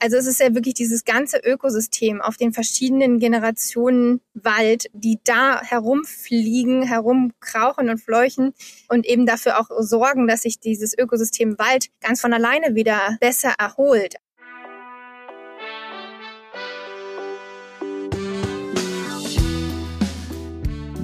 Also 0.00 0.16
es 0.16 0.28
ist 0.28 0.38
ja 0.38 0.54
wirklich 0.54 0.74
dieses 0.74 1.04
ganze 1.04 1.38
Ökosystem 1.38 2.20
auf 2.20 2.36
den 2.36 2.52
verschiedenen 2.52 3.18
Generationen 3.18 4.20
Wald, 4.32 4.88
die 4.92 5.18
da 5.24 5.60
herumfliegen, 5.60 6.82
herumkrauchen 6.84 7.90
und 7.90 7.98
fleuchen 7.98 8.54
und 8.88 9.06
eben 9.06 9.26
dafür 9.26 9.58
auch 9.58 9.66
sorgen, 9.80 10.28
dass 10.28 10.42
sich 10.42 10.60
dieses 10.60 10.96
Ökosystem 10.96 11.58
Wald 11.58 11.88
ganz 12.00 12.20
von 12.20 12.32
alleine 12.32 12.76
wieder 12.76 13.16
besser 13.18 13.54
erholt. 13.58 14.14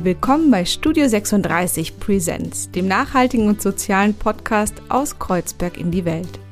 Willkommen 0.04 0.52
bei 0.52 0.64
Studio 0.64 1.08
36 1.08 1.98
Presents, 1.98 2.70
dem 2.70 2.86
nachhaltigen 2.86 3.48
und 3.48 3.60
sozialen 3.60 4.14
Podcast 4.14 4.74
aus 4.88 5.18
Kreuzberg 5.18 5.78
in 5.78 5.90
die 5.90 6.04
Welt. 6.04 6.43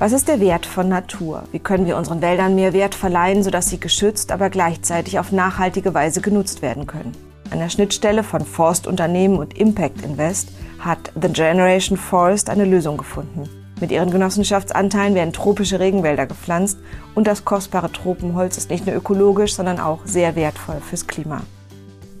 Was 0.00 0.12
ist 0.12 0.28
der 0.28 0.40
Wert 0.40 0.64
von 0.64 0.88
Natur? 0.88 1.42
Wie 1.52 1.58
können 1.58 1.84
wir 1.84 1.98
unseren 1.98 2.22
Wäldern 2.22 2.54
mehr 2.54 2.72
Wert 2.72 2.94
verleihen, 2.94 3.42
sodass 3.42 3.68
sie 3.68 3.78
geschützt, 3.78 4.32
aber 4.32 4.48
gleichzeitig 4.48 5.18
auf 5.18 5.30
nachhaltige 5.30 5.92
Weise 5.92 6.22
genutzt 6.22 6.62
werden 6.62 6.86
können? 6.86 7.12
An 7.50 7.58
der 7.58 7.68
Schnittstelle 7.68 8.22
von 8.22 8.46
Forstunternehmen 8.46 9.36
und 9.36 9.58
Impact 9.58 10.00
Invest 10.00 10.52
hat 10.78 11.12
The 11.20 11.28
Generation 11.28 11.98
Forest 11.98 12.48
eine 12.48 12.64
Lösung 12.64 12.96
gefunden. 12.96 13.46
Mit 13.78 13.92
ihren 13.92 14.10
Genossenschaftsanteilen 14.10 15.14
werden 15.14 15.34
tropische 15.34 15.80
Regenwälder 15.80 16.24
gepflanzt 16.24 16.78
und 17.14 17.26
das 17.26 17.44
kostbare 17.44 17.92
Tropenholz 17.92 18.56
ist 18.56 18.70
nicht 18.70 18.86
nur 18.86 18.96
ökologisch, 18.96 19.54
sondern 19.54 19.80
auch 19.80 19.98
sehr 20.06 20.34
wertvoll 20.34 20.80
fürs 20.80 21.08
Klima. 21.08 21.42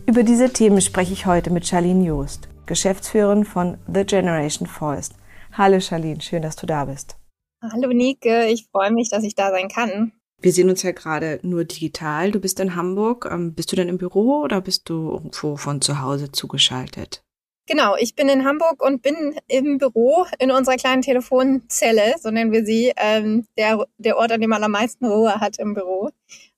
Über 0.04 0.22
diese 0.22 0.52
Themen 0.52 0.82
spreche 0.82 1.14
ich 1.14 1.24
heute 1.24 1.48
mit 1.48 1.66
Charlene 1.66 2.04
Joost, 2.04 2.46
Geschäftsführerin 2.66 3.46
von 3.46 3.78
The 3.90 4.04
Generation 4.04 4.68
Forest. 4.68 5.14
Hallo 5.56 5.80
Charlene, 5.80 6.20
schön, 6.20 6.42
dass 6.42 6.56
du 6.56 6.66
da 6.66 6.84
bist. 6.84 7.19
Hallo 7.62 7.92
Nike, 7.92 8.50
ich 8.50 8.68
freue 8.72 8.90
mich, 8.90 9.10
dass 9.10 9.22
ich 9.22 9.34
da 9.34 9.50
sein 9.50 9.68
kann. 9.68 10.12
Wir 10.40 10.52
sehen 10.52 10.70
uns 10.70 10.82
ja 10.82 10.92
gerade 10.92 11.38
nur 11.42 11.64
digital. 11.64 12.30
Du 12.30 12.40
bist 12.40 12.58
in 12.60 12.74
Hamburg. 12.74 13.28
Ähm, 13.30 13.54
bist 13.54 13.70
du 13.70 13.76
denn 13.76 13.88
im 13.88 13.98
Büro 13.98 14.40
oder 14.42 14.62
bist 14.62 14.88
du 14.88 15.10
irgendwo 15.10 15.56
von 15.56 15.82
zu 15.82 16.00
Hause 16.00 16.32
zugeschaltet? 16.32 17.22
Genau, 17.66 17.94
ich 17.96 18.16
bin 18.16 18.28
in 18.28 18.46
Hamburg 18.46 18.82
und 18.82 19.02
bin 19.02 19.36
im 19.46 19.78
Büro 19.78 20.24
in 20.38 20.50
unserer 20.50 20.76
kleinen 20.76 21.02
Telefonzelle, 21.02 22.14
so 22.20 22.30
nennen 22.30 22.50
wir 22.50 22.64
sie, 22.64 22.92
ähm, 22.96 23.46
der, 23.56 23.86
der 23.98 24.16
Ort, 24.16 24.32
an 24.32 24.40
dem 24.40 24.50
man 24.50 24.64
am 24.64 24.72
meisten 24.72 25.06
Ruhe 25.06 25.38
hat 25.38 25.58
im 25.58 25.74
Büro 25.74 26.10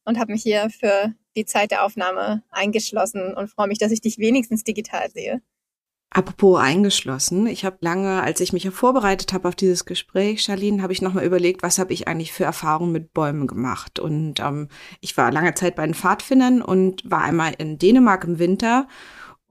und 0.05 0.19
habe 0.19 0.33
mich 0.33 0.43
hier 0.43 0.71
für 0.71 1.13
die 1.37 1.45
Zeit 1.45 1.71
der 1.71 1.85
Aufnahme 1.85 2.43
eingeschlossen 2.51 3.35
und 3.35 3.51
freue 3.51 3.69
mich, 3.69 3.79
dass 3.79 3.93
ich 3.93 4.01
dich 4.01 4.19
wenigstens 4.19 4.65
digital 4.65 5.11
sehe. 5.11 5.43
Apropos 6.15 6.61
eingeschlossen, 6.61 7.47
ich 7.47 7.65
habe 7.65 7.79
lange, 7.81 8.23
als 8.23 8.41
ich 8.41 8.53
mich 8.53 8.65
ja 8.65 8.71
vorbereitet 8.71 9.33
habe 9.33 9.49
auf 9.49 9.55
dieses 9.55 9.87
Gespräch, 9.87 10.43
Charlene, 10.43 10.83
habe 10.83 10.93
ich 10.93 11.01
nochmal 11.01 11.25
überlegt, 11.25 11.63
was 11.63 11.79
habe 11.79 11.95
ich 11.95 12.07
eigentlich 12.07 12.35
für 12.35 12.45
Erfahrungen 12.45 12.93
mit 12.93 13.15
Bäumen 13.15 13.47
gemacht. 13.47 13.99
Und 13.99 14.39
ähm, 14.41 14.69
ich 15.01 15.17
war 15.17 15.33
lange 15.33 15.55
Zeit 15.55 15.75
bei 15.75 15.87
den 15.87 15.95
Pfadfindern 15.95 16.61
und 16.61 17.11
war 17.11 17.23
einmal 17.23 17.55
in 17.57 17.79
Dänemark 17.79 18.25
im 18.25 18.39
Winter 18.39 18.89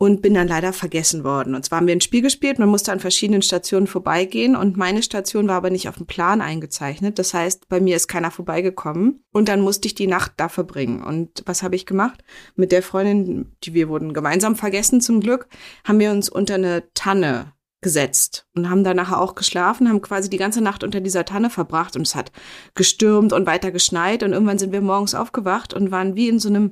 und 0.01 0.23
bin 0.23 0.33
dann 0.33 0.47
leider 0.47 0.73
vergessen 0.73 1.23
worden. 1.23 1.53
Und 1.53 1.63
zwar 1.63 1.77
haben 1.77 1.85
wir 1.85 1.93
ein 1.93 2.01
Spiel 2.01 2.23
gespielt, 2.23 2.57
man 2.57 2.69
musste 2.69 2.91
an 2.91 2.99
verschiedenen 2.99 3.43
Stationen 3.43 3.85
vorbeigehen 3.85 4.55
und 4.55 4.75
meine 4.75 5.03
Station 5.03 5.47
war 5.47 5.57
aber 5.57 5.69
nicht 5.69 5.87
auf 5.87 5.97
dem 5.97 6.07
Plan 6.07 6.41
eingezeichnet. 6.41 7.19
Das 7.19 7.35
heißt, 7.35 7.69
bei 7.69 7.79
mir 7.79 7.95
ist 7.95 8.07
keiner 8.07 8.31
vorbeigekommen 8.31 9.23
und 9.31 9.47
dann 9.47 9.61
musste 9.61 9.85
ich 9.85 9.93
die 9.93 10.07
Nacht 10.07 10.31
da 10.37 10.49
verbringen. 10.49 11.03
Und 11.03 11.43
was 11.45 11.61
habe 11.61 11.75
ich 11.75 11.85
gemacht? 11.85 12.23
Mit 12.55 12.71
der 12.71 12.81
Freundin, 12.81 13.55
die 13.63 13.75
wir 13.75 13.89
wurden 13.89 14.15
gemeinsam 14.15 14.55
vergessen 14.55 15.01
zum 15.01 15.19
Glück, 15.19 15.47
haben 15.83 15.99
wir 15.99 16.09
uns 16.09 16.29
unter 16.29 16.55
eine 16.55 16.81
Tanne 16.95 17.53
gesetzt 17.81 18.47
und 18.55 18.71
haben 18.71 18.83
dann 18.83 18.97
nachher 18.97 19.21
auch 19.21 19.35
geschlafen, 19.35 19.87
haben 19.87 20.01
quasi 20.01 20.31
die 20.31 20.37
ganze 20.37 20.61
Nacht 20.61 20.83
unter 20.83 20.99
dieser 20.99 21.25
Tanne 21.25 21.51
verbracht 21.51 21.95
und 21.95 22.07
es 22.07 22.15
hat 22.15 22.31
gestürmt 22.73 23.33
und 23.33 23.45
weiter 23.45 23.69
geschneit 23.69 24.23
und 24.23 24.33
irgendwann 24.33 24.57
sind 24.57 24.71
wir 24.71 24.81
morgens 24.81 25.13
aufgewacht 25.13 25.75
und 25.75 25.91
waren 25.91 26.15
wie 26.15 26.27
in 26.27 26.39
so 26.39 26.49
einem 26.49 26.71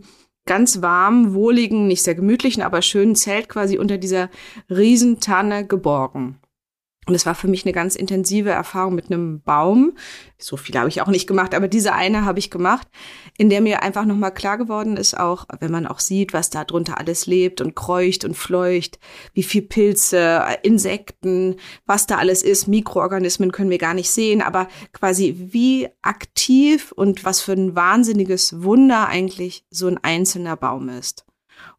ganz 0.50 0.82
warm, 0.82 1.36
wohligen, 1.36 1.88
nicht 1.88 2.02
sehr 2.02 2.16
gemütlichen, 2.16 2.64
aber 2.64 2.82
schönen 2.82 3.16
Zelt 3.16 3.50
quasi 3.50 3.78
unter 3.78 4.00
dieser 4.00 4.32
Riesentanne 4.68 5.68
geborgen. 5.68 6.40
Und 7.10 7.16
es 7.16 7.26
war 7.26 7.34
für 7.34 7.48
mich 7.48 7.66
eine 7.66 7.74
ganz 7.74 7.96
intensive 7.96 8.52
Erfahrung 8.52 8.94
mit 8.94 9.08
einem 9.08 9.42
Baum. 9.42 9.98
So 10.38 10.58
viel 10.58 10.78
habe 10.78 10.90
ich 10.90 11.02
auch 11.02 11.08
nicht 11.08 11.26
gemacht, 11.26 11.56
aber 11.56 11.68
diese 11.68 11.94
eine 11.94 12.24
habe 12.24 12.38
ich 12.38 12.52
gemacht, 12.52 12.88
in 13.36 13.50
der 13.50 13.62
mir 13.62 13.82
einfach 13.82 14.06
nochmal 14.06 14.32
klar 14.32 14.60
geworden 14.60 14.96
ist, 14.96 15.20
auch 15.20 15.46
wenn 15.60 15.72
man 15.72 15.88
auch 15.88 15.98
sieht, 16.02 16.34
was 16.34 16.52
da 16.52 16.66
drunter 16.66 17.00
alles 17.00 17.26
lebt 17.26 17.62
und 17.62 17.76
kreucht 17.76 18.26
und 18.26 18.38
fleucht, 18.38 19.00
wie 19.34 19.42
viel 19.42 19.64
Pilze, 19.64 20.44
Insekten, 20.62 21.56
was 21.88 22.06
da 22.06 22.20
alles 22.20 22.44
ist, 22.44 22.68
Mikroorganismen 22.68 23.52
können 23.52 23.72
wir 23.72 23.80
gar 23.80 23.96
nicht 23.96 24.12
sehen, 24.12 24.44
aber 24.44 24.68
quasi 24.94 25.36
wie 25.36 25.88
aktiv 26.04 26.92
und 26.92 27.26
was 27.26 27.42
für 27.42 27.54
ein 27.54 27.76
wahnsinniges 27.76 28.62
Wunder 28.62 29.08
eigentlich 29.08 29.66
so 29.72 29.88
ein 29.88 29.98
einzelner 29.98 30.56
Baum 30.58 30.90
ist. 30.90 31.26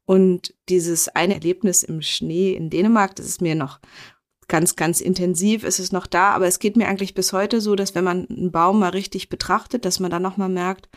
Und 0.07 0.57
dieses 0.69 1.07
eine 1.07 1.35
Erlebnis 1.35 1.85
im 1.85 2.03
Schnee 2.03 2.55
in 2.55 2.69
Dänemark, 2.69 3.15
das 3.15 3.27
ist 3.27 3.41
mir 3.41 3.55
noch 3.55 3.79
ganz, 4.51 4.77
ganz 4.77 5.01
intensiv 5.01 5.65
ist 5.65 5.79
es 5.79 5.93
noch 5.93 6.07
da. 6.07 6.33
Aber 6.33 6.47
es 6.47 6.59
geht 6.59 6.77
mir 6.77 6.87
eigentlich 6.87 7.15
bis 7.15 7.33
heute 7.33 7.63
so, 7.63 7.75
dass 7.75 7.95
wenn 7.95 8.05
man 8.05 8.29
einen 8.29 8.53
Baum 8.53 8.81
mal 8.81 8.91
richtig 8.91 9.31
betrachtet, 9.31 9.87
dass 9.87 10.01
man 10.01 10.11
dann 10.11 10.21
nochmal 10.21 10.51
merkt, 10.51 10.91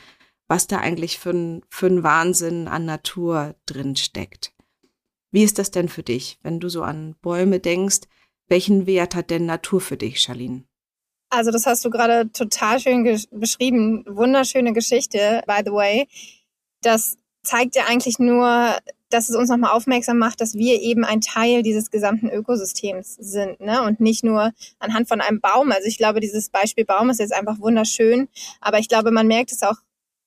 was 0.50 0.68
da 0.68 0.80
eigentlich 0.80 1.19
für 1.19 1.30
ein, 1.30 1.62
für 1.69 1.88
ein 1.88 2.03
Wahnsinn 2.03 2.68
an 2.68 2.84
Natur 2.84 3.56
drin 3.66 3.96
steckt. 3.96 4.52
Wie 5.31 5.44
ist 5.44 5.58
das 5.58 5.72
denn 5.72 5.88
für 5.88 6.03
dich, 6.03 6.38
wenn 6.44 6.59
du 6.59 6.68
so 6.68 6.84
an 6.84 7.16
Bäume 7.22 7.59
denkst? 7.59 8.02
Welchen 8.50 8.86
Wert 8.86 9.16
hat 9.16 9.30
denn 9.30 9.46
Natur 9.46 9.80
für 9.80 9.97
dich, 9.97 10.20
Charlene? 10.20 10.66
Also 11.30 11.50
das 11.50 11.66
hast 11.66 11.84
du 11.85 11.90
gerade 11.90 12.31
total 12.31 12.80
schön 12.80 13.03
beschrieben. 13.31 14.03
Wunderschöne 14.08 14.74
Geschichte, 14.74 15.41
by 15.47 15.62
the 15.66 15.72
way. 15.72 16.08
Das 16.81 17.18
zeigt 17.44 17.75
ja 17.75 17.85
eigentlich 17.85 18.20
nur, 18.20 18.78
dass 19.13 19.29
es 19.29 19.35
uns 19.35 19.50
nochmal 19.50 19.72
aufmerksam 19.72 20.18
macht, 20.18 20.41
dass 20.41 20.56
wir 20.56 20.81
eben 20.81 21.06
ein 21.06 21.22
Teil 21.22 21.62
dieses 21.62 21.91
gesamten 21.91 22.29
Ökosystems 22.29 23.16
sind 23.19 23.59
ne? 23.59 23.84
und 23.84 24.00
nicht 24.00 24.24
nur 24.24 24.51
anhand 24.79 25.07
von 25.07 25.22
einem 25.22 25.40
Baum. 25.40 25.72
Also 25.72 25.88
ich 25.88 25.97
glaube, 25.97 26.19
dieses 26.19 26.50
Beispiel 26.50 26.84
Baum 26.84 27.12
ist 27.12 27.19
jetzt 27.19 27.34
einfach 27.34 27.59
wunderschön, 27.59 28.28
aber 28.59 28.79
ich 28.79 28.90
glaube, 28.90 29.12
man 29.12 29.28
merkt 29.28 29.52
es 29.52 29.62
auch 29.62 29.75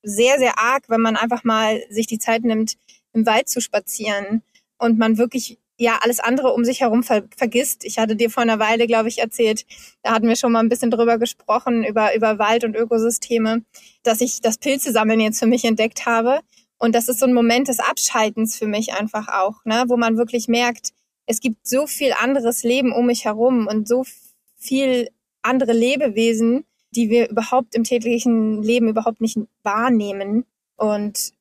sehr, 0.03 0.39
sehr 0.39 0.57
arg, 0.57 0.83
wenn 0.87 1.01
man 1.01 1.17
einfach 1.17 1.43
mal 1.43 1.83
sich 1.89 2.07
die 2.07 2.19
Zeit 2.19 2.43
nimmt, 2.43 2.77
im 3.11 3.25
Wald 3.25 3.49
zu 3.49 3.59
spazieren 3.59 4.41
und 4.77 4.97
man 4.97 5.17
wirklich 5.17 5.57
ja 5.77 5.99
alles 6.01 6.19
andere 6.19 6.53
um 6.53 6.63
sich 6.63 6.81
herum 6.81 7.03
ver 7.03 7.23
vergisst. 7.35 7.83
Ich 7.83 7.99
hatte 7.99 8.15
dir 8.15 8.29
vor 8.29 8.43
einer 8.43 8.59
Weile, 8.59 8.87
glaube 8.87 9.09
ich, 9.09 9.19
erzählt, 9.19 9.65
da 10.01 10.13
hatten 10.13 10.27
wir 10.27 10.37
schon 10.37 10.51
mal 10.51 10.59
ein 10.59 10.69
bisschen 10.69 10.91
drüber 10.91 11.17
gesprochen, 11.17 11.83
über, 11.83 12.15
über 12.15 12.39
Wald 12.39 12.63
und 12.63 12.75
Ökosysteme, 12.75 13.63
dass 14.03 14.21
ich 14.21 14.39
das 14.39 14.57
Pilzesammeln 14.57 15.19
jetzt 15.19 15.39
für 15.39 15.45
mich 15.45 15.65
entdeckt 15.65 16.05
habe 16.05 16.39
und 16.79 16.95
das 16.95 17.07
ist 17.07 17.19
so 17.19 17.25
ein 17.25 17.33
Moment 17.33 17.67
des 17.67 17.79
Abschaltens 17.79 18.55
für 18.55 18.67
mich 18.67 18.93
einfach 18.93 19.27
auch, 19.27 19.65
ne, 19.65 19.85
wo 19.87 19.97
man 19.97 20.17
wirklich 20.17 20.47
merkt, 20.47 20.91
es 21.25 21.39
gibt 21.41 21.67
so 21.67 21.87
viel 21.87 22.13
anderes 22.13 22.63
Leben 22.63 22.93
um 22.93 23.07
mich 23.07 23.25
herum 23.25 23.67
und 23.67 23.87
so 23.87 24.05
viel 24.57 25.09
andere 25.41 25.73
Lebewesen, 25.73 26.65
die 26.91 27.09
wir 27.09 27.29
überhaupt 27.29 27.75
im 27.75 27.83
täglichen 27.83 28.63
Leben 28.63 28.87
überhaupt 28.87 29.21
nicht 29.21 29.37
wahrnehmen. 29.63 30.45
Und 30.77 31.31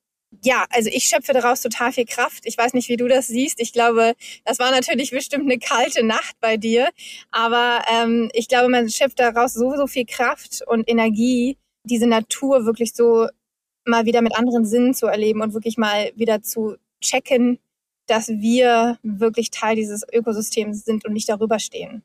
ja, 0.42 0.64
also 0.70 0.90
ich 0.92 1.04
schöpfe 1.04 1.32
daraus 1.32 1.62
total 1.62 1.92
viel 1.92 2.04
Kraft. 2.04 2.44
Ich 2.44 2.58
weiß 2.58 2.74
nicht, 2.74 2.88
wie 2.88 2.96
du 2.96 3.08
das 3.08 3.28
siehst. 3.28 3.60
Ich 3.60 3.72
glaube, 3.72 4.14
das 4.44 4.58
war 4.58 4.70
natürlich 4.70 5.10
bestimmt 5.10 5.44
eine 5.44 5.58
kalte 5.58 6.04
Nacht 6.04 6.36
bei 6.40 6.56
dir. 6.56 6.88
Aber 7.30 7.82
ähm, 7.92 8.30
ich 8.32 8.48
glaube, 8.48 8.68
man 8.68 8.90
schöpft 8.90 9.20
daraus 9.20 9.54
so, 9.54 9.76
so 9.76 9.86
viel 9.86 10.04
Kraft 10.04 10.62
und 10.66 10.88
Energie, 10.90 11.56
diese 11.84 12.06
Natur 12.06 12.66
wirklich 12.66 12.92
so 12.94 13.28
mal 13.86 14.04
wieder 14.04 14.22
mit 14.22 14.36
anderen 14.36 14.64
Sinnen 14.64 14.94
zu 14.94 15.06
erleben 15.06 15.40
und 15.40 15.54
wirklich 15.54 15.78
mal 15.78 16.12
wieder 16.16 16.42
zu 16.42 16.76
checken, 17.00 17.58
dass 18.06 18.28
wir 18.28 18.98
wirklich 19.02 19.50
Teil 19.50 19.76
dieses 19.76 20.04
Ökosystems 20.12 20.84
sind 20.84 21.04
und 21.04 21.12
nicht 21.12 21.28
darüber 21.28 21.58
stehen. 21.58 22.02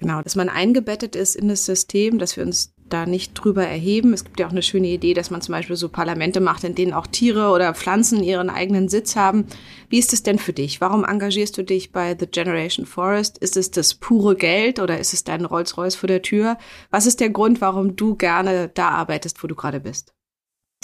Genau, 0.00 0.22
dass 0.22 0.36
man 0.36 0.48
eingebettet 0.48 1.16
ist 1.16 1.34
in 1.34 1.48
das 1.48 1.64
System, 1.64 2.18
dass 2.18 2.36
wir 2.36 2.44
uns 2.44 2.72
da 2.88 3.04
nicht 3.04 3.34
drüber 3.34 3.66
erheben. 3.66 4.12
Es 4.12 4.24
gibt 4.24 4.38
ja 4.38 4.46
auch 4.46 4.52
eine 4.52 4.62
schöne 4.62 4.86
Idee, 4.86 5.12
dass 5.12 5.30
man 5.30 5.42
zum 5.42 5.52
Beispiel 5.52 5.76
so 5.76 5.88
Parlamente 5.88 6.40
macht, 6.40 6.62
in 6.64 6.76
denen 6.76 6.92
auch 6.92 7.06
Tiere 7.06 7.50
oder 7.50 7.74
Pflanzen 7.74 8.22
ihren 8.22 8.48
eigenen 8.48 8.88
Sitz 8.88 9.16
haben. 9.16 9.46
Wie 9.88 9.98
ist 9.98 10.12
es 10.12 10.22
denn 10.22 10.38
für 10.38 10.52
dich? 10.52 10.80
Warum 10.80 11.04
engagierst 11.04 11.58
du 11.58 11.64
dich 11.64 11.90
bei 11.90 12.16
The 12.18 12.26
Generation 12.26 12.86
Forest? 12.86 13.38
Ist 13.38 13.56
es 13.56 13.72
das 13.72 13.94
pure 13.94 14.36
Geld 14.36 14.78
oder 14.78 14.98
ist 14.98 15.12
es 15.12 15.24
dein 15.24 15.44
Rolls-Royce 15.44 15.96
vor 15.96 16.06
der 16.06 16.22
Tür? 16.22 16.58
Was 16.90 17.06
ist 17.06 17.18
der 17.20 17.30
Grund, 17.30 17.60
warum 17.60 17.96
du 17.96 18.14
gerne 18.14 18.70
da 18.72 18.90
arbeitest, 18.90 19.42
wo 19.42 19.48
du 19.48 19.56
gerade 19.56 19.80
bist? 19.80 20.14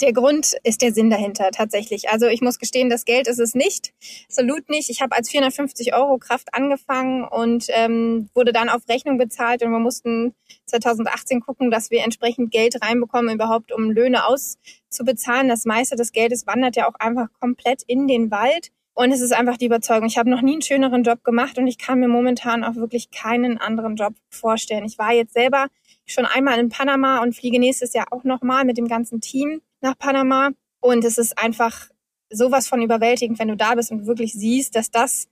Der 0.01 0.11
Grund 0.11 0.57
ist 0.63 0.81
der 0.81 0.93
Sinn 0.93 1.09
dahinter 1.09 1.51
tatsächlich. 1.51 2.09
Also 2.09 2.27
ich 2.27 2.41
muss 2.41 2.59
gestehen, 2.59 2.89
das 2.89 3.05
Geld 3.05 3.29
ist 3.29 3.39
es 3.39 3.55
nicht, 3.55 3.93
absolut 4.27 4.69
nicht. 4.69 4.89
Ich 4.89 5.01
habe 5.01 5.15
als 5.15 5.29
450 5.29 5.95
Euro 5.95 6.17
Kraft 6.17 6.53
angefangen 6.53 7.23
und 7.23 7.67
ähm, 7.69 8.29
wurde 8.33 8.51
dann 8.51 8.67
auf 8.67 8.81
Rechnung 8.89 9.17
bezahlt 9.17 9.63
und 9.63 9.71
wir 9.71 9.79
mussten 9.79 10.35
2018 10.65 11.39
gucken, 11.39 11.71
dass 11.71 11.91
wir 11.91 12.03
entsprechend 12.03 12.51
Geld 12.51 12.75
reinbekommen, 12.83 13.35
überhaupt 13.35 13.71
um 13.71 13.89
Löhne 13.89 14.25
auszubezahlen. 14.25 15.47
Das 15.47 15.63
meiste 15.63 15.95
des 15.95 16.11
Geldes 16.11 16.45
wandert 16.45 16.75
ja 16.75 16.89
auch 16.89 16.95
einfach 16.99 17.27
komplett 17.39 17.81
in 17.87 18.07
den 18.07 18.31
Wald. 18.31 18.71
Und 18.95 19.11
es 19.11 19.21
ist 19.21 19.33
einfach 19.33 19.57
die 19.57 19.65
Überzeugung, 19.65 20.07
ich 20.07 20.17
habe 20.17 20.29
noch 20.29 20.41
nie 20.41 20.53
einen 20.53 20.61
schöneren 20.61 21.03
Job 21.03 21.23
gemacht 21.23 21.57
und 21.57 21.67
ich 21.67 21.77
kann 21.77 21.99
mir 21.99 22.07
momentan 22.07 22.63
auch 22.63 22.75
wirklich 22.75 23.11
keinen 23.11 23.57
anderen 23.57 23.95
Job 23.97 24.13
vorstellen. 24.29 24.85
Ich 24.85 24.97
war 24.97 25.13
jetzt 25.13 25.33
selber 25.33 25.67
schon 26.05 26.25
einmal 26.25 26.59
in 26.59 26.69
Panama 26.69 27.21
und 27.21 27.35
fliege 27.35 27.59
nächstes 27.59 27.93
Jahr 27.93 28.07
auch 28.11 28.23
nochmal 28.23 28.63
mit 28.63 28.77
dem 28.77 28.87
ganzen 28.87 29.19
Team 29.19 29.61
nach 29.85 29.97
Panama. 29.97 30.51
Und 30.81 31.05
es 31.05 31.17
ist 31.17 31.37
einfach 31.37 31.89
sowas 32.29 32.67
von 32.67 32.81
überwältigend, 32.81 33.39
wenn 33.39 33.47
du 33.47 33.55
da 33.55 33.75
bist 33.75 33.91
und 33.91 34.05
wirklich 34.05 34.33
siehst, 34.33 34.75
dass 34.75 34.91
das, 34.91 35.27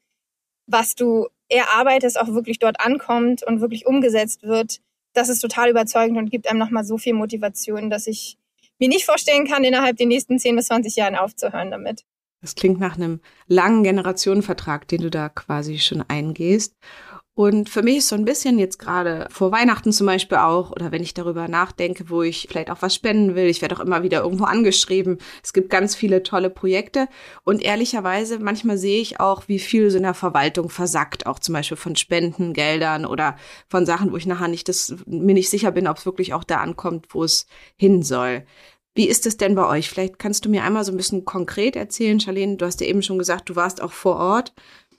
was 0.68 0.96
du 0.96 1.28
erarbeitest, 1.50 2.20
auch 2.20 2.30
wirklich 2.30 2.60
dort 2.60 2.80
ankommt 2.80 3.44
und 3.44 3.62
wirklich 3.62 3.86
umgesetzt 3.86 4.44
wird. 4.44 4.80
Das 5.14 5.30
ist 5.30 5.40
total 5.40 5.70
überzeugend 5.70 6.18
und 6.18 6.32
gibt 6.32 6.48
einem 6.48 6.60
nochmal 6.60 6.86
so 6.86 6.98
viel 6.98 7.14
Motivation, 7.14 7.90
dass 7.90 8.08
ich 8.08 8.38
mir 8.80 8.88
nicht 8.88 9.06
vorstellen 9.06 9.48
kann, 9.48 9.64
innerhalb 9.64 9.98
der 9.98 10.08
nächsten 10.08 10.40
10 10.40 10.56
bis 10.56 10.68
20 10.68 10.96
Jahren 10.96 11.16
aufzuhören 11.16 11.70
damit. 11.70 12.04
Das 12.44 12.56
klingt 12.56 12.78
nach 12.78 12.98
einem 12.98 13.22
langen 13.48 13.84
Generationenvertrag, 13.84 14.86
den 14.90 15.02
du 15.02 15.10
da 15.10 15.30
quasi 15.30 15.80
schon 15.80 16.04
eingehst. 16.10 16.76
Und 17.36 17.68
für 17.70 17.82
mich 17.82 17.98
ist 17.98 18.10
so 18.10 18.16
ein 18.16 18.26
bisschen 18.26 18.60
jetzt 18.60 18.78
gerade 18.78 19.28
vor 19.32 19.52
Weihnachten 19.52 19.92
zum 19.92 20.06
Beispiel 20.06 20.38
auch, 20.38 20.72
oder 20.72 20.92
wenn 20.92 21.02
ich 21.02 21.16
darüber 21.16 21.48
nachdenke, 21.48 22.10
wo 22.10 22.22
ich 22.22 22.48
vielleicht 22.48 22.70
auch 22.70 22.82
was 22.82 22.94
spenden 22.94 23.34
will, 23.34 23.48
ich 23.48 23.62
werde 23.62 23.76
auch 23.76 23.80
immer 23.80 24.04
wieder 24.04 24.22
irgendwo 24.22 24.44
angeschrieben. 24.44 25.18
Es 25.42 25.54
gibt 25.54 25.72
ganz 25.72 25.96
viele 25.96 26.22
tolle 26.22 26.52
Projekte. 26.52 27.08
Und 27.44 27.64
ehrlicherweise, 27.64 28.38
manchmal 28.38 28.78
sehe 28.78 29.02
ich 29.02 29.20
auch, 29.22 29.48
wie 29.48 29.58
viel 29.58 29.90
so 29.90 29.98
in 29.98 30.04
der 30.04 30.14
Verwaltung 30.14 30.70
versackt, 30.70 31.26
auch 31.26 31.40
zum 31.40 31.54
Beispiel 31.54 31.78
von 31.78 31.96
Spendengeldern 31.96 33.06
oder 33.06 33.38
von 33.68 33.86
Sachen, 33.86 34.12
wo 34.12 34.18
ich 34.18 34.28
nachher 34.28 34.50
nicht 34.50 34.68
das, 34.68 34.94
mir 35.08 35.34
nicht 35.34 35.50
sicher 35.50 35.72
bin, 35.72 35.88
ob 35.88 35.98
es 35.98 36.06
wirklich 36.06 36.34
auch 36.34 36.44
da 36.44 36.58
ankommt, 36.58 37.08
wo 37.12 37.24
es 37.24 37.48
hin 37.78 38.04
soll. 38.04 38.44
Wie 38.96 39.08
ist 39.08 39.26
es 39.26 39.38
denn 39.38 39.56
bei 39.56 39.68
euch? 39.68 39.90
Vielleicht 39.90 40.20
kannst 40.20 40.46
du 40.46 40.50
mir 40.50 40.64
einmal 40.64 40.84
so 40.84 40.92
ein 40.92 40.98
bisschen 40.98 41.26
konkret 41.26 41.76
erzählen, 41.76 42.20
Charlene. 42.20 42.58
Du 42.58 42.66
hast 42.66 42.80
ja 42.80 42.88
eben 42.88 43.02
schon 43.02 43.18
gesagt, 43.18 43.50
du 43.50 43.56
warst 43.56 43.82
auch 43.82 43.92
vor 43.92 44.18
Ort. 44.18 44.54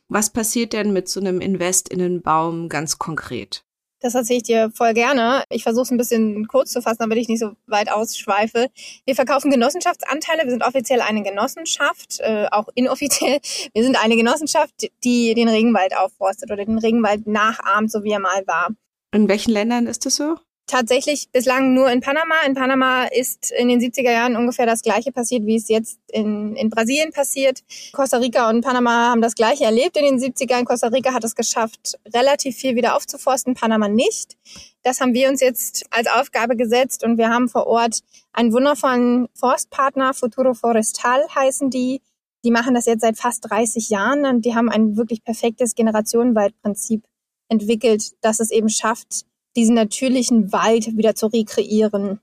Was 0.09 0.31
passiert 0.31 0.73
denn 0.73 0.93
mit 0.93 1.09
so 1.09 1.21
einem 1.21 1.41
Invest 1.41 1.89
in 1.89 2.01
einen 2.01 2.23
Baum 2.23 2.69
ganz 2.69 2.99
konkret? 2.99 3.65
Das 4.01 4.15
erzähle 4.15 4.37
ich 4.37 4.43
dir 4.43 4.71
voll 4.75 4.93
gerne. 4.93 5.45
Ich 5.49 5.63
versuche 5.63 5.85
es 5.85 5.91
ein 5.91 5.97
bisschen 5.97 6.47
kurz 6.47 6.73
zu 6.73 6.83
fassen, 6.83 6.99
damit 7.01 7.17
ich 7.17 7.29
nicht 7.29 7.41
so 7.41 7.53
weit 7.67 7.91
ausschweife. 7.91 8.69
Wir 9.07 9.15
verkaufen 9.15 9.51
Genossenschaftsanteile. 9.51 10.43
Wir 10.43 10.51
sind 10.51 10.63
offiziell 10.63 11.01
eine 11.01 11.23
Genossenschaft, 11.23 12.21
äh, 12.21 12.47
auch 12.51 12.69
inoffiziell. 12.75 13.41
Wir 13.73 13.83
sind 13.83 13.97
eine 13.97 14.17
Genossenschaft, 14.17 14.75
die 15.05 15.33
den 15.33 15.49
Regenwald 15.49 15.97
aufforstet 15.97 16.51
oder 16.51 16.67
den 16.67 16.79
Regenwald 16.79 17.27
nachahmt, 17.27 17.91
so 17.91 18.05
wie 18.05 18.11
er 18.11 18.21
mal 18.21 18.47
war. 18.47 18.69
In 19.13 19.27
welchen 19.29 19.53
Ländern 19.53 19.87
ist 19.87 20.05
das 20.05 20.17
so? 20.17 20.37
Tatsächlich 20.67 21.29
bislang 21.31 21.75
nur 21.75 21.91
in 21.91 22.01
Panama. 22.01 22.35
In 22.47 22.55
Panama 22.55 23.05
ist 23.05 23.53
in 23.53 23.69
den 23.69 23.81
70er 23.81 24.11
Jahren 24.11 24.37
ungefähr 24.37 24.67
das 24.67 24.83
Gleiche 24.83 25.13
passiert, 25.13 25.47
wie 25.47 25.57
es 25.57 25.69
jetzt 25.69 25.99
in, 26.11 26.57
in 26.57 26.71
Brasilien 26.71 27.13
passiert. 27.13 27.61
Costa 27.93 28.19
Rica 28.19 28.49
und 28.49 28.63
Panama 28.63 29.11
haben 29.11 29.21
das 29.21 29.35
Gleiche 29.35 29.65
erlebt 29.65 29.97
in 29.97 30.05
den 30.05 30.19
70ern. 30.19 30.65
Costa 30.65 30.89
Rica 30.89 31.13
hat 31.13 31.25
es 31.25 31.35
geschafft, 31.35 31.99
relativ 32.15 32.57
viel 32.57 32.77
wieder 32.77 32.97
aufzuforsten, 32.97 33.55
Panama 33.55 33.89
nicht. 33.89 34.37
Das 34.83 35.01
haben 35.01 35.15
wir 35.15 35.29
uns 35.29 35.41
jetzt 35.41 35.87
als 35.91 36.07
Aufgabe 36.07 36.57
gesetzt 36.57 37.05
und 37.05 37.19
wir 37.19 37.29
haben 37.29 37.49
vor 37.49 37.67
Ort 37.67 38.01
einen 38.33 38.53
wundervollen 38.53 39.29
Forstpartner, 39.35 40.15
Futuro 40.15 40.55
Forestal 40.55 41.25
heißen 41.35 41.71
die. 41.71 42.01
Die 42.45 42.51
machen 42.51 42.75
das 42.75 42.85
jetzt 42.87 43.01
seit 43.01 43.17
fast 43.17 43.51
30 43.51 43.89
Jahren 43.89 44.27
und 44.27 44.45
die 44.45 44.55
haben 44.55 44.69
ein 44.69 44.97
wirklich 44.97 45.25
perfektes 45.25 45.75
Generationenwaldprinzip 45.75 47.03
entwickelt, 47.49 48.13
das 48.21 48.41
es 48.41 48.51
eben 48.51 48.69
schafft, 48.69 49.25
diesen 49.57 49.75
natürlichen 49.75 50.53
Wald 50.53 50.97
wieder 50.97 51.15
zu 51.15 51.27
rekreieren. 51.27 52.21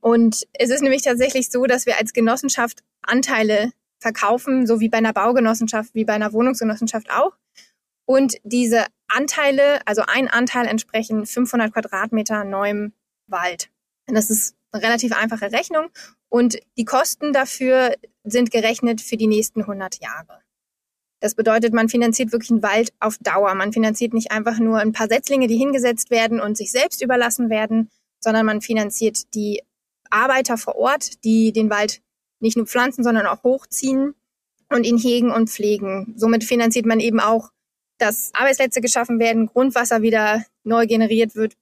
Und 0.00 0.46
es 0.52 0.70
ist 0.70 0.82
nämlich 0.82 1.02
tatsächlich 1.02 1.50
so, 1.50 1.64
dass 1.66 1.86
wir 1.86 1.98
als 1.98 2.12
Genossenschaft 2.12 2.82
Anteile 3.02 3.72
verkaufen, 3.98 4.66
so 4.66 4.80
wie 4.80 4.88
bei 4.88 4.98
einer 4.98 5.12
Baugenossenschaft, 5.12 5.94
wie 5.94 6.04
bei 6.04 6.14
einer 6.14 6.32
Wohnungsgenossenschaft 6.32 7.10
auch. 7.10 7.32
Und 8.04 8.36
diese 8.42 8.86
Anteile, 9.08 9.86
also 9.86 10.02
ein 10.06 10.28
Anteil 10.28 10.66
entsprechen 10.66 11.26
500 11.26 11.72
Quadratmeter 11.72 12.44
neuem 12.44 12.92
Wald. 13.26 13.70
Und 14.06 14.14
das 14.14 14.30
ist 14.30 14.54
eine 14.72 14.82
relativ 14.82 15.12
einfache 15.12 15.52
Rechnung. 15.52 15.88
Und 16.28 16.58
die 16.76 16.84
Kosten 16.84 17.32
dafür 17.32 17.94
sind 18.24 18.50
gerechnet 18.50 19.00
für 19.00 19.16
die 19.16 19.26
nächsten 19.26 19.62
100 19.62 20.00
Jahre. 20.00 20.40
Das 21.20 21.34
bedeutet, 21.34 21.74
man 21.74 21.88
finanziert 21.88 22.32
wirklich 22.32 22.50
einen 22.50 22.62
Wald 22.62 22.92
auf 23.00 23.18
Dauer. 23.18 23.54
Man 23.54 23.72
finanziert 23.72 24.14
nicht 24.14 24.30
einfach 24.30 24.58
nur 24.58 24.78
ein 24.78 24.92
paar 24.92 25.08
Setzlinge, 25.08 25.48
die 25.48 25.56
hingesetzt 25.56 26.10
werden 26.10 26.40
und 26.40 26.56
sich 26.56 26.70
selbst 26.70 27.02
überlassen 27.02 27.50
werden, 27.50 27.90
sondern 28.20 28.46
man 28.46 28.60
finanziert 28.60 29.34
die 29.34 29.62
Arbeiter 30.10 30.56
vor 30.56 30.76
Ort, 30.76 31.24
die 31.24 31.52
den 31.52 31.70
Wald 31.70 32.00
nicht 32.40 32.56
nur 32.56 32.66
pflanzen, 32.66 33.02
sondern 33.02 33.26
auch 33.26 33.42
hochziehen 33.42 34.14
und 34.70 34.84
ihn 34.84 34.98
hegen 34.98 35.30
und 35.30 35.50
pflegen. 35.50 36.14
Somit 36.16 36.44
finanziert 36.44 36.86
man 36.86 37.00
eben 37.00 37.20
auch, 37.20 37.50
dass 37.98 38.30
Arbeitsplätze 38.34 38.80
geschaffen 38.80 39.18
werden, 39.18 39.46
Grundwasser 39.46 40.02
wieder 40.02 40.44
neu 40.62 40.86
generiert 40.86 41.34
wird, 41.34 41.56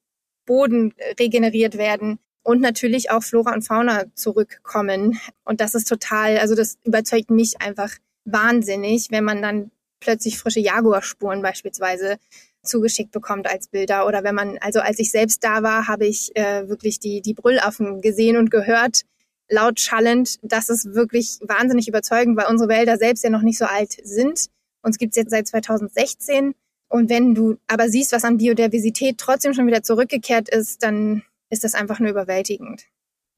Boden 0.44 0.94
regeneriert 1.18 1.78
werden 1.78 2.18
und 2.42 2.60
natürlich 2.60 3.10
auch 3.10 3.22
Flora 3.22 3.54
und 3.54 3.62
Fauna 3.62 4.04
zurückkommen. 4.14 5.18
Und 5.44 5.60
das 5.60 5.74
ist 5.74 5.88
total, 5.88 6.38
also 6.38 6.54
das 6.54 6.78
überzeugt 6.84 7.30
mich 7.30 7.60
einfach 7.60 7.90
wahnsinnig, 8.26 9.10
wenn 9.10 9.24
man 9.24 9.40
dann 9.40 9.70
plötzlich 10.00 10.38
frische 10.38 10.60
Jaguarspuren 10.60 11.40
beispielsweise 11.40 12.18
zugeschickt 12.62 13.12
bekommt 13.12 13.46
als 13.46 13.68
Bilder 13.68 14.06
oder 14.06 14.24
wenn 14.24 14.34
man, 14.34 14.58
also 14.58 14.80
als 14.80 14.98
ich 14.98 15.10
selbst 15.10 15.42
da 15.42 15.62
war, 15.62 15.88
habe 15.88 16.06
ich 16.06 16.36
äh, 16.36 16.68
wirklich 16.68 16.98
die, 16.98 17.22
die 17.22 17.34
Brüllaffen 17.34 18.00
gesehen 18.00 18.36
und 18.36 18.50
gehört, 18.50 19.02
laut 19.48 19.80
schallend. 19.80 20.38
Das 20.42 20.68
ist 20.68 20.94
wirklich 20.94 21.38
wahnsinnig 21.40 21.88
überzeugend, 21.88 22.36
weil 22.36 22.50
unsere 22.50 22.68
Wälder 22.68 22.98
selbst 22.98 23.24
ja 23.24 23.30
noch 23.30 23.42
nicht 23.42 23.58
so 23.58 23.64
alt 23.64 23.96
sind. 24.02 24.46
Uns 24.82 24.98
gibt's 24.98 25.16
jetzt 25.16 25.30
seit 25.30 25.46
2016. 25.46 26.54
Und 26.88 27.10
wenn 27.10 27.34
du 27.34 27.56
aber 27.66 27.88
siehst, 27.88 28.12
was 28.12 28.24
an 28.24 28.38
Biodiversität 28.38 29.18
trotzdem 29.18 29.54
schon 29.54 29.66
wieder 29.66 29.82
zurückgekehrt 29.82 30.48
ist, 30.48 30.82
dann 30.82 31.22
ist 31.50 31.64
das 31.64 31.74
einfach 31.74 31.98
nur 31.98 32.10
überwältigend. 32.10 32.86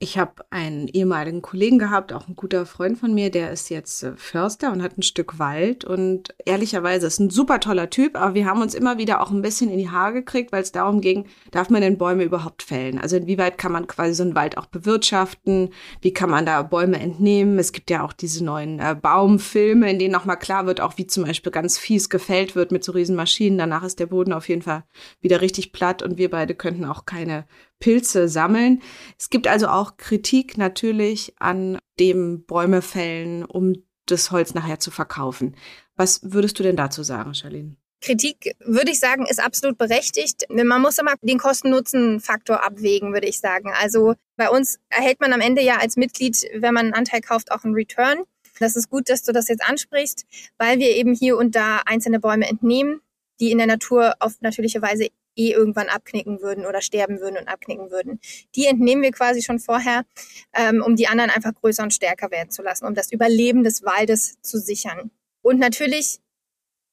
Ich 0.01 0.17
habe 0.17 0.45
einen 0.51 0.87
ehemaligen 0.87 1.43
Kollegen 1.43 1.81
gehabt, 1.81 2.13
auch 2.13 2.29
ein 2.29 2.37
guter 2.37 2.67
Freund 2.67 2.99
von 2.99 3.13
mir, 3.15 3.33
der 3.33 3.51
ist 3.51 3.69
jetzt 3.69 4.05
äh, 4.05 4.13
Förster 4.15 4.71
und 4.71 4.81
hat 4.81 4.97
ein 4.97 5.03
Stück 5.03 5.41
Wald 5.41 5.85
und 5.85 6.37
ehrlicherweise 6.45 7.09
ist 7.09 7.19
ein 7.19 7.31
super 7.31 7.59
toller 7.59 7.91
Typ, 7.91 8.15
aber 8.17 8.35
wir 8.35 8.47
haben 8.47 8.63
uns 8.63 8.77
immer 8.77 8.99
wieder 8.99 9.21
auch 9.21 9.33
ein 9.33 9.43
bisschen 9.43 9.73
in 9.73 9.79
die 9.79 9.91
Haare 9.91 10.13
gekriegt, 10.13 10.53
weil 10.53 10.63
es 10.63 10.71
darum 10.71 11.01
ging, 11.01 11.27
darf 11.51 11.69
man 11.69 11.81
denn 11.81 11.99
Bäume 11.99 12.23
überhaupt 12.23 12.63
fällen? 12.63 13.01
Also 13.01 13.17
inwieweit 13.17 13.59
kann 13.59 13.73
man 13.73 13.89
quasi 13.89 14.15
so 14.15 14.23
einen 14.23 14.37
Wald 14.37 14.57
auch 14.57 14.67
bewirtschaften? 14.67 15.71
Wie 16.01 16.13
kann 16.13 16.31
man 16.31 16.47
da 16.47 16.63
Bäume 16.63 17.01
entnehmen? 17.01 17.59
Es 17.59 17.73
gibt 17.73 17.91
ja 17.91 18.05
auch 18.05 18.13
diese 18.13 18.45
neuen 18.45 18.79
äh, 18.79 18.95
Baumfilme, 18.95 19.91
in 19.91 19.99
denen 19.99 20.13
nochmal 20.13 20.39
klar 20.39 20.65
wird, 20.67 20.81
auch 20.81 20.97
wie 20.97 21.09
zum 21.09 21.25
Beispiel 21.25 21.51
ganz 21.51 21.77
fies 21.77 22.09
gefällt 22.09 22.55
wird 22.55 22.71
mit 22.71 22.85
so 22.85 22.93
riesen 22.93 23.17
Maschinen. 23.17 23.59
Danach 23.59 23.83
ist 23.83 23.99
der 23.99 24.07
Boden 24.07 24.33
auf 24.33 24.49
jeden 24.49 24.63
Fall 24.63 24.85
wieder 25.21 25.41
richtig 25.41 25.73
platt 25.73 26.05
und 26.05 26.19
wir 26.19 26.31
beide 26.31 26.55
könnten 26.55 26.85
auch 26.85 27.05
keine 27.05 27.47
Pilze 27.81 28.29
sammeln. 28.29 28.83
Es 29.19 29.31
gibt 29.31 29.47
also 29.47 29.69
auch 29.69 29.97
Kritik 29.97 30.59
natürlich 30.59 31.35
an 31.39 31.79
dem 31.99 32.45
Bäume 32.45 32.83
fällen, 32.83 33.45
um 33.45 33.75
das 34.07 34.31
Holz 34.31 34.55
nachher 34.55 34.79
zu 34.79 34.91
verkaufen. 34.91 35.57
Was 35.97 36.21
würdest 36.23 36.59
du 36.59 36.63
denn 36.63 36.77
dazu 36.77 37.03
sagen, 37.03 37.35
Charlene? 37.35 37.77
Kritik, 38.01 38.55
würde 38.61 38.93
ich 38.93 39.01
sagen, 39.01 39.27
ist 39.27 39.43
absolut 39.43 39.77
berechtigt. 39.77 40.45
Man 40.49 40.81
muss 40.81 40.99
immer 40.99 41.15
den 41.21 41.39
Kosten-Nutzen-Faktor 41.39 42.65
abwägen, 42.65 43.13
würde 43.13 43.27
ich 43.27 43.41
sagen. 43.41 43.73
Also 43.81 44.15
bei 44.37 44.49
uns 44.49 44.79
erhält 44.89 45.21
man 45.21 45.33
am 45.33 45.41
Ende 45.41 45.63
ja 45.63 45.79
als 45.79 45.97
Mitglied, 45.97 46.47
wenn 46.55 46.75
man 46.75 46.87
einen 46.87 46.95
Anteil 46.95 47.21
kauft, 47.21 47.51
auch 47.51 47.65
einen 47.65 47.75
Return. 47.75 48.19
Das 48.61 48.77
ist 48.77 48.89
gut, 48.89 49.09
dass 49.09 49.23
du 49.23 49.33
das 49.33 49.49
jetzt 49.49 49.69
ansprichst, 49.69 50.27
weil 50.59 50.79
wir 50.79 50.91
eben 50.91 51.15
hier 51.15 51.37
und 51.37 51.57
da 51.57 51.83
einzelne 51.87 52.21
Bäume 52.21 52.49
entnehmen, 52.49 53.01
die 53.41 53.51
in 53.51 53.59
der 53.59 53.67
Natur 53.67 54.15
auf 54.21 54.41
natürliche 54.41 54.83
Weise 54.83 55.09
eh 55.39 55.53
irgendwann 55.53 55.89
abknicken 55.89 56.43
würden 56.43 56.67
oder 56.67 56.83
sterben 56.83 57.21
würden 57.21 57.39
und 57.39 57.49
abknicken 57.49 57.91
würden. 57.91 58.21
Die 58.55 58.67
entnehmen 58.67 59.03
wir 59.03 59.13
quasi 59.13 59.43
schon 59.43 59.59
vorher, 59.59 60.05
ähm, 60.53 60.83
um 60.85 60.97
die 60.97 61.07
anderen 61.07 61.31
einfach 61.31 61.55
größer 61.55 61.83
und 61.83 61.95
stärker 61.95 62.31
werden 62.31 62.51
zu 62.51 62.63
lassen, 62.63 62.87
um 62.87 62.95
das 62.95 63.13
Überleben 63.13 63.63
des 63.63 63.85
Waldes 63.85 64.41
zu 64.43 64.59
sichern. 64.59 65.11
Und 65.43 65.59
natürlich 65.59 66.21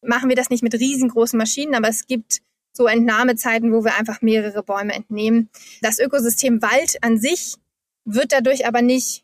machen 0.01 0.29
wir 0.29 0.35
das 0.35 0.49
nicht 0.49 0.63
mit 0.63 0.73
riesengroßen 0.73 1.37
Maschinen, 1.37 1.75
aber 1.75 1.89
es 1.89 2.05
gibt 2.07 2.41
so 2.71 2.87
Entnahmezeiten, 2.87 3.71
wo 3.71 3.83
wir 3.83 3.95
einfach 3.95 4.21
mehrere 4.21 4.61
Bäume 4.61 4.93
entnehmen. 4.93 5.49
Das 5.81 5.97
Ökosystem 5.97 6.61
Wald 6.61 6.97
an 7.01 7.17
sich 7.17 7.55
wird 8.03 8.31
dadurch 8.31 8.67
aber 8.67 8.81
nicht 8.81 9.23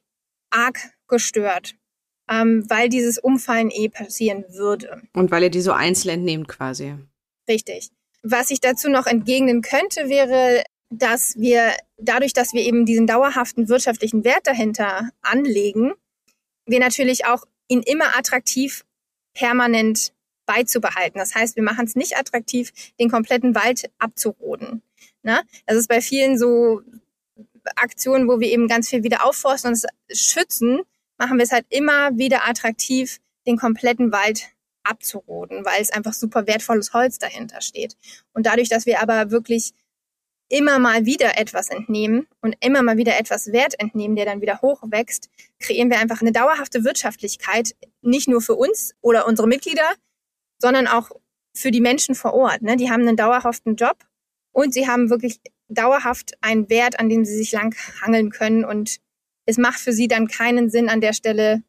arg 0.50 0.80
gestört, 1.08 1.76
ähm, 2.30 2.66
weil 2.70 2.90
dieses 2.90 3.18
Umfallen 3.18 3.70
eh 3.70 3.90
passieren 3.90 4.46
würde. 4.50 5.02
Und 5.14 5.32
weil 5.32 5.44
ihr 5.44 5.50
die 5.50 5.62
so 5.62 5.74
einzeln 5.74 6.16
entnehmt 6.16 6.48
quasi. 6.48 6.96
Richtig. 7.48 7.92
Was 8.24 8.52
ich 8.52 8.60
dazu 8.60 8.90
noch 8.90 9.08
entgegnen 9.08 9.62
könnte, 9.62 10.10
wäre, 10.10 10.64
dass 10.90 11.38
wir 11.38 11.74
dadurch, 11.98 12.34
dass 12.34 12.54
wir 12.54 12.62
eben 12.62 12.86
diesen 12.86 13.08
dauerhaften 13.08 13.70
wirtschaftlichen 13.70 14.24
Wert 14.24 14.46
dahinter 14.46 15.10
anlegen, 15.22 15.94
wir 16.66 16.80
natürlich 16.80 17.26
auch 17.26 17.46
ihn 17.68 17.82
immer 17.82 18.18
attraktiv 18.18 18.84
permanent 19.34 20.14
beizubehalten. 20.46 21.18
Das 21.18 21.36
heißt, 21.36 21.56
wir 21.56 21.64
machen 21.64 21.86
es 21.86 21.96
nicht 21.96 22.18
attraktiv, 22.18 22.72
den 23.00 23.10
kompletten 23.10 23.56
Wald 23.56 23.90
abzuroden. 23.98 24.82
Ne? 25.24 25.42
Das 25.66 25.78
ist 25.78 25.88
bei 25.88 26.02
vielen 26.02 26.38
so 26.38 26.82
Aktionen, 27.76 28.28
wo 28.28 28.40
wir 28.40 28.50
eben 28.50 28.68
ganz 28.68 28.90
viel 28.90 29.04
wieder 29.04 29.26
aufforsten 29.26 29.72
und 29.72 29.82
schützen, 30.12 30.82
machen 31.18 31.38
wir 31.38 31.44
es 31.44 31.52
halt 31.52 31.66
immer 31.70 32.18
wieder 32.18 32.48
attraktiv, 32.48 33.20
den 33.48 33.58
kompletten 33.58 34.12
Wald 34.12 34.50
abzuroden, 34.84 35.66
weil 35.66 35.82
es 35.82 35.92
einfach 35.92 36.14
super 36.14 36.48
wertvolles 36.48 36.94
Holz 36.94 37.20
dahinter 37.20 37.62
steht. 37.62 37.96
Und 38.34 38.46
dadurch, 38.46 38.70
dass 38.70 38.86
wir 38.86 39.02
aber 39.02 39.32
wirklich 39.32 39.74
immer 40.50 40.80
mal 40.80 41.06
wieder 41.06 41.38
etwas 41.38 41.70
entnehmen 41.70 42.28
und 42.42 42.56
immer 42.60 42.84
mal 42.84 42.98
wieder 42.98 43.18
etwas 43.18 43.52
Wert 43.54 43.80
entnehmen, 43.80 44.18
der 44.18 44.26
dann 44.26 44.42
wieder 44.42 44.62
hochwächst, 44.62 45.30
kreieren 45.60 45.90
wir 45.90 46.00
einfach 46.00 46.22
eine 46.22 46.34
dauerhafte 46.34 46.84
Wirtschaftlichkeit, 46.84 47.76
nicht 48.02 48.28
nur 48.28 48.42
für 48.42 48.56
uns 48.56 48.94
oder 49.02 49.28
unsere 49.28 49.48
Mitglieder, 49.48 49.90
sondern 50.62 50.88
auch 50.88 51.10
für 51.56 51.72
die 51.72 51.82
Menschen 51.82 52.16
vor 52.16 52.34
Ort. 52.34 52.62
Ne? 52.62 52.76
Die 52.76 52.90
haben 52.92 53.08
einen 53.08 53.16
dauerhaften 53.16 53.76
Job 53.76 53.98
und 54.52 54.74
sie 54.74 54.88
haben 54.88 55.10
wirklich 55.10 55.40
dauerhaft 55.70 56.34
einen 56.42 56.70
Wert, 56.70 57.00
an 57.00 57.08
dem 57.08 57.24
sie 57.24 57.36
sich 57.36 57.52
lang 57.54 57.76
hangeln 58.02 58.30
können. 58.30 58.66
Und 58.66 58.98
es 59.46 59.58
macht 59.58 59.80
für 59.80 59.94
sie 59.94 60.10
dann 60.10 60.28
keinen 60.28 60.70
Sinn, 60.70 60.90
an 60.90 61.02
der 61.02 61.14
Stelle 61.14 61.64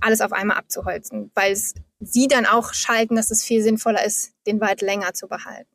alles 0.00 0.20
auf 0.20 0.32
einmal 0.32 0.56
abzuholzen, 0.56 1.30
weil 1.34 1.52
es 1.52 1.74
sie 2.00 2.28
dann 2.28 2.46
auch 2.46 2.74
schalten, 2.74 3.16
dass 3.16 3.30
es 3.30 3.44
viel 3.44 3.62
sinnvoller 3.62 4.04
ist, 4.04 4.32
den 4.46 4.60
Wald 4.60 4.80
länger 4.80 5.14
zu 5.14 5.28
behalten. 5.28 5.70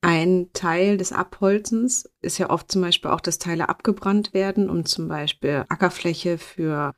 Ein 0.00 0.50
Teil 0.52 0.98
des 0.98 1.12
Abholzens 1.12 2.10
ist 2.20 2.36
ja 2.36 2.50
oft 2.50 2.70
zum 2.70 2.82
Beispiel 2.82 3.10
auch, 3.10 3.20
dass 3.20 3.38
Teile 3.38 3.70
abgebrannt 3.70 4.34
werden, 4.34 4.68
um 4.68 4.84
zum 4.84 5.08
Beispiel 5.08 5.64
Ackerfläche 5.68 6.36
für 6.36 6.94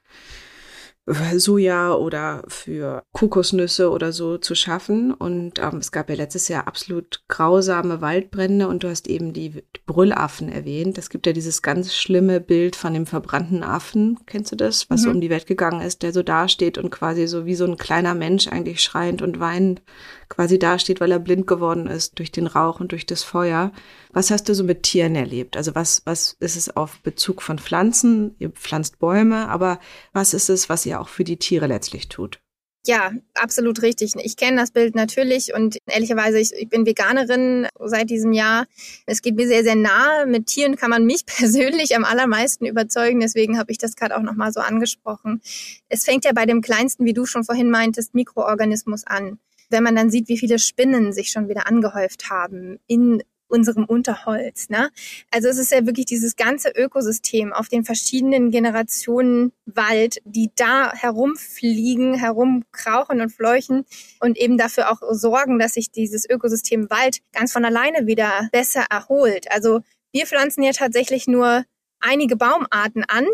Soja 1.06 1.94
oder 1.94 2.42
für 2.48 3.04
Kokosnüsse 3.12 3.90
oder 3.90 4.12
so 4.12 4.38
zu 4.38 4.56
schaffen. 4.56 5.12
Und 5.12 5.60
ähm, 5.60 5.78
es 5.78 5.92
gab 5.92 6.10
ja 6.10 6.16
letztes 6.16 6.48
Jahr 6.48 6.66
absolut 6.66 7.22
grausame 7.28 8.00
Waldbrände 8.00 8.66
und 8.66 8.82
du 8.82 8.88
hast 8.88 9.06
eben 9.06 9.32
die 9.32 9.62
Brüllaffen 9.86 10.50
erwähnt. 10.50 10.98
Es 10.98 11.08
gibt 11.08 11.26
ja 11.26 11.32
dieses 11.32 11.62
ganz 11.62 11.94
schlimme 11.94 12.40
Bild 12.40 12.74
von 12.74 12.92
dem 12.92 13.06
verbrannten 13.06 13.62
Affen. 13.62 14.18
Kennst 14.26 14.50
du 14.50 14.56
das? 14.56 14.90
Was 14.90 15.02
mhm. 15.02 15.04
so 15.04 15.10
um 15.10 15.20
die 15.20 15.30
Welt 15.30 15.46
gegangen 15.46 15.80
ist, 15.80 16.02
der 16.02 16.12
so 16.12 16.24
dasteht 16.24 16.76
und 16.76 16.90
quasi 16.90 17.28
so 17.28 17.46
wie 17.46 17.54
so 17.54 17.66
ein 17.66 17.76
kleiner 17.76 18.14
Mensch 18.14 18.48
eigentlich 18.48 18.82
schreiend 18.82 19.22
und 19.22 19.38
weinend 19.38 19.82
quasi 20.28 20.58
dasteht, 20.58 21.00
weil 21.00 21.12
er 21.12 21.20
blind 21.20 21.46
geworden 21.46 21.86
ist 21.86 22.18
durch 22.18 22.32
den 22.32 22.46
Rauch 22.46 22.80
und 22.80 22.92
durch 22.92 23.06
das 23.06 23.22
Feuer. 23.22 23.70
Was 24.12 24.30
hast 24.30 24.48
du 24.48 24.54
so 24.54 24.64
mit 24.64 24.82
Tieren 24.82 25.14
erlebt? 25.14 25.56
Also 25.56 25.74
was, 25.74 26.02
was 26.04 26.36
ist 26.40 26.56
es 26.56 26.74
auf 26.74 27.00
Bezug 27.00 27.42
von 27.42 27.58
Pflanzen? 27.58 28.34
Ihr 28.38 28.50
pflanzt 28.50 28.98
Bäume, 28.98 29.48
aber 29.48 29.78
was 30.12 30.34
ist 30.34 30.48
es, 30.48 30.68
was 30.68 30.86
ihr 30.86 30.95
auch 31.00 31.08
für 31.08 31.24
die 31.24 31.38
Tiere 31.38 31.66
letztlich 31.66 32.08
tut? 32.08 32.40
Ja, 32.86 33.10
absolut 33.34 33.82
richtig. 33.82 34.12
Ich 34.16 34.36
kenne 34.36 34.60
das 34.60 34.70
Bild 34.70 34.94
natürlich 34.94 35.52
und 35.52 35.78
ehrlicherweise, 35.86 36.38
ich, 36.38 36.52
ich, 36.52 36.68
bin 36.68 36.86
Veganerin 36.86 37.66
seit 37.80 38.10
diesem 38.10 38.32
Jahr. 38.32 38.66
Es 39.06 39.22
geht 39.22 39.34
mir 39.34 39.48
sehr, 39.48 39.64
sehr 39.64 39.74
nahe. 39.74 40.24
Mit 40.26 40.46
Tieren 40.46 40.76
kann 40.76 40.90
man 40.90 41.04
mich 41.04 41.26
persönlich 41.26 41.96
am 41.96 42.04
allermeisten 42.04 42.64
überzeugen. 42.64 43.18
Deswegen 43.18 43.58
habe 43.58 43.72
ich 43.72 43.78
das 43.78 43.96
gerade 43.96 44.16
auch 44.16 44.22
nochmal 44.22 44.52
so 44.52 44.60
angesprochen. 44.60 45.42
Es 45.88 46.04
fängt 46.04 46.24
ja 46.24 46.32
bei 46.32 46.46
dem 46.46 46.60
kleinsten, 46.60 47.04
wie 47.04 47.12
du 47.12 47.26
schon 47.26 47.42
vorhin 47.42 47.70
meintest, 47.70 48.14
Mikroorganismus 48.14 49.04
an 49.04 49.40
wenn 49.70 49.82
man 49.82 49.96
dann 49.96 50.10
sieht, 50.10 50.28
wie 50.28 50.38
viele 50.38 50.58
Spinnen 50.58 51.12
sich 51.12 51.30
schon 51.30 51.48
wieder 51.48 51.66
angehäuft 51.66 52.30
haben 52.30 52.78
in 52.86 53.22
unserem 53.48 53.84
Unterholz. 53.84 54.68
Ne? 54.68 54.90
Also 55.30 55.48
es 55.48 55.58
ist 55.58 55.72
ja 55.72 55.86
wirklich 55.86 56.06
dieses 56.06 56.36
ganze 56.36 56.70
Ökosystem 56.70 57.52
auf 57.52 57.68
den 57.68 57.84
verschiedenen 57.84 58.50
Generationen 58.50 59.52
Wald, 59.66 60.18
die 60.24 60.50
da 60.56 60.92
herumfliegen, 60.92 62.14
herumkrauchen 62.14 63.20
und 63.20 63.30
fleuchen 63.30 63.84
und 64.20 64.36
eben 64.38 64.58
dafür 64.58 64.90
auch 64.90 65.00
sorgen, 65.10 65.58
dass 65.58 65.74
sich 65.74 65.90
dieses 65.90 66.28
Ökosystem 66.28 66.90
Wald 66.90 67.18
ganz 67.32 67.52
von 67.52 67.64
alleine 67.64 68.06
wieder 68.06 68.48
besser 68.52 68.84
erholt. 68.90 69.50
Also 69.50 69.80
wir 70.12 70.26
pflanzen 70.26 70.62
ja 70.62 70.72
tatsächlich 70.72 71.26
nur 71.26 71.64
einige 72.00 72.36
Baumarten 72.36 73.04
an, 73.04 73.26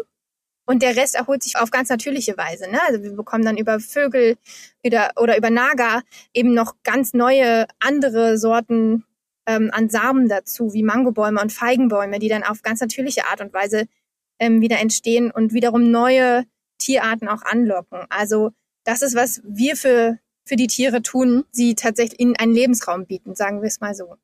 und 0.64 0.82
der 0.82 0.96
Rest 0.96 1.16
erholt 1.16 1.42
sich 1.42 1.56
auf 1.56 1.70
ganz 1.70 1.88
natürliche 1.88 2.36
Weise. 2.36 2.70
Ne? 2.70 2.80
Also 2.86 3.02
wir 3.02 3.12
bekommen 3.12 3.44
dann 3.44 3.56
über 3.56 3.80
Vögel 3.80 4.36
wieder, 4.82 5.12
oder 5.16 5.36
über 5.36 5.50
Naga 5.50 6.02
eben 6.32 6.54
noch 6.54 6.76
ganz 6.84 7.14
neue 7.14 7.66
andere 7.80 8.38
Sorten 8.38 9.04
ähm, 9.46 9.70
an 9.72 9.88
Samen 9.88 10.28
dazu, 10.28 10.72
wie 10.72 10.82
Mangobäume 10.82 11.40
und 11.40 11.52
Feigenbäume, 11.52 12.18
die 12.18 12.28
dann 12.28 12.42
auf 12.42 12.62
ganz 12.62 12.80
natürliche 12.80 13.26
Art 13.26 13.40
und 13.40 13.52
Weise 13.52 13.86
ähm, 14.38 14.60
wieder 14.60 14.78
entstehen 14.80 15.30
und 15.30 15.52
wiederum 15.52 15.90
neue 15.90 16.44
Tierarten 16.78 17.28
auch 17.28 17.42
anlocken. 17.42 18.06
Also 18.10 18.50
das 18.84 19.02
ist, 19.02 19.14
was 19.14 19.40
wir 19.44 19.76
für, 19.76 20.18
für 20.44 20.56
die 20.56 20.66
Tiere 20.66 21.02
tun, 21.02 21.44
sie 21.50 21.74
tatsächlich 21.74 22.20
ihnen 22.20 22.36
einen 22.36 22.52
Lebensraum 22.52 23.06
bieten, 23.06 23.34
sagen 23.34 23.62
wir 23.62 23.68
es 23.68 23.80
mal 23.80 23.94
so. 23.94 24.16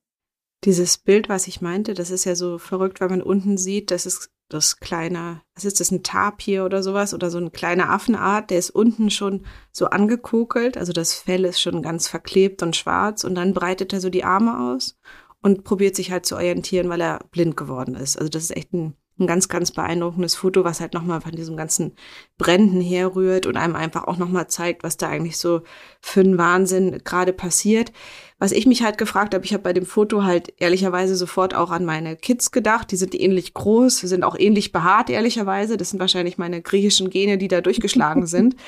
Dieses 0.65 0.99
Bild, 0.99 1.29
was 1.29 1.47
ich 1.47 1.61
meinte, 1.61 1.95
das 1.95 2.11
ist 2.11 2.25
ja 2.25 2.35
so 2.35 2.59
verrückt, 2.59 3.01
weil 3.01 3.09
man 3.09 3.23
unten 3.23 3.59
sieht, 3.59 3.93
das 3.93 4.07
ist 4.07 4.31
das 4.49 4.81
kleine, 4.81 5.43
was 5.55 5.65
ist 5.65 5.81
das, 5.81 5.91
ein 5.91 6.03
Tapir 6.03 6.65
oder 6.65 6.83
sowas 6.83 7.15
oder 7.15 7.31
so 7.31 7.39
eine 7.39 7.51
kleine 7.51 7.89
Affenart, 7.89 8.51
der 8.51 8.59
ist 8.59 8.71
unten 8.71 9.11
schon 9.11 9.45
so 9.73 9.87
angekokelt, 9.87 10.77
also 10.77 10.93
das 10.93 11.15
Fell 11.15 11.45
ist 11.45 11.61
schon 11.61 11.83
ganz 11.83 12.09
verklebt 12.09 12.63
und 12.63 12.77
schwarz 12.77 13.25
und 13.25 13.35
dann 13.35 13.55
breitet 13.55 13.93
er 13.93 14.01
so 14.01 14.11
die 14.11 14.25
Arme 14.25 14.59
aus 14.73 14.99
und 15.43 15.65
probiert 15.65 15.97
sich 15.97 16.11
halt 16.11 16.27
zu 16.27 16.37
orientieren, 16.37 16.89
weil 16.89 17.01
er 17.01 17.21
blind 17.31 17.57
geworden 17.57 17.95
ist. 17.95 18.19
Also 18.19 18.29
das 18.29 18.45
ist 18.45 18.57
echt 18.57 18.73
ein 18.73 18.95
ein 19.19 19.27
ganz, 19.27 19.49
ganz 19.49 19.73
beeindruckendes 19.73 20.35
Foto, 20.35 20.65
was 20.65 20.81
halt 20.81 20.95
nochmal 20.95 21.21
von 21.21 21.33
diesem 21.33 21.57
ganzen 21.57 21.95
Bränden 22.37 22.81
herrührt 22.81 23.47
und 23.47 23.57
einem 23.57 23.75
einfach 23.75 24.05
auch 24.05 24.17
nochmal 24.17 24.49
zeigt, 24.49 24.85
was 24.85 24.97
da 24.97 25.09
eigentlich 25.09 25.39
so 25.39 25.63
für 26.01 26.21
ein 26.21 26.39
Wahnsinn 26.39 27.01
gerade 27.05 27.33
passiert. 27.33 27.93
Was 28.39 28.53
ich 28.53 28.67
mich 28.67 28.83
halt 28.83 28.99
gefragt 28.99 29.35
habe, 29.35 29.45
ich 29.45 29.53
habe 29.53 29.65
bei 29.65 29.73
dem 29.73 29.87
Foto 29.87 30.23
halt 30.23 30.55
ehrlicherweise 30.59 31.17
sofort 31.17 31.55
auch 31.55 31.71
an 31.71 31.85
meine 31.85 32.17
Kids 32.17 32.53
gedacht. 32.53 32.93
Die 32.93 32.97
sind 32.97 33.15
ähnlich 33.15 33.55
groß, 33.55 33.99
sind 33.99 34.23
auch 34.23 34.39
ähnlich 34.39 34.71
behaart, 34.71 35.11
ehrlicherweise. 35.11 35.77
Das 35.77 35.91
sind 35.91 35.99
wahrscheinlich 35.99 36.39
meine 36.39 36.63
griechischen 36.63 37.11
Gene, 37.11 37.39
die 37.39 37.49
da 37.49 37.61
durchgeschlagen 37.61 38.27
sind. 38.27 38.57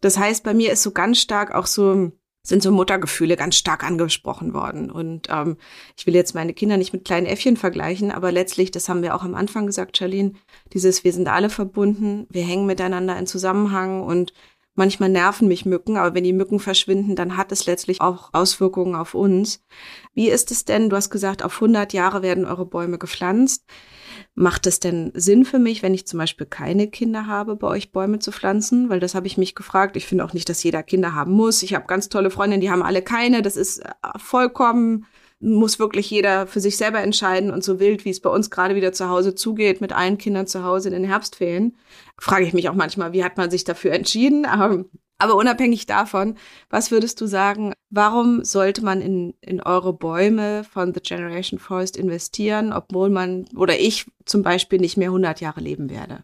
Das 0.00 0.16
heißt, 0.16 0.44
bei 0.44 0.54
mir 0.54 0.70
ist 0.70 0.84
so 0.84 0.92
ganz 0.92 1.18
stark 1.18 1.52
auch 1.52 1.66
so 1.66 2.12
sind 2.42 2.62
so 2.62 2.70
Muttergefühle 2.72 3.36
ganz 3.36 3.56
stark 3.56 3.84
angesprochen 3.84 4.54
worden. 4.54 4.90
Und 4.90 5.28
ähm, 5.30 5.56
ich 5.96 6.06
will 6.06 6.14
jetzt 6.14 6.34
meine 6.34 6.54
Kinder 6.54 6.76
nicht 6.76 6.92
mit 6.92 7.04
kleinen 7.04 7.26
Äffchen 7.26 7.56
vergleichen, 7.56 8.10
aber 8.10 8.32
letztlich, 8.32 8.70
das 8.70 8.88
haben 8.88 9.02
wir 9.02 9.14
auch 9.14 9.22
am 9.22 9.34
Anfang 9.34 9.66
gesagt, 9.66 9.98
Charlene, 9.98 10.32
dieses, 10.72 11.04
wir 11.04 11.12
sind 11.12 11.28
alle 11.28 11.50
verbunden, 11.50 12.26
wir 12.30 12.44
hängen 12.44 12.66
miteinander 12.66 13.18
in 13.18 13.26
Zusammenhang 13.26 14.02
und 14.02 14.32
manchmal 14.78 15.10
nerven 15.10 15.48
mich 15.48 15.66
Mücken, 15.66 15.96
aber 15.96 16.14
wenn 16.14 16.24
die 16.24 16.32
Mücken 16.32 16.60
verschwinden, 16.60 17.16
dann 17.16 17.36
hat 17.36 17.52
es 17.52 17.66
letztlich 17.66 18.00
auch 18.00 18.30
Auswirkungen 18.32 18.94
auf 18.94 19.14
uns. 19.14 19.62
Wie 20.14 20.30
ist 20.30 20.50
es 20.50 20.64
denn, 20.64 20.88
du 20.88 20.96
hast 20.96 21.10
gesagt, 21.10 21.42
auf 21.42 21.54
100 21.56 21.92
Jahre 21.92 22.22
werden 22.22 22.46
eure 22.46 22.64
Bäume 22.64 22.96
gepflanzt. 22.96 23.64
Macht 24.34 24.66
es 24.66 24.80
denn 24.80 25.10
Sinn 25.14 25.44
für 25.44 25.58
mich, 25.58 25.82
wenn 25.82 25.94
ich 25.94 26.06
zum 26.06 26.18
Beispiel 26.18 26.46
keine 26.46 26.88
Kinder 26.88 27.26
habe, 27.26 27.56
bei 27.56 27.66
euch 27.66 27.92
Bäume 27.92 28.20
zu 28.20 28.32
pflanzen? 28.32 28.88
Weil 28.88 29.00
das 29.00 29.14
habe 29.14 29.26
ich 29.26 29.36
mich 29.36 29.54
gefragt. 29.54 29.96
Ich 29.96 30.06
finde 30.06 30.24
auch 30.24 30.32
nicht, 30.32 30.48
dass 30.48 30.62
jeder 30.62 30.82
Kinder 30.82 31.14
haben 31.14 31.32
muss. 31.32 31.62
Ich 31.62 31.74
habe 31.74 31.86
ganz 31.86 32.08
tolle 32.08 32.30
Freundinnen, 32.30 32.60
die 32.60 32.70
haben 32.70 32.82
alle 32.82 33.02
keine. 33.02 33.42
Das 33.42 33.56
ist 33.56 33.80
äh, 33.80 33.90
vollkommen, 34.16 35.06
muss 35.40 35.78
wirklich 35.78 36.10
jeder 36.10 36.46
für 36.46 36.60
sich 36.60 36.76
selber 36.76 37.00
entscheiden. 37.00 37.50
Und 37.50 37.62
so 37.62 37.80
wild, 37.80 38.04
wie 38.04 38.10
es 38.10 38.20
bei 38.20 38.30
uns 38.30 38.50
gerade 38.50 38.74
wieder 38.74 38.92
zu 38.92 39.08
Hause 39.08 39.34
zugeht, 39.34 39.80
mit 39.80 39.92
allen 39.92 40.18
Kindern 40.18 40.46
zu 40.46 40.64
Hause 40.64 40.88
in 40.88 40.94
den 40.94 41.04
Herbstferien, 41.04 41.76
frage 42.18 42.44
ich 42.44 42.52
mich 42.52 42.68
auch 42.68 42.74
manchmal, 42.74 43.12
wie 43.12 43.24
hat 43.24 43.36
man 43.36 43.50
sich 43.50 43.64
dafür 43.64 43.92
entschieden? 43.92 44.44
Aber 44.46 44.84
aber 45.20 45.34
unabhängig 45.34 45.86
davon, 45.86 46.36
was 46.70 46.92
würdest 46.92 47.20
du 47.20 47.26
sagen, 47.26 47.72
warum 47.90 48.44
sollte 48.44 48.84
man 48.84 49.00
in, 49.00 49.34
in 49.40 49.60
eure 49.60 49.92
Bäume 49.92 50.62
von 50.62 50.94
The 50.94 51.00
Generation 51.00 51.58
Forest 51.58 51.96
investieren, 51.96 52.72
obwohl 52.72 53.10
man 53.10 53.46
oder 53.56 53.78
ich 53.78 54.06
zum 54.26 54.42
Beispiel 54.42 54.78
nicht 54.78 54.96
mehr 54.96 55.08
100 55.08 55.40
Jahre 55.40 55.60
leben 55.60 55.90
werde? 55.90 56.22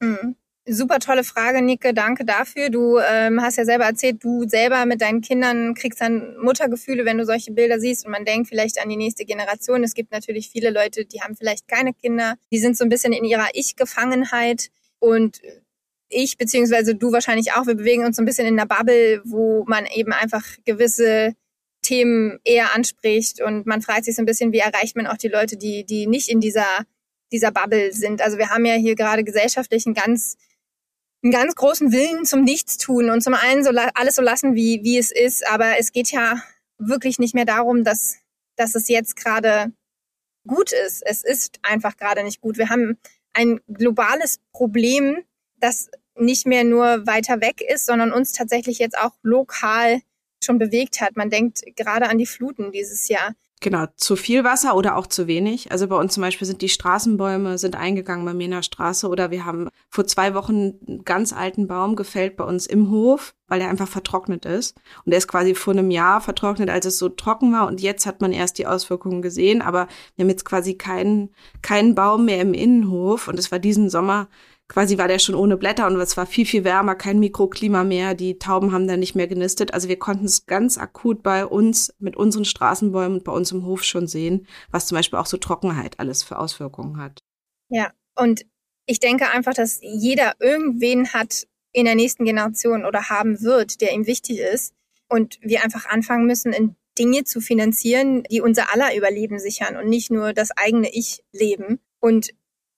Mhm. 0.00 0.36
Super 0.68 0.98
tolle 0.98 1.22
Frage, 1.22 1.62
Nike. 1.62 1.94
Danke 1.94 2.24
dafür. 2.24 2.70
Du 2.70 2.98
ähm, 2.98 3.40
hast 3.40 3.56
ja 3.56 3.64
selber 3.64 3.84
erzählt, 3.84 4.24
du 4.24 4.48
selber 4.48 4.84
mit 4.84 5.00
deinen 5.00 5.20
Kindern 5.20 5.74
kriegst 5.74 6.00
dann 6.00 6.36
Muttergefühle, 6.38 7.04
wenn 7.04 7.18
du 7.18 7.24
solche 7.24 7.52
Bilder 7.52 7.78
siehst 7.78 8.04
und 8.04 8.10
man 8.10 8.24
denkt 8.24 8.48
vielleicht 8.48 8.82
an 8.82 8.88
die 8.88 8.96
nächste 8.96 9.24
Generation. 9.24 9.84
Es 9.84 9.94
gibt 9.94 10.10
natürlich 10.10 10.50
viele 10.50 10.70
Leute, 10.70 11.04
die 11.04 11.20
haben 11.20 11.36
vielleicht 11.36 11.68
keine 11.68 11.94
Kinder. 11.94 12.34
Die 12.50 12.58
sind 12.58 12.76
so 12.76 12.82
ein 12.82 12.88
bisschen 12.88 13.12
in 13.12 13.24
ihrer 13.24 13.46
Ich-Gefangenheit 13.52 14.70
und 14.98 15.40
ich 16.08 16.36
beziehungsweise 16.36 16.96
du 16.96 17.12
wahrscheinlich 17.12 17.52
auch, 17.52 17.66
wir 17.66 17.76
bewegen 17.76 18.04
uns 18.04 18.16
so 18.16 18.22
ein 18.22 18.26
bisschen 18.26 18.46
in 18.46 18.56
der 18.56 18.66
Bubble, 18.66 19.22
wo 19.24 19.64
man 19.68 19.86
eben 19.86 20.12
einfach 20.12 20.44
gewisse 20.64 21.34
Themen 21.82 22.40
eher 22.42 22.74
anspricht 22.74 23.40
und 23.40 23.66
man 23.66 23.82
fragt 23.82 24.04
sich 24.04 24.16
so 24.16 24.22
ein 24.22 24.26
bisschen, 24.26 24.52
wie 24.52 24.58
erreicht 24.58 24.96
man 24.96 25.06
auch 25.06 25.16
die 25.16 25.28
Leute, 25.28 25.56
die, 25.56 25.84
die 25.84 26.08
nicht 26.08 26.28
in 26.28 26.40
dieser, 26.40 26.66
dieser 27.30 27.52
Bubble 27.52 27.92
sind. 27.92 28.20
Also 28.20 28.38
wir 28.38 28.50
haben 28.50 28.64
ja 28.64 28.74
hier 28.74 28.96
gerade 28.96 29.22
gesellschaftlich 29.22 29.86
einen 29.86 29.94
ganz, 29.94 30.36
einen 31.26 31.32
ganz 31.32 31.56
großen 31.56 31.90
Willen 31.90 32.24
zum 32.24 32.42
Nichtstun 32.42 33.10
und 33.10 33.20
zum 33.20 33.34
einen 33.34 33.64
so 33.64 33.70
alles 33.94 34.14
so 34.14 34.22
lassen, 34.22 34.54
wie, 34.54 34.84
wie 34.84 34.96
es 34.96 35.10
ist, 35.10 35.44
aber 35.48 35.80
es 35.80 35.90
geht 35.90 36.12
ja 36.12 36.40
wirklich 36.78 37.18
nicht 37.18 37.34
mehr 37.34 37.44
darum, 37.44 37.82
dass, 37.82 38.18
dass 38.54 38.76
es 38.76 38.88
jetzt 38.88 39.16
gerade 39.16 39.72
gut 40.46 40.70
ist. 40.70 41.02
Es 41.04 41.24
ist 41.24 41.58
einfach 41.62 41.96
gerade 41.96 42.22
nicht 42.22 42.40
gut. 42.40 42.58
Wir 42.58 42.68
haben 42.68 42.96
ein 43.32 43.60
globales 43.66 44.38
Problem, 44.52 45.24
das 45.56 45.90
nicht 46.14 46.46
mehr 46.46 46.62
nur 46.62 47.08
weiter 47.08 47.40
weg 47.40 47.60
ist, 47.60 47.86
sondern 47.86 48.12
uns 48.12 48.32
tatsächlich 48.32 48.78
jetzt 48.78 48.96
auch 48.96 49.16
lokal 49.22 50.02
schon 50.40 50.58
bewegt 50.58 51.00
hat. 51.00 51.16
Man 51.16 51.28
denkt 51.28 51.64
gerade 51.74 52.08
an 52.08 52.18
die 52.18 52.26
Fluten 52.26 52.70
dieses 52.70 53.08
Jahr. 53.08 53.34
Genau, 53.66 53.86
zu 53.96 54.14
viel 54.14 54.44
Wasser 54.44 54.76
oder 54.76 54.94
auch 54.94 55.08
zu 55.08 55.26
wenig. 55.26 55.72
Also 55.72 55.88
bei 55.88 55.96
uns 55.96 56.14
zum 56.14 56.20
Beispiel 56.20 56.46
sind 56.46 56.62
die 56.62 56.68
Straßenbäume 56.68 57.58
sind 57.58 57.74
eingegangen 57.74 58.24
bei 58.24 58.32
mir 58.32 58.44
in 58.44 58.52
der 58.52 58.62
Straße 58.62 59.08
oder 59.08 59.32
wir 59.32 59.44
haben 59.44 59.70
vor 59.88 60.06
zwei 60.06 60.34
Wochen 60.34 60.74
einen 60.86 61.04
ganz 61.04 61.32
alten 61.32 61.66
Baum 61.66 61.96
gefällt 61.96 62.36
bei 62.36 62.44
uns 62.44 62.68
im 62.68 62.92
Hof, 62.92 63.34
weil 63.48 63.60
er 63.60 63.68
einfach 63.68 63.88
vertrocknet 63.88 64.44
ist. 64.44 64.76
Und 65.04 65.10
der 65.10 65.18
ist 65.18 65.26
quasi 65.26 65.56
vor 65.56 65.72
einem 65.72 65.90
Jahr 65.90 66.20
vertrocknet, 66.20 66.70
als 66.70 66.86
es 66.86 66.96
so 66.96 67.08
trocken 67.08 67.52
war. 67.52 67.66
Und 67.66 67.80
jetzt 67.80 68.06
hat 68.06 68.20
man 68.20 68.30
erst 68.30 68.58
die 68.58 68.68
Auswirkungen 68.68 69.20
gesehen, 69.20 69.62
aber 69.62 69.88
wir 70.14 70.22
haben 70.22 70.30
jetzt 70.30 70.44
quasi 70.44 70.74
keinen, 70.74 71.30
keinen 71.60 71.96
Baum 71.96 72.26
mehr 72.26 72.42
im 72.42 72.54
Innenhof. 72.54 73.26
Und 73.26 73.36
es 73.36 73.50
war 73.50 73.58
diesen 73.58 73.90
Sommer 73.90 74.28
quasi 74.68 74.98
war 74.98 75.08
der 75.08 75.18
schon 75.18 75.34
ohne 75.34 75.56
Blätter 75.56 75.86
und 75.86 76.00
es 76.00 76.16
war 76.16 76.26
viel, 76.26 76.46
viel 76.46 76.64
wärmer, 76.64 76.94
kein 76.94 77.18
Mikroklima 77.18 77.84
mehr. 77.84 78.14
Die 78.14 78.38
Tauben 78.38 78.72
haben 78.72 78.88
dann 78.88 79.00
nicht 79.00 79.14
mehr 79.14 79.28
genistet. 79.28 79.72
Also 79.72 79.88
wir 79.88 79.98
konnten 79.98 80.24
es 80.24 80.46
ganz 80.46 80.78
akut 80.78 81.22
bei 81.22 81.46
uns 81.46 81.94
mit 81.98 82.16
unseren 82.16 82.44
Straßenbäumen 82.44 83.18
und 83.18 83.24
bei 83.24 83.32
uns 83.32 83.52
im 83.52 83.64
Hof 83.64 83.84
schon 83.84 84.06
sehen, 84.06 84.46
was 84.70 84.86
zum 84.86 84.96
Beispiel 84.96 85.18
auch 85.18 85.26
so 85.26 85.36
Trockenheit 85.36 85.98
alles 86.00 86.22
für 86.22 86.38
Auswirkungen 86.38 86.98
hat. 86.98 87.22
Ja, 87.68 87.92
und 88.16 88.46
ich 88.86 89.00
denke 89.00 89.30
einfach, 89.30 89.54
dass 89.54 89.80
jeder 89.82 90.34
irgendwen 90.40 91.12
hat 91.12 91.46
in 91.72 91.84
der 91.84 91.94
nächsten 91.94 92.24
Generation 92.24 92.84
oder 92.84 93.08
haben 93.10 93.42
wird, 93.42 93.80
der 93.80 93.92
ihm 93.92 94.06
wichtig 94.06 94.38
ist. 94.38 94.72
Und 95.08 95.38
wir 95.40 95.62
einfach 95.62 95.86
anfangen 95.86 96.26
müssen, 96.26 96.52
in 96.52 96.74
Dinge 96.98 97.24
zu 97.24 97.40
finanzieren, 97.40 98.24
die 98.24 98.40
unser 98.40 98.72
aller 98.72 98.96
Überleben 98.96 99.38
sichern 99.38 99.76
und 99.76 99.88
nicht 99.88 100.10
nur 100.10 100.32
das 100.32 100.50
eigene 100.52 100.88
Ich-Leben. 100.92 101.80
Und 102.00 102.30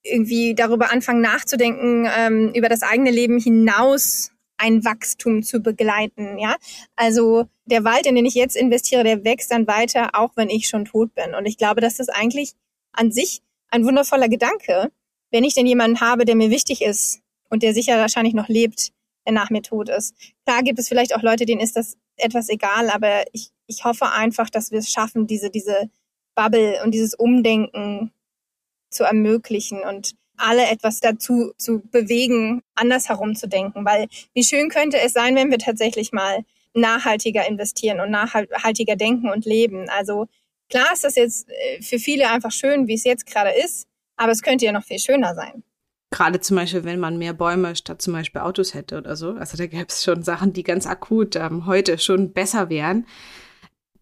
irgendwie 0.03 0.55
darüber 0.55 0.91
anfangen 0.91 1.21
nachzudenken, 1.21 2.09
ähm, 2.17 2.53
über 2.55 2.69
das 2.69 2.83
eigene 2.83 3.11
Leben 3.11 3.39
hinaus 3.41 4.33
ein 4.57 4.85
Wachstum 4.85 5.43
zu 5.43 5.61
begleiten, 5.61 6.39
ja. 6.39 6.57
Also 6.97 7.47
der 7.67 7.85
Wald, 7.85 8.07
in 8.07 8.17
den 8.17 8.27
ich 8.27 8.35
jetzt 8.35 8.57
investiere, 8.57 9.05
der 9.05 9.25
wächst 9.25 9.51
dann 9.53 9.67
weiter, 9.67 10.11
auch 10.15 10.33
wenn 10.37 10.51
ich 10.51 10.69
schon 10.69 10.85
tot 10.85 11.15
bin. 11.15 11.35
Und 11.35 11.47
ich 11.47 11.57
glaube, 11.57 11.81
dass 11.81 11.97
das 11.97 12.09
eigentlich 12.09 12.53
an 12.93 13.13
sich 13.13 13.41
ein 13.71 13.85
wundervoller 13.85 14.29
Gedanke, 14.29 14.91
wenn 15.31 15.45
ich 15.45 15.55
denn 15.55 15.67
jemanden 15.67 16.01
habe, 16.01 16.25
der 16.25 16.35
mir 16.35 16.51
wichtig 16.51 16.83
ist 16.83 17.21
und 17.51 17.63
der 17.63 17.75
sicher 17.75 17.99
wahrscheinlich 17.99 18.35
noch 18.35 18.49
lebt, 18.49 18.93
der 19.27 19.33
nach 19.33 19.51
mir 19.51 19.63
tot 19.63 19.89
ist. 19.91 20.15
Klar 20.45 20.63
gibt 20.63 20.79
es 20.79 20.89
vielleicht 20.89 21.15
auch 21.15 21.23
Leute, 21.23 21.47
denen 21.47 21.61
ist 21.61 21.77
das 21.77 21.97
etwas 22.17 22.49
egal, 22.49 22.91
aber 22.91 23.25
ich, 23.33 23.51
ich 23.67 23.85
hoffe 23.85 24.11
einfach, 24.11 24.51
dass 24.51 24.73
wir 24.73 24.79
es 24.79 24.91
schaffen, 24.91 25.27
diese, 25.27 25.51
diese 25.51 25.91
Bubble 26.35 26.83
und 26.85 26.93
dieses 26.93 27.15
Umdenken 27.15 28.13
zu 28.91 29.05
ermöglichen 29.05 29.83
und 29.83 30.15
alle 30.37 30.67
etwas 30.69 31.01
dazu 31.01 31.53
zu 31.59 31.81
bewegen, 31.91 32.63
anders 32.75 33.09
herumzudenken. 33.09 33.85
Weil 33.85 34.07
wie 34.35 34.45
schön 34.45 34.69
könnte 34.69 34.99
es 35.01 35.13
sein, 35.13 35.35
wenn 35.35 35.51
wir 35.51 35.59
tatsächlich 35.59 36.13
mal 36.13 36.45
nachhaltiger 36.75 37.47
investieren 37.49 38.01
und 38.01 38.11
nachhaltiger 38.11 38.97
denken 38.97 39.31
und 39.31 39.45
leben. 39.45 39.89
Also 39.89 40.27
klar 40.71 40.93
ist 40.93 41.05
das 41.05 41.17
jetzt 41.17 41.49
äh, 41.49 41.83
für 41.83 41.99
viele 41.99 42.31
einfach 42.31 42.53
schön, 42.53 42.87
wie 42.87 42.95
es 42.95 43.05
jetzt 43.05 43.27
gerade 43.27 43.51
ist, 43.51 43.87
aber 44.17 44.33
es 44.33 44.43
könnte 44.43 44.65
ja 44.65 44.73
noch 44.73 44.85
viel 44.85 44.99
schöner 44.99 45.35
sein. 45.35 45.65
Gerade 46.11 46.41
zum 46.41 46.57
Beispiel, 46.57 46.85
wenn 46.85 47.01
man 47.01 47.19
mehr 47.19 47.35
Bäume 47.35 47.77
statt 47.77 48.01
zum 48.01 48.15
Beispiel 48.15 48.41
Autos 48.41 48.73
hätte 48.73 48.97
oder 48.97 49.15
so. 49.15 49.33
Also 49.33 49.59
da 49.59 49.67
gäbe 49.67 49.87
es 49.89 50.03
schon 50.03 50.23
Sachen, 50.23 50.55
die 50.55 50.63
ganz 50.63 50.87
akut 50.87 51.37
ähm, 51.37 51.67
heute 51.67 51.99
schon 51.99 52.33
besser 52.33 52.71
wären 52.71 53.07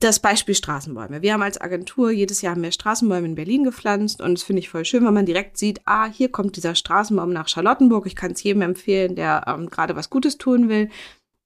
das 0.00 0.20
Beispiel 0.20 0.54
Straßenbäume. 0.54 1.22
Wir 1.22 1.32
haben 1.32 1.42
als 1.42 1.60
Agentur 1.60 2.10
jedes 2.10 2.42
Jahr 2.42 2.56
mehr 2.56 2.72
Straßenbäume 2.72 3.26
in 3.26 3.34
Berlin 3.34 3.64
gepflanzt 3.64 4.20
und 4.20 4.34
das 4.34 4.42
finde 4.42 4.60
ich 4.60 4.68
voll 4.68 4.84
schön, 4.84 5.04
wenn 5.06 5.14
man 5.14 5.26
direkt 5.26 5.56
sieht, 5.56 5.80
ah, 5.86 6.06
hier 6.06 6.30
kommt 6.30 6.56
dieser 6.56 6.74
Straßenbaum 6.74 7.32
nach 7.32 7.48
Charlottenburg. 7.48 8.06
Ich 8.06 8.16
kann 8.16 8.32
es 8.32 8.42
jedem 8.42 8.62
empfehlen, 8.62 9.14
der 9.14 9.44
ähm, 9.46 9.70
gerade 9.70 9.96
was 9.96 10.10
Gutes 10.10 10.36
tun 10.36 10.68
will. 10.68 10.90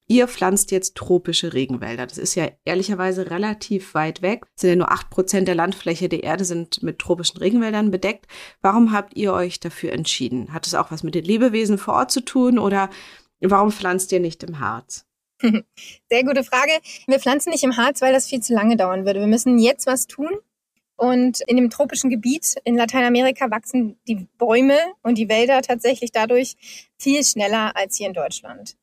Ihr 0.08 0.26
pflanzt 0.26 0.72
jetzt 0.72 0.96
tropische 0.96 1.52
Regenwälder. 1.52 2.04
Das 2.04 2.18
ist 2.18 2.34
ja 2.34 2.48
ehrlicherweise 2.64 3.30
relativ 3.30 3.94
weit 3.94 4.22
weg. 4.22 4.44
Es 4.56 4.62
sind 4.62 4.70
ja 4.70 4.76
nur 4.76 4.90
acht 4.90 5.08
Prozent 5.08 5.46
der 5.46 5.54
Landfläche 5.54 6.08
der 6.08 6.24
Erde 6.24 6.44
sind 6.44 6.82
mit 6.82 6.98
tropischen 6.98 7.38
Regenwäldern 7.38 7.92
bedeckt. 7.92 8.26
Warum 8.60 8.90
habt 8.90 9.16
ihr 9.16 9.32
euch 9.32 9.60
dafür 9.60 9.92
entschieden? 9.92 10.52
Hat 10.52 10.66
es 10.66 10.74
auch 10.74 10.90
was 10.90 11.04
mit 11.04 11.14
den 11.14 11.24
Lebewesen 11.24 11.78
vor 11.78 11.94
Ort 11.94 12.10
zu 12.10 12.24
tun 12.24 12.58
oder 12.58 12.90
warum 13.40 13.70
pflanzt 13.70 14.10
ihr 14.10 14.18
nicht 14.18 14.42
im 14.42 14.58
Harz? 14.58 15.06
Sehr 15.40 16.24
gute 16.24 16.44
Frage. 16.44 16.72
Wir 17.06 17.18
pflanzen 17.18 17.50
nicht 17.50 17.64
im 17.64 17.76
Harz, 17.76 18.02
weil 18.02 18.12
das 18.12 18.26
viel 18.26 18.40
zu 18.40 18.54
lange 18.54 18.76
dauern 18.76 19.06
würde. 19.06 19.20
Wir 19.20 19.26
müssen 19.26 19.58
jetzt 19.58 19.86
was 19.86 20.06
tun. 20.06 20.30
Und 20.96 21.40
in 21.46 21.56
dem 21.56 21.70
tropischen 21.70 22.10
Gebiet 22.10 22.56
in 22.64 22.76
Lateinamerika 22.76 23.50
wachsen 23.50 23.98
die 24.06 24.28
Bäume 24.36 24.78
und 25.02 25.16
die 25.16 25.30
Wälder 25.30 25.62
tatsächlich 25.62 26.12
dadurch 26.12 26.56
viel 26.98 27.24
schneller 27.24 27.74
als 27.74 27.96
hier 27.96 28.06
in 28.06 28.12
Deutschland. 28.12 28.76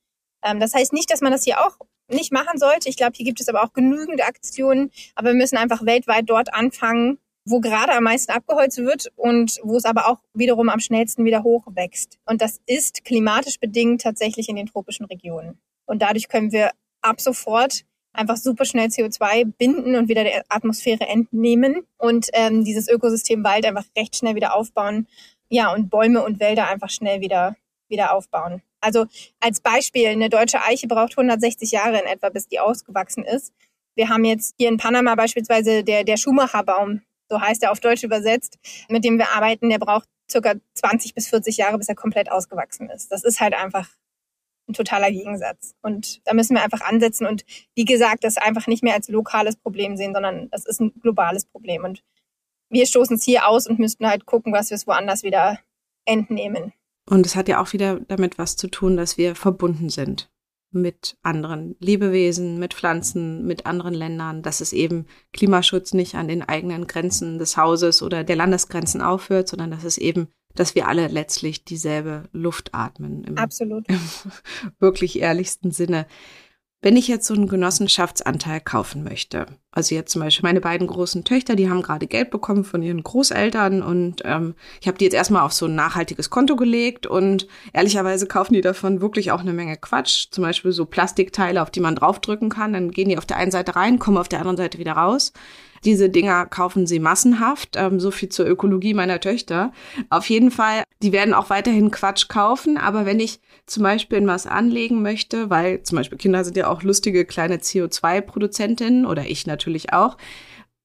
Ähm, 0.44 0.60
das 0.60 0.74
heißt 0.74 0.94
nicht, 0.94 1.12
dass 1.12 1.22
man 1.22 1.32
das 1.32 1.44
hier 1.44 1.64
auch 1.64 1.78
nicht 2.10 2.32
machen 2.32 2.58
sollte. 2.58 2.90
Ich 2.90 2.98
glaube, 2.98 3.14
hier 3.16 3.26
gibt 3.26 3.40
es 3.40 3.50
aber 3.50 3.64
auch 3.64 3.74
genügend 3.74 4.24
Aktionen. 4.28 4.92
Aber 5.14 5.30
wir 5.30 5.36
müssen 5.36 5.58
einfach 5.58 5.86
weltweit 5.86 6.24
dort 6.28 6.54
anfangen, 6.54 7.20
wo 7.46 7.60
gerade 7.60 7.94
am 7.94 8.04
meisten 8.04 8.32
abgeholzt 8.32 8.78
wird 8.80 9.12
und 9.16 9.60
wo 9.64 9.78
es 9.78 9.86
aber 9.86 10.08
auch 10.10 10.18
wiederum 10.34 10.70
am 10.70 10.80
schnellsten 10.80 11.24
wieder 11.24 11.44
hochwächst. 11.44 12.18
Und 12.26 12.42
das 12.42 12.60
ist 12.66 13.06
klimatisch 13.06 13.60
bedingt 13.60 14.02
tatsächlich 14.02 14.50
in 14.50 14.56
den 14.56 14.66
tropischen 14.66 15.06
Regionen. 15.06 15.60
Und 15.88 16.02
dadurch 16.02 16.28
können 16.28 16.52
wir 16.52 16.72
ab 17.02 17.20
sofort 17.20 17.84
einfach 18.14 18.38
super 18.38 18.66
schnell 18.66 18.88
CO2 18.88 19.54
binden 19.58 19.96
und 19.96 20.10
wieder 20.10 20.24
der 20.24 20.44
Atmosphäre 20.50 21.08
entnehmen 21.08 21.86
und 21.98 22.28
ähm, 22.34 22.64
dieses 22.64 22.88
Ökosystem 22.88 23.44
Wald 23.44 23.66
einfach 23.66 23.86
recht 23.98 24.16
schnell 24.16 24.36
wieder 24.36 24.56
aufbauen. 24.56 25.08
Ja, 25.50 25.74
und 25.74 25.90
Bäume 25.90 26.24
und 26.24 26.40
Wälder 26.40 26.68
einfach 26.68 26.90
schnell 26.90 27.22
wieder, 27.22 27.56
wieder 27.88 28.14
aufbauen. 28.14 28.62
Also 28.82 29.06
als 29.40 29.62
Beispiel, 29.62 30.08
eine 30.08 30.30
deutsche 30.30 30.62
Eiche 30.62 30.88
braucht 30.88 31.18
160 31.18 31.72
Jahre 31.72 32.00
in 32.00 32.06
etwa, 32.06 32.30
bis 32.30 32.48
die 32.48 32.60
ausgewachsen 32.60 33.24
ist. 33.24 33.54
Wir 33.96 34.10
haben 34.10 34.26
jetzt 34.26 34.56
hier 34.58 34.70
in 34.70 34.78
Panama 34.78 35.16
beispielsweise 35.16 35.84
der, 35.84 36.04
der 36.04 36.18
Schumacherbaum, 36.18 37.02
so 37.30 37.42
heißt 37.42 37.64
er 37.64 37.72
auf 37.72 37.80
Deutsch 37.80 38.04
übersetzt, 38.04 38.60
mit 38.90 39.04
dem 39.04 39.18
wir 39.18 39.30
arbeiten, 39.30 39.70
der 39.70 39.80
braucht 39.80 40.08
circa 40.30 40.56
20 40.74 41.16
bis 41.16 41.28
40 41.30 41.58
Jahre, 41.58 41.78
bis 41.78 41.90
er 41.90 41.96
komplett 41.96 42.32
ausgewachsen 42.32 42.90
ist. 42.90 43.12
Das 43.12 43.24
ist 43.24 43.40
halt 43.40 43.54
einfach 43.54 43.90
ein 44.68 44.74
totaler 44.74 45.12
Gegensatz. 45.12 45.76
Und 45.82 46.26
da 46.26 46.34
müssen 46.34 46.56
wir 46.56 46.64
einfach 46.64 46.82
ansetzen 46.82 47.26
und 47.26 47.46
wie 47.76 47.86
gesagt, 47.86 48.24
das 48.24 48.38
einfach 48.38 48.68
nicht 48.68 48.84
mehr 48.84 48.94
als 48.94 49.10
lokales 49.10 49.56
Problem 49.56 49.98
sehen, 49.98 50.14
sondern 50.14 50.50
das 50.50 50.66
ist 50.66 50.82
ein 50.82 50.94
globales 51.02 51.46
Problem. 51.46 51.84
Und 51.84 52.04
wir 52.70 52.86
stoßen 52.86 53.16
es 53.16 53.24
hier 53.24 53.48
aus 53.48 53.68
und 53.68 53.80
müssten 53.80 54.08
halt 54.08 54.26
gucken, 54.26 54.54
was 54.54 54.70
wir 54.70 54.76
es 54.76 54.88
woanders 54.88 55.24
wieder 55.24 55.60
entnehmen. 56.06 56.74
Und 57.10 57.26
es 57.26 57.36
hat 57.36 57.48
ja 57.48 57.62
auch 57.62 57.72
wieder 57.72 58.02
damit 58.02 58.38
was 58.38 58.58
zu 58.58 58.68
tun, 58.68 58.98
dass 58.98 59.18
wir 59.18 59.36
verbunden 59.36 59.90
sind 59.90 60.30
mit 60.72 61.18
anderen 61.24 61.78
Lebewesen, 61.80 62.60
mit 62.60 62.74
Pflanzen, 62.74 63.46
mit 63.46 63.66
anderen 63.66 63.94
Ländern, 63.94 64.42
dass 64.42 64.60
es 64.60 64.74
eben 64.74 65.06
Klimaschutz 65.32 65.94
nicht 65.94 66.16
an 66.16 66.28
den 66.28 66.44
eigenen 66.44 66.88
Grenzen 66.88 67.40
des 67.40 67.56
Hauses 67.56 68.02
oder 68.04 68.26
der 68.26 68.36
Landesgrenzen 68.36 69.02
aufhört, 69.02 69.48
sondern 69.48 69.72
dass 69.72 69.86
es 69.86 69.98
eben 69.98 70.28
dass 70.58 70.76
wir 70.76 70.88
alle 70.88 71.08
letztlich 71.08 71.64
dieselbe 71.64 72.24
Luft 72.34 72.74
atmen. 72.74 73.24
Im, 73.24 73.38
Absolut. 73.38 73.88
Im 73.88 74.00
wirklich 74.80 75.20
ehrlichsten 75.20 75.72
Sinne. 75.72 76.08
Wenn 76.80 76.96
ich 76.96 77.08
jetzt 77.08 77.26
so 77.26 77.34
einen 77.34 77.48
Genossenschaftsanteil 77.48 78.62
kaufen 78.62 79.04
möchte, 79.04 79.48
also 79.72 79.96
jetzt 79.96 80.12
zum 80.12 80.22
Beispiel 80.22 80.48
meine 80.48 80.62
beiden 80.62 80.86
großen 80.86 81.24
Töchter, 81.24 81.56
die 81.56 81.70
haben 81.72 81.82
gerade 81.82 82.06
Geld 82.06 82.30
bekommen 82.30 82.64
von 82.64 82.84
ihren 82.84 83.02
Großeltern 83.02 83.82
und 83.82 84.22
ähm, 84.26 84.54
ich 84.80 84.88
habe 84.88 84.96
die 84.98 85.06
jetzt 85.06 85.16
erstmal 85.16 85.42
auf 85.42 85.54
so 85.54 85.66
ein 85.66 85.74
nachhaltiges 85.74 86.30
Konto 86.30 86.56
gelegt 86.56 87.08
und 87.08 87.48
ehrlicherweise 87.74 88.28
kaufen 88.28 88.54
die 88.54 88.62
davon 88.62 89.02
wirklich 89.02 89.32
auch 89.32 89.40
eine 89.42 89.54
Menge 89.54 89.76
Quatsch, 89.78 90.28
zum 90.30 90.44
Beispiel 90.44 90.72
so 90.72 90.86
Plastikteile, 90.86 91.64
auf 91.64 91.72
die 91.72 91.80
man 91.80 91.96
draufdrücken 91.96 92.50
kann, 92.50 92.74
dann 92.74 92.92
gehen 92.92 93.10
die 93.10 93.18
auf 93.18 93.26
der 93.26 93.38
einen 93.38 93.52
Seite 93.52 93.76
rein, 93.76 93.98
kommen 93.98 94.20
auf 94.20 94.30
der 94.30 94.40
anderen 94.40 94.58
Seite 94.58 94.78
wieder 94.78 94.94
raus. 94.94 95.34
Diese 95.86 96.10
Dinger 96.10 96.46
kaufen 96.46 96.88
sie 96.88 97.00
massenhaft. 97.00 97.76
Ähm, 97.76 98.00
so 98.00 98.12
viel 98.12 98.30
zur 98.30 98.48
Ökologie 98.48 98.94
meiner 98.94 99.20
Töchter. 99.20 99.72
Auf 100.10 100.30
jeden 100.30 100.52
Fall, 100.52 100.84
die 101.02 101.12
werden 101.12 101.34
auch 101.34 101.50
weiterhin 101.50 101.92
Quatsch 101.92 102.28
kaufen. 102.28 102.78
Aber 102.78 103.06
wenn 103.06 103.20
ich 103.20 103.40
zum 103.66 103.84
Beispiel 103.84 104.18
in 104.18 104.28
was 104.28 104.48
anlegen 104.48 105.02
möchte, 105.02 105.50
weil 105.50 105.84
zum 105.84 105.98
Beispiel 105.98 106.18
Kinder 106.18 106.44
sind 106.44 106.58
ja 106.58 106.68
auch 106.68 106.84
lustige 106.84 107.26
kleine 107.26 107.58
CO2-Produzentinnen 107.58 109.06
oder 109.06 109.26
ich 109.26 109.48
natürlich 109.48 109.94
auch. 109.94 110.18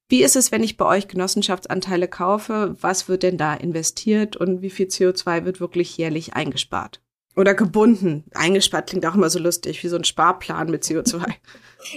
Wie 0.08 0.22
ist 0.22 0.36
es, 0.36 0.52
wenn 0.52 0.62
ich 0.62 0.76
bei 0.76 0.84
euch 0.84 1.08
Genossenschaftsanteile 1.08 2.06
kaufe? 2.06 2.76
Was 2.80 3.08
wird 3.08 3.22
denn 3.22 3.38
da 3.38 3.54
investiert 3.54 4.36
und 4.36 4.60
wie 4.60 4.68
viel 4.68 4.88
CO2 4.88 5.46
wird 5.46 5.58
wirklich 5.58 5.96
jährlich 5.96 6.34
eingespart? 6.34 7.00
Oder 7.34 7.54
gebunden. 7.54 8.24
Eingespart 8.34 8.90
klingt 8.90 9.06
auch 9.06 9.14
immer 9.14 9.30
so 9.30 9.38
lustig, 9.38 9.82
wie 9.82 9.88
so 9.88 9.96
ein 9.96 10.04
Sparplan 10.04 10.70
mit 10.70 10.84
CO2. 10.84 11.24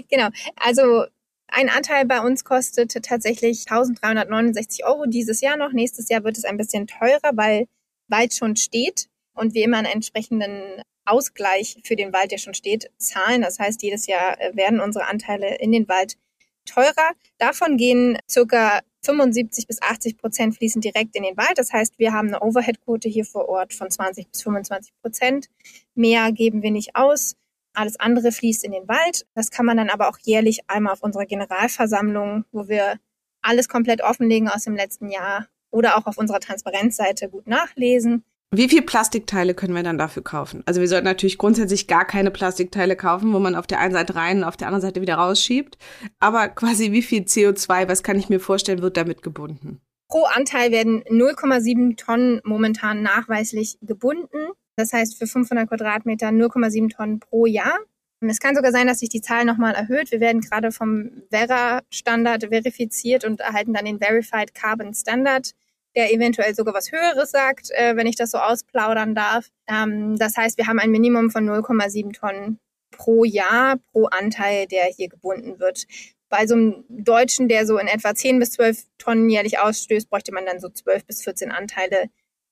Genau. 0.10 0.30
Also 0.56 1.06
ein 1.48 1.70
Anteil 1.70 2.06
bei 2.06 2.22
uns 2.22 2.44
kostet 2.44 2.92
tatsächlich 3.04 3.70
1369 3.70 4.86
Euro 4.86 5.06
dieses 5.06 5.42
Jahr 5.42 5.58
noch. 5.58 5.72
Nächstes 5.72 6.10
Jahr 6.10 6.24
wird 6.24 6.38
es 6.38 6.46
ein 6.46 6.58
bisschen 6.58 6.88
teurer, 6.88 7.32
weil 7.34 7.68
Wald 8.08 8.34
schon 8.34 8.56
steht 8.56 9.08
und 9.34 9.54
wir 9.54 9.64
immer 9.64 9.78
einen 9.78 9.88
entsprechenden 9.88 10.82
Ausgleich 11.06 11.78
für 11.84 11.96
den 11.96 12.14
Wald, 12.14 12.32
der 12.32 12.40
schon 12.40 12.56
steht, 12.56 12.90
zahlen. 12.98 13.42
Das 13.42 13.60
heißt, 13.60 13.84
jedes 13.84 14.08
Jahr 14.08 14.40
äh, 14.42 14.56
werden 14.56 14.80
unsere 14.80 15.06
Anteile 15.06 15.56
in 15.58 15.72
den 15.72 15.88
Wald 15.88 16.18
teurer. 16.66 17.12
Davon 17.38 17.78
gehen 17.78 18.18
circa 18.30 18.82
75 19.04 19.68
bis 19.68 19.82
80 19.82 20.18
Prozent 20.18 20.56
fließen 20.56 20.82
direkt 20.82 21.16
in 21.16 21.24
den 21.24 21.38
Wald. 21.38 21.58
Das 21.58 21.72
heißt, 21.72 22.00
wir 22.00 22.12
haben 22.12 22.30
eine 22.30 22.42
Overhead-Quote 22.42 23.08
hier 23.08 23.26
vor 23.26 23.48
Ort 23.48 23.74
von 23.74 23.90
20 23.90 24.32
bis 24.32 24.42
25 24.42 24.94
Prozent. 25.02 25.50
Mehr 25.94 26.32
geben 26.32 26.64
wir 26.64 26.72
nicht 26.72 26.96
aus. 26.96 27.36
Alles 27.76 28.00
andere 28.00 28.32
fließt 28.32 28.64
in 28.64 28.72
den 28.72 28.88
Wald. 28.88 29.26
Das 29.34 29.52
kann 29.52 29.66
man 29.66 29.78
dann 29.78 29.90
aber 29.90 30.10
auch 30.10 30.18
jährlich 30.24 30.62
einmal 30.68 30.94
auf 30.94 31.04
unserer 31.04 31.26
Generalversammlung, 31.26 32.46
wo 32.52 32.68
wir 32.68 33.00
alles 33.42 33.70
komplett 33.70 34.02
offenlegen 34.02 34.50
aus 34.50 34.64
dem 34.64 34.76
letzten 34.76 35.10
Jahr 35.10 35.48
oder 35.72 35.98
auch 35.98 36.06
auf 36.06 36.18
unserer 36.18 36.40
Transparenzseite 36.40 37.30
gut 37.30 37.48
nachlesen. 37.48 38.24
Wie 38.52 38.70
viel 38.70 38.84
Plastikteile 38.84 39.54
können 39.54 39.76
wir 39.76 39.84
dann 39.84 39.98
dafür 39.98 40.24
kaufen? 40.24 40.64
Also 40.66 40.80
wir 40.80 40.88
sollten 40.88 41.06
natürlich 41.06 41.38
grundsätzlich 41.38 41.88
gar 41.88 42.06
keine 42.06 42.32
Plastikteile 42.32 42.96
kaufen, 42.96 43.34
wo 43.34 43.40
man 43.40 43.56
auf 43.56 43.68
der 43.68 43.80
einen 43.80 43.94
Seite 43.94 44.16
rein 44.16 44.38
und 44.38 44.44
auf 44.46 44.56
der 44.56 44.68
anderen 44.68 44.82
Seite 44.82 45.02
wieder 45.02 45.16
rausschiebt. 45.16 45.78
Aber 46.20 46.48
quasi 46.48 46.92
wie 46.92 47.02
viel 47.02 47.24
CO2, 47.24 47.90
was 47.90 48.04
kann 48.04 48.18
ich 48.18 48.30
mir 48.30 48.40
vorstellen, 48.40 48.82
wird 48.82 48.98
damit 48.98 49.24
gebunden? 49.24 49.82
Pro 50.08 50.24
Anteil 50.24 50.72
werden 50.72 51.04
0,7 51.04 51.98
Tonnen 51.98 52.40
momentan 52.46 53.02
nachweislich 53.02 53.78
gebunden. 53.82 54.52
Das 54.76 54.94
heißt 54.94 55.18
für 55.18 55.28
500 55.28 55.68
Quadratmeter 55.70 56.28
0,7 56.28 56.96
Tonnen 56.96 57.20
pro 57.20 57.46
Jahr. 57.46 57.80
Es 58.22 58.40
kann 58.40 58.56
sogar 58.56 58.72
sein, 58.72 58.88
dass 58.88 59.00
sich 59.00 59.10
die 59.10 59.22
Zahl 59.22 59.46
nochmal 59.46 59.76
erhöht. 59.76 60.12
Wir 60.12 60.20
werden 60.20 60.42
gerade 60.42 60.72
vom 60.72 61.24
Vera-Standard 61.30 62.46
verifiziert 62.46 63.24
und 63.24 63.42
erhalten 63.42 63.74
dann 63.74 63.86
den 63.86 64.00
Verified 64.00 64.54
Carbon 64.56 64.94
Standard, 64.94 65.52
der 65.96 66.12
eventuell 66.12 66.56
sogar 66.56 66.74
was 66.74 66.92
Höheres 66.92 67.32
sagt, 67.32 67.70
äh, 67.72 67.96
wenn 67.96 68.08
ich 68.08 68.16
das 68.16 68.32
so 68.32 68.38
ausplaudern 68.38 69.16
darf. 69.16 69.50
Ähm, 69.68 70.18
das 70.18 70.38
heißt, 70.38 70.58
wir 70.58 70.68
haben 70.68 70.80
ein 70.80 70.92
Minimum 70.92 71.30
von 71.30 71.48
0,7 71.48 72.14
Tonnen 72.14 72.60
pro 72.92 73.26
Jahr, 73.26 73.78
pro 73.92 74.06
Anteil, 74.06 74.66
der 74.68 74.86
hier 74.86 75.10
gebunden 75.10 75.60
wird. 75.60 75.86
Bei 76.30 76.48
so 76.48 76.56
einem 76.56 76.86
Deutschen, 76.90 77.48
der 77.48 77.66
so 77.68 77.78
in 77.78 77.88
etwa 77.88 78.16
10 78.16 78.40
bis 78.40 78.52
12 78.52 78.86
Tonnen 78.98 79.30
jährlich 79.30 79.60
ausstößt, 79.60 80.10
bräuchte 80.10 80.34
man 80.34 80.46
dann 80.46 80.60
so 80.60 80.70
12 80.70 81.06
bis 81.06 81.24
14 81.24 81.52
Anteile, 81.52 82.10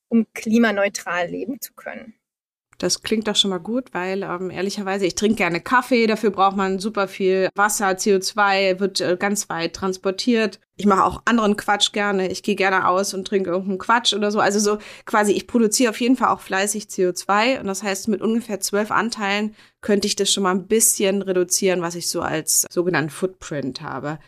um 0.09 0.27
klimaneutral 0.33 1.29
leben 1.29 1.59
zu 1.61 1.73
können. 1.73 2.13
Das 2.83 3.01
klingt 3.01 3.27
doch 3.27 3.35
schon 3.35 3.51
mal 3.51 3.59
gut, 3.59 3.93
weil 3.93 4.23
ähm, 4.23 4.49
ehrlicherweise, 4.49 5.05
ich 5.05 5.15
trinke 5.15 5.35
gerne 5.35 5.61
Kaffee, 5.61 6.07
dafür 6.07 6.31
braucht 6.31 6.57
man 6.57 6.79
super 6.79 7.07
viel 7.07 7.49
Wasser, 7.55 7.89
CO2 7.89 8.79
wird 8.79 8.99
äh, 8.99 9.15
ganz 9.17 9.47
weit 9.49 9.73
transportiert. 9.73 10.59
Ich 10.75 10.85
mache 10.85 11.03
auch 11.03 11.21
anderen 11.25 11.55
Quatsch 11.55 11.93
gerne. 11.93 12.29
Ich 12.29 12.43
gehe 12.43 12.55
gerne 12.55 12.87
aus 12.87 13.13
und 13.13 13.25
trinke 13.25 13.51
irgendeinen 13.51 13.77
Quatsch 13.77 14.13
oder 14.13 14.31
so. 14.31 14.39
Also 14.39 14.59
so 14.59 14.79
quasi, 15.05 15.31
ich 15.31 15.47
produziere 15.47 15.91
auf 15.91 16.01
jeden 16.01 16.17
Fall 16.17 16.29
auch 16.29 16.41
fleißig 16.41 16.85
CO2 16.85 17.59
und 17.59 17.67
das 17.67 17.83
heißt, 17.83 18.07
mit 18.07 18.21
ungefähr 18.21 18.59
zwölf 18.59 18.91
Anteilen 18.91 19.55
könnte 19.81 20.07
ich 20.07 20.15
das 20.15 20.33
schon 20.33 20.43
mal 20.43 20.51
ein 20.51 20.67
bisschen 20.67 21.21
reduzieren, 21.21 21.81
was 21.81 21.95
ich 21.95 22.09
so 22.09 22.21
als 22.21 22.65
sogenannten 22.69 23.11
Footprint 23.11 23.81
habe. 23.81 24.19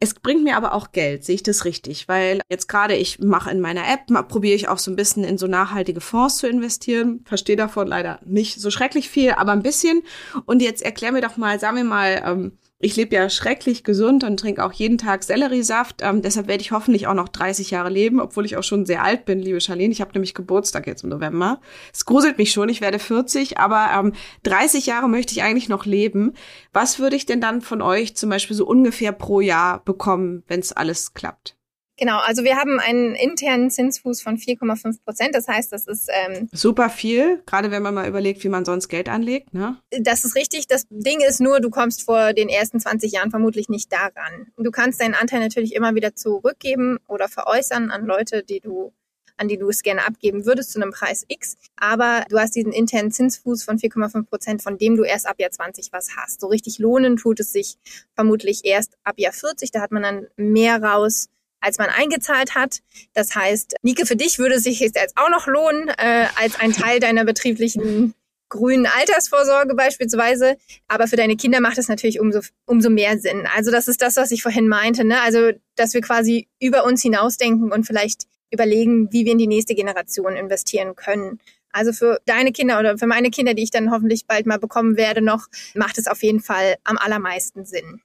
Es 0.00 0.14
bringt 0.14 0.44
mir 0.44 0.56
aber 0.56 0.74
auch 0.74 0.92
Geld, 0.92 1.24
sehe 1.24 1.34
ich 1.34 1.42
das 1.42 1.64
richtig? 1.64 2.06
Weil 2.06 2.40
jetzt 2.48 2.68
gerade 2.68 2.94
ich 2.94 3.18
mache 3.18 3.50
in 3.50 3.60
meiner 3.60 3.82
App, 3.88 4.06
probiere 4.28 4.54
ich 4.54 4.68
auch 4.68 4.78
so 4.78 4.92
ein 4.92 4.96
bisschen 4.96 5.24
in 5.24 5.38
so 5.38 5.48
nachhaltige 5.48 6.00
Fonds 6.00 6.36
zu 6.36 6.46
investieren. 6.46 7.24
Verstehe 7.24 7.56
davon 7.56 7.88
leider 7.88 8.20
nicht 8.24 8.60
so 8.60 8.70
schrecklich 8.70 9.08
viel, 9.08 9.32
aber 9.32 9.50
ein 9.52 9.62
bisschen. 9.62 10.02
Und 10.46 10.62
jetzt 10.62 10.82
erklär 10.82 11.10
mir 11.10 11.20
doch 11.20 11.36
mal, 11.36 11.58
sagen 11.58 11.78
wir 11.78 11.84
mal, 11.84 12.22
ähm, 12.24 12.52
ich 12.80 12.94
lebe 12.94 13.16
ja 13.16 13.28
schrecklich 13.28 13.82
gesund 13.82 14.22
und 14.22 14.38
trinke 14.38 14.64
auch 14.64 14.72
jeden 14.72 14.98
Tag 14.98 15.24
Selleriesaft. 15.24 15.96
Ähm, 16.00 16.22
deshalb 16.22 16.46
werde 16.46 16.60
ich 16.60 16.70
hoffentlich 16.70 17.08
auch 17.08 17.14
noch 17.14 17.28
30 17.28 17.72
Jahre 17.72 17.90
leben, 17.90 18.20
obwohl 18.20 18.44
ich 18.44 18.56
auch 18.56 18.62
schon 18.62 18.86
sehr 18.86 19.02
alt 19.02 19.24
bin, 19.24 19.40
liebe 19.40 19.60
Charlene. 19.60 19.90
Ich 19.92 20.00
habe 20.00 20.12
nämlich 20.12 20.32
Geburtstag 20.32 20.86
jetzt 20.86 21.02
im 21.02 21.10
November. 21.10 21.60
Es 21.92 22.04
gruselt 22.04 22.38
mich 22.38 22.52
schon, 22.52 22.68
ich 22.68 22.80
werde 22.80 23.00
40, 23.00 23.58
aber 23.58 23.88
ähm, 23.98 24.12
30 24.44 24.86
Jahre 24.86 25.08
möchte 25.08 25.32
ich 25.32 25.42
eigentlich 25.42 25.68
noch 25.68 25.86
leben. 25.86 26.34
Was 26.72 27.00
würde 27.00 27.16
ich 27.16 27.26
denn 27.26 27.40
dann 27.40 27.62
von 27.62 27.82
euch 27.82 28.14
zum 28.14 28.30
Beispiel 28.30 28.56
so 28.56 28.64
ungefähr 28.64 29.10
pro 29.10 29.40
Jahr 29.40 29.84
bekommen, 29.84 30.44
wenn 30.46 30.60
es 30.60 30.72
alles 30.72 31.14
klappt? 31.14 31.57
Genau, 31.98 32.18
also 32.20 32.44
wir 32.44 32.56
haben 32.56 32.78
einen 32.78 33.16
internen 33.16 33.70
Zinsfuß 33.70 34.22
von 34.22 34.38
4,5 34.38 35.02
Prozent. 35.04 35.34
Das 35.34 35.48
heißt, 35.48 35.72
das 35.72 35.86
ist 35.86 36.08
ähm, 36.12 36.48
super 36.52 36.90
viel, 36.90 37.42
gerade 37.44 37.72
wenn 37.72 37.82
man 37.82 37.94
mal 37.94 38.08
überlegt, 38.08 38.44
wie 38.44 38.48
man 38.48 38.64
sonst 38.64 38.88
Geld 38.88 39.08
anlegt. 39.08 39.52
Ne? 39.52 39.76
Das 39.90 40.24
ist 40.24 40.36
richtig. 40.36 40.68
Das 40.68 40.86
Ding 40.90 41.20
ist 41.20 41.40
nur, 41.40 41.60
du 41.60 41.70
kommst 41.70 42.02
vor 42.04 42.32
den 42.32 42.48
ersten 42.48 42.78
20 42.78 43.12
Jahren 43.12 43.30
vermutlich 43.30 43.68
nicht 43.68 43.92
daran. 43.92 44.46
Du 44.56 44.70
kannst 44.70 45.00
deinen 45.00 45.14
Anteil 45.14 45.40
natürlich 45.40 45.74
immer 45.74 45.96
wieder 45.96 46.14
zurückgeben 46.14 46.98
oder 47.08 47.28
veräußern 47.28 47.90
an 47.90 48.06
Leute, 48.06 48.44
die 48.44 48.60
du 48.60 48.92
an 49.38 49.48
die 49.48 49.56
du 49.56 49.68
es 49.68 49.82
gerne 49.82 50.04
abgeben 50.04 50.44
würdest 50.46 50.72
zu 50.72 50.80
einem 50.80 50.90
Preis 50.90 51.24
X. 51.28 51.56
Aber 51.76 52.24
du 52.28 52.38
hast 52.38 52.56
diesen 52.56 52.72
internen 52.72 53.12
Zinsfuß 53.12 53.62
von 53.62 53.78
4,5 53.78 54.26
Prozent, 54.26 54.62
von 54.62 54.78
dem 54.78 54.96
du 54.96 55.04
erst 55.04 55.26
ab 55.26 55.36
Jahr 55.38 55.52
20 55.52 55.92
was 55.92 56.16
hast. 56.16 56.40
So 56.40 56.48
richtig 56.48 56.78
lohnen 56.78 57.16
tut 57.16 57.40
es 57.40 57.52
sich 57.52 57.76
vermutlich 58.14 58.64
erst 58.64 58.94
ab 59.04 59.14
Jahr 59.18 59.32
40. 59.32 59.70
Da 59.70 59.80
hat 59.80 59.92
man 59.92 60.02
dann 60.02 60.26
mehr 60.36 60.82
raus 60.82 61.28
als 61.60 61.78
man 61.78 61.88
eingezahlt 61.88 62.54
hat. 62.54 62.80
Das 63.14 63.34
heißt, 63.34 63.74
Nike, 63.82 64.06
für 64.06 64.16
dich 64.16 64.38
würde 64.38 64.56
es 64.56 64.64
sich 64.64 64.80
jetzt 64.80 65.16
auch 65.16 65.30
noch 65.30 65.46
lohnen, 65.46 65.88
äh, 65.88 66.26
als 66.36 66.58
ein 66.60 66.72
Teil 66.72 67.00
deiner 67.00 67.24
betrieblichen 67.24 68.14
grünen 68.48 68.86
Altersvorsorge 68.86 69.74
beispielsweise. 69.74 70.56
Aber 70.86 71.06
für 71.06 71.16
deine 71.16 71.36
Kinder 71.36 71.60
macht 71.60 71.78
es 71.78 71.88
natürlich 71.88 72.20
umso, 72.20 72.40
umso 72.66 72.90
mehr 72.90 73.18
Sinn. 73.18 73.46
Also 73.54 73.70
das 73.70 73.88
ist 73.88 74.02
das, 74.02 74.16
was 74.16 74.30
ich 74.30 74.42
vorhin 74.42 74.68
meinte. 74.68 75.04
Ne? 75.04 75.20
Also, 75.20 75.52
dass 75.76 75.94
wir 75.94 76.00
quasi 76.00 76.48
über 76.60 76.84
uns 76.84 77.02
hinausdenken 77.02 77.72
und 77.72 77.84
vielleicht 77.84 78.24
überlegen, 78.50 79.12
wie 79.12 79.24
wir 79.24 79.32
in 79.32 79.38
die 79.38 79.46
nächste 79.46 79.74
Generation 79.74 80.34
investieren 80.34 80.96
können. 80.96 81.38
Also 81.70 81.92
für 81.92 82.20
deine 82.24 82.50
Kinder 82.52 82.78
oder 82.78 82.96
für 82.96 83.06
meine 83.06 83.30
Kinder, 83.30 83.52
die 83.52 83.62
ich 83.62 83.70
dann 83.70 83.90
hoffentlich 83.90 84.26
bald 84.26 84.46
mal 84.46 84.58
bekommen 84.58 84.96
werde, 84.96 85.20
noch, 85.20 85.48
macht 85.74 85.98
es 85.98 86.06
auf 86.06 86.22
jeden 86.22 86.40
Fall 86.40 86.76
am 86.84 86.96
allermeisten 86.96 87.66
Sinn. 87.66 88.00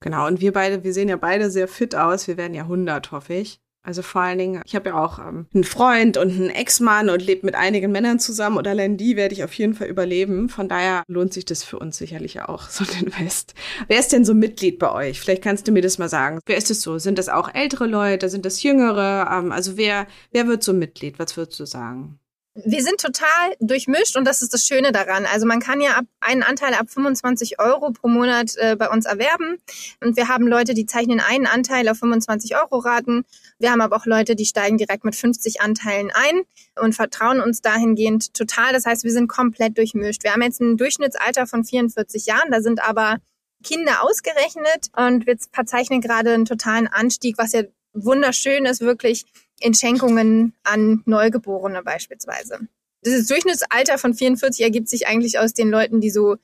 Genau, 0.00 0.26
und 0.26 0.40
wir 0.40 0.52
beide, 0.52 0.84
wir 0.84 0.92
sehen 0.92 1.08
ja 1.08 1.16
beide 1.16 1.50
sehr 1.50 1.68
fit 1.68 1.94
aus. 1.94 2.28
Wir 2.28 2.36
werden 2.36 2.54
ja 2.54 2.62
100, 2.62 3.10
hoffe 3.10 3.34
ich. 3.34 3.60
Also 3.82 4.02
vor 4.02 4.20
allen 4.20 4.38
Dingen, 4.38 4.62
ich 4.66 4.74
habe 4.74 4.90
ja 4.90 5.02
auch 5.02 5.18
ähm, 5.18 5.46
einen 5.54 5.64
Freund 5.64 6.18
und 6.18 6.30
einen 6.30 6.50
Ex-Mann 6.50 7.08
und 7.08 7.24
lebe 7.24 7.46
mit 7.46 7.54
einigen 7.54 7.90
Männern 7.90 8.18
zusammen 8.18 8.58
und 8.58 8.68
allein 8.68 8.98
die 8.98 9.16
werde 9.16 9.34
ich 9.34 9.44
auf 9.44 9.54
jeden 9.54 9.72
Fall 9.72 9.86
überleben. 9.86 10.50
Von 10.50 10.68
daher 10.68 11.04
lohnt 11.08 11.32
sich 11.32 11.46
das 11.46 11.64
für 11.64 11.78
uns 11.78 11.96
sicherlich 11.96 12.42
auch, 12.42 12.62
so 12.68 12.84
ein 12.84 13.06
Invest. 13.06 13.54
Wer 13.86 14.00
ist 14.00 14.12
denn 14.12 14.26
so 14.26 14.34
Mitglied 14.34 14.78
bei 14.78 14.92
euch? 14.92 15.20
Vielleicht 15.20 15.42
kannst 15.42 15.66
du 15.68 15.72
mir 15.72 15.80
das 15.80 15.96
mal 15.96 16.10
sagen. 16.10 16.40
Wer 16.44 16.58
ist 16.58 16.70
es 16.70 16.82
so? 16.82 16.98
Sind 16.98 17.18
das 17.18 17.30
auch 17.30 17.54
ältere 17.54 17.86
Leute? 17.86 18.28
Sind 18.28 18.44
das 18.44 18.62
jüngere? 18.62 19.26
Ähm, 19.32 19.52
also 19.52 19.78
wer, 19.78 20.06
wer 20.32 20.46
wird 20.48 20.62
so 20.62 20.74
Mitglied? 20.74 21.18
Was 21.18 21.36
würdest 21.38 21.58
du 21.58 21.64
sagen? 21.64 22.18
Wir 22.64 22.82
sind 22.82 23.00
total 23.00 23.54
durchmischt 23.60 24.16
und 24.16 24.24
das 24.24 24.42
ist 24.42 24.52
das 24.52 24.66
Schöne 24.66 24.90
daran. 24.90 25.26
Also 25.26 25.46
man 25.46 25.60
kann 25.60 25.80
ja 25.80 25.92
ab, 25.92 26.06
einen 26.20 26.42
Anteil 26.42 26.74
ab 26.74 26.90
25 26.90 27.60
Euro 27.60 27.92
pro 27.92 28.08
Monat 28.08 28.56
äh, 28.56 28.74
bei 28.76 28.88
uns 28.88 29.06
erwerben. 29.06 29.58
Und 30.02 30.16
wir 30.16 30.28
haben 30.28 30.46
Leute, 30.46 30.74
die 30.74 30.86
zeichnen 30.86 31.20
einen 31.20 31.46
Anteil 31.46 31.88
auf 31.88 31.98
25 31.98 32.56
Euro 32.56 32.78
Raten. 32.78 33.24
Wir 33.58 33.70
haben 33.70 33.80
aber 33.80 33.96
auch 33.96 34.06
Leute, 34.06 34.34
die 34.34 34.44
steigen 34.44 34.76
direkt 34.76 35.04
mit 35.04 35.14
50 35.14 35.60
Anteilen 35.60 36.10
ein 36.12 36.42
und 36.80 36.94
vertrauen 36.94 37.40
uns 37.40 37.62
dahingehend 37.62 38.34
total. 38.34 38.72
Das 38.72 38.86
heißt, 38.86 39.04
wir 39.04 39.12
sind 39.12 39.28
komplett 39.28 39.78
durchmischt. 39.78 40.24
Wir 40.24 40.32
haben 40.32 40.42
jetzt 40.42 40.60
ein 40.60 40.76
Durchschnittsalter 40.76 41.46
von 41.46 41.64
44 41.64 42.26
Jahren. 42.26 42.50
Da 42.50 42.60
sind 42.60 42.82
aber 42.82 43.18
Kinder 43.62 44.02
ausgerechnet 44.02 44.88
und 44.96 45.26
wir 45.26 45.36
verzeichnen 45.52 46.00
gerade 46.00 46.32
einen 46.32 46.44
totalen 46.44 46.88
Anstieg, 46.88 47.38
was 47.38 47.52
ja 47.52 47.62
wunderschön 47.92 48.64
ist, 48.66 48.80
wirklich 48.80 49.26
in 49.60 49.74
Schenkungen 49.74 50.54
an 50.62 51.02
Neugeborene 51.06 51.82
beispielsweise. 51.82 52.60
Das 53.02 53.26
Durchschnittsalter 53.26 53.98
von 53.98 54.14
44 54.14 54.64
ergibt 54.64 54.88
sich 54.88 55.06
eigentlich 55.06 55.38
aus 55.38 55.52
den 55.52 55.70
Leuten, 55.70 56.00
die 56.00 56.10
so 56.10 56.36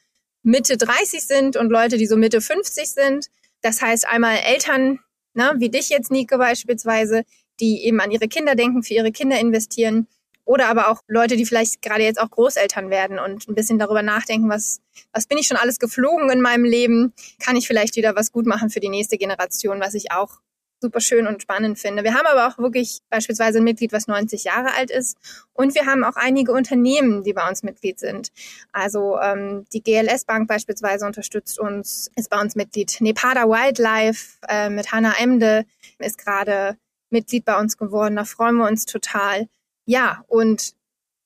Mitte 0.43 0.77
30 0.77 1.23
sind 1.23 1.57
und 1.57 1.71
Leute, 1.71 1.97
die 1.97 2.07
so 2.07 2.17
Mitte 2.17 2.41
50 2.41 2.89
sind. 2.89 3.27
Das 3.63 3.83
heißt 3.83 4.07
einmal 4.07 4.37
Eltern, 4.37 5.01
ne, 5.33 5.55
wie 5.59 5.71
dich 5.71 5.89
jetzt, 5.89 6.11
Nico 6.11 6.39
beispielsweise, 6.39 7.25
die 7.61 7.85
eben 7.85 8.01
an 8.01 8.11
ihre 8.11 8.29
Kinder 8.29 8.55
denken, 8.55 8.83
für 8.83 8.95
ihre 8.95 9.13
Kinder 9.13 9.39
investieren. 9.39 10.07
Oder 10.45 10.69
aber 10.69 10.89
auch 10.89 11.01
Leute, 11.09 11.37
die 11.37 11.47
vielleicht 11.47 11.81
gerade 11.81 12.03
jetzt 12.03 12.21
auch 12.21 12.31
Großeltern 12.31 12.91
werden 12.91 13.19
und 13.19 13.49
ein 13.49 13.55
bisschen 13.55 13.79
darüber 13.79 14.03
nachdenken, 14.03 14.51
was, 14.51 14.81
was 15.13 15.27
bin 15.27 15.39
ich 15.39 15.47
schon 15.47 15.57
alles 15.57 15.79
geflogen 15.79 16.29
in 16.31 16.43
meinem 16.43 16.65
Leben? 16.65 17.15
Kann 17.39 17.57
ich 17.57 17.67
vielleicht 17.67 17.97
wieder 17.97 18.15
was 18.15 18.31
gut 18.31 18.45
machen 18.45 18.69
für 18.69 18.81
die 18.81 18.91
nächste 18.91 19.17
Generation, 19.17 19.81
was 19.81 19.95
ich 19.95 20.13
auch 20.13 20.41
super 20.85 21.01
schön 21.01 21.27
und 21.27 21.41
spannend 21.41 21.79
finde. 21.79 22.05
Wir 22.05 22.13
haben 22.13 22.27
aber 22.27 22.47
auch 22.47 22.59
wirklich 22.59 23.01
beispielsweise 23.09 23.59
ein 23.59 23.65
Mitglied, 23.65 23.93
was 23.93 24.07
90 24.07 24.45
Jahre 24.45 24.75
alt 24.75 24.91
ist. 24.91 25.17
Und 25.55 25.75
wir 25.75 25.87
haben 25.87 26.05
auch 26.05 26.17
einige 26.17 26.53
Unternehmen, 26.53 27.23
die 27.23 27.33
bei 27.33 27.49
uns 27.49 27.63
Mitglied 27.63 27.99
sind. 27.99 28.29
Also 28.71 29.19
ähm, 29.19 29.65
die 29.73 29.83
GLS 29.83 30.27
Bank 30.27 30.47
beispielsweise 30.47 31.07
unterstützt 31.07 31.59
uns, 31.59 32.11
ist 32.17 32.29
bei 32.29 32.39
uns 32.39 32.55
Mitglied. 32.55 33.01
Nepada 33.01 33.49
Wildlife 33.49 34.37
äh, 34.47 34.69
mit 34.69 34.93
Hannah 34.93 35.15
Emde 35.19 35.65
ist 35.99 36.19
gerade 36.19 36.77
Mitglied 37.09 37.47
bei 37.47 37.59
uns 37.59 37.79
geworden. 37.79 38.17
Da 38.17 38.25
freuen 38.25 38.57
wir 38.57 38.67
uns 38.67 38.85
total. 38.85 39.49
Ja, 39.87 40.23
und 40.29 40.75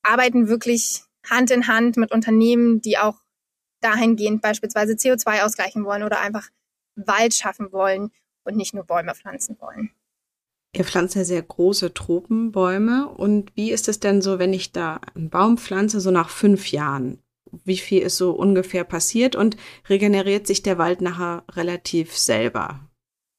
arbeiten 0.03 0.47
wirklich 0.47 1.03
Hand 1.29 1.51
in 1.51 1.67
Hand 1.67 1.97
mit 1.97 2.13
Unternehmen, 2.13 2.81
die 2.81 2.97
auch 2.97 3.17
dahingehend 3.81 4.41
beispielsweise 4.41 4.93
CO2 4.93 5.43
ausgleichen 5.43 5.83
wollen 5.83 6.03
oder 6.03 6.21
einfach 6.21 6.47
Wald 6.95 7.33
schaffen 7.33 7.73
wollen 7.73 8.11
und 8.49 8.57
nicht 8.57 8.73
nur 8.73 8.83
Bäume 8.83 9.15
pflanzen 9.15 9.57
wollen. 9.59 9.91
Ihr 10.73 10.83
pflanzt 10.83 11.15
ja 11.15 11.23
sehr 11.23 11.41
große 11.41 11.93
Tropenbäume. 11.93 13.07
Und 13.07 13.55
wie 13.55 13.71
ist 13.71 13.87
es 13.87 13.99
denn 13.99 14.21
so, 14.21 14.37
wenn 14.37 14.53
ich 14.53 14.71
da 14.71 14.99
einen 15.15 15.29
Baum 15.29 15.57
pflanze, 15.57 15.99
so 15.99 16.11
nach 16.11 16.29
fünf 16.29 16.71
Jahren? 16.71 17.19
Wie 17.63 17.77
viel 17.77 18.03
ist 18.03 18.17
so 18.17 18.31
ungefähr 18.31 18.83
passiert 18.83 19.35
und 19.35 19.57
regeneriert 19.87 20.45
sich 20.45 20.61
der 20.61 20.77
Wald 20.77 21.01
nachher 21.01 21.43
relativ 21.51 22.15
selber? 22.15 22.88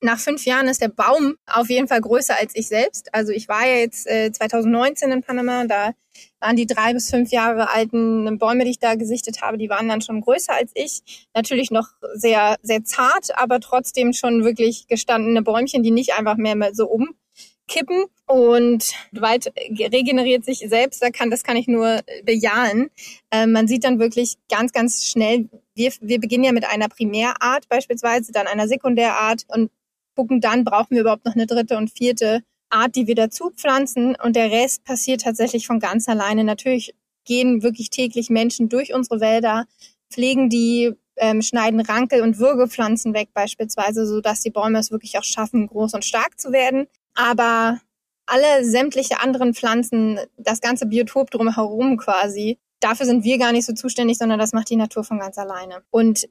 Nach 0.02 0.18
fünf 0.18 0.44
Jahren 0.44 0.68
ist 0.68 0.80
der 0.80 0.88
Baum 0.88 1.36
auf 1.46 1.68
jeden 1.68 1.88
Fall 1.88 2.00
größer 2.00 2.34
als 2.38 2.52
ich 2.54 2.68
selbst. 2.68 3.14
Also 3.14 3.32
ich 3.32 3.48
war 3.48 3.66
ja 3.66 3.76
jetzt 3.76 4.06
äh, 4.06 4.32
2019 4.32 5.10
in 5.10 5.22
Panama, 5.22 5.64
da 5.66 5.92
waren 6.40 6.56
die 6.56 6.66
drei 6.66 6.92
bis 6.92 7.10
fünf 7.10 7.30
Jahre 7.30 7.70
alten 7.70 8.38
Bäume, 8.38 8.64
die 8.64 8.70
ich 8.70 8.78
da 8.78 8.94
gesichtet 8.94 9.42
habe, 9.42 9.58
die 9.58 9.68
waren 9.68 9.88
dann 9.88 10.00
schon 10.00 10.20
größer 10.20 10.54
als 10.54 10.72
ich. 10.74 11.28
Natürlich 11.34 11.70
noch 11.70 11.88
sehr, 12.14 12.56
sehr 12.62 12.84
zart, 12.84 13.36
aber 13.36 13.60
trotzdem 13.60 14.12
schon 14.12 14.44
wirklich 14.44 14.86
gestandene 14.86 15.42
Bäumchen, 15.42 15.82
die 15.82 15.90
nicht 15.90 16.14
einfach 16.14 16.36
mehr 16.36 16.56
so 16.72 16.88
umkippen. 16.88 18.06
Und 18.26 18.92
Wald 19.12 19.52
regeneriert 19.56 20.44
sich 20.44 20.58
selbst, 20.60 21.02
da 21.02 21.10
kann, 21.10 21.30
das 21.30 21.42
kann 21.42 21.56
ich 21.56 21.66
nur 21.66 22.00
bejahen. 22.24 22.90
Äh, 23.30 23.46
man 23.46 23.66
sieht 23.66 23.84
dann 23.84 23.98
wirklich 23.98 24.36
ganz, 24.48 24.72
ganz 24.72 25.04
schnell, 25.04 25.48
wir, 25.74 25.92
wir 26.00 26.20
beginnen 26.20 26.44
ja 26.44 26.52
mit 26.52 26.64
einer 26.64 26.88
Primärart 26.88 27.68
beispielsweise, 27.68 28.32
dann 28.32 28.46
einer 28.46 28.68
Sekundärart 28.68 29.44
und 29.48 29.70
gucken 30.20 30.42
dann, 30.42 30.64
brauchen 30.64 30.90
wir 30.90 31.00
überhaupt 31.00 31.24
noch 31.24 31.34
eine 31.34 31.46
dritte 31.46 31.78
und 31.78 31.90
vierte 31.90 32.42
Art, 32.68 32.94
die 32.94 33.06
wir 33.06 33.14
dazu 33.14 33.50
pflanzen. 33.56 34.14
Und 34.22 34.36
der 34.36 34.50
Rest 34.50 34.84
passiert 34.84 35.22
tatsächlich 35.22 35.66
von 35.66 35.80
ganz 35.80 36.10
alleine. 36.10 36.44
Natürlich 36.44 36.94
gehen 37.24 37.62
wirklich 37.62 37.88
täglich 37.88 38.28
Menschen 38.28 38.68
durch 38.68 38.92
unsere 38.92 39.20
Wälder, 39.20 39.64
pflegen 40.10 40.50
die, 40.50 40.92
ähm, 41.16 41.40
schneiden 41.40 41.80
Rankel- 41.80 42.20
und 42.20 42.38
Würgepflanzen 42.38 43.14
weg 43.14 43.30
beispielsweise, 43.32 44.06
sodass 44.06 44.40
die 44.40 44.50
Bäume 44.50 44.78
es 44.78 44.90
wirklich 44.90 45.16
auch 45.18 45.24
schaffen, 45.24 45.66
groß 45.66 45.94
und 45.94 46.04
stark 46.04 46.38
zu 46.38 46.52
werden. 46.52 46.86
Aber 47.14 47.80
alle 48.26 48.64
sämtliche 48.64 49.20
anderen 49.20 49.54
Pflanzen, 49.54 50.20
das 50.36 50.60
ganze 50.60 50.84
Biotop 50.84 51.30
drumherum 51.30 51.96
quasi, 51.96 52.58
dafür 52.80 53.06
sind 53.06 53.24
wir 53.24 53.38
gar 53.38 53.52
nicht 53.52 53.64
so 53.64 53.72
zuständig, 53.72 54.18
sondern 54.18 54.38
das 54.38 54.52
macht 54.52 54.68
die 54.68 54.76
Natur 54.76 55.02
von 55.02 55.18
ganz 55.18 55.38
alleine. 55.38 55.82
Und 55.90 56.28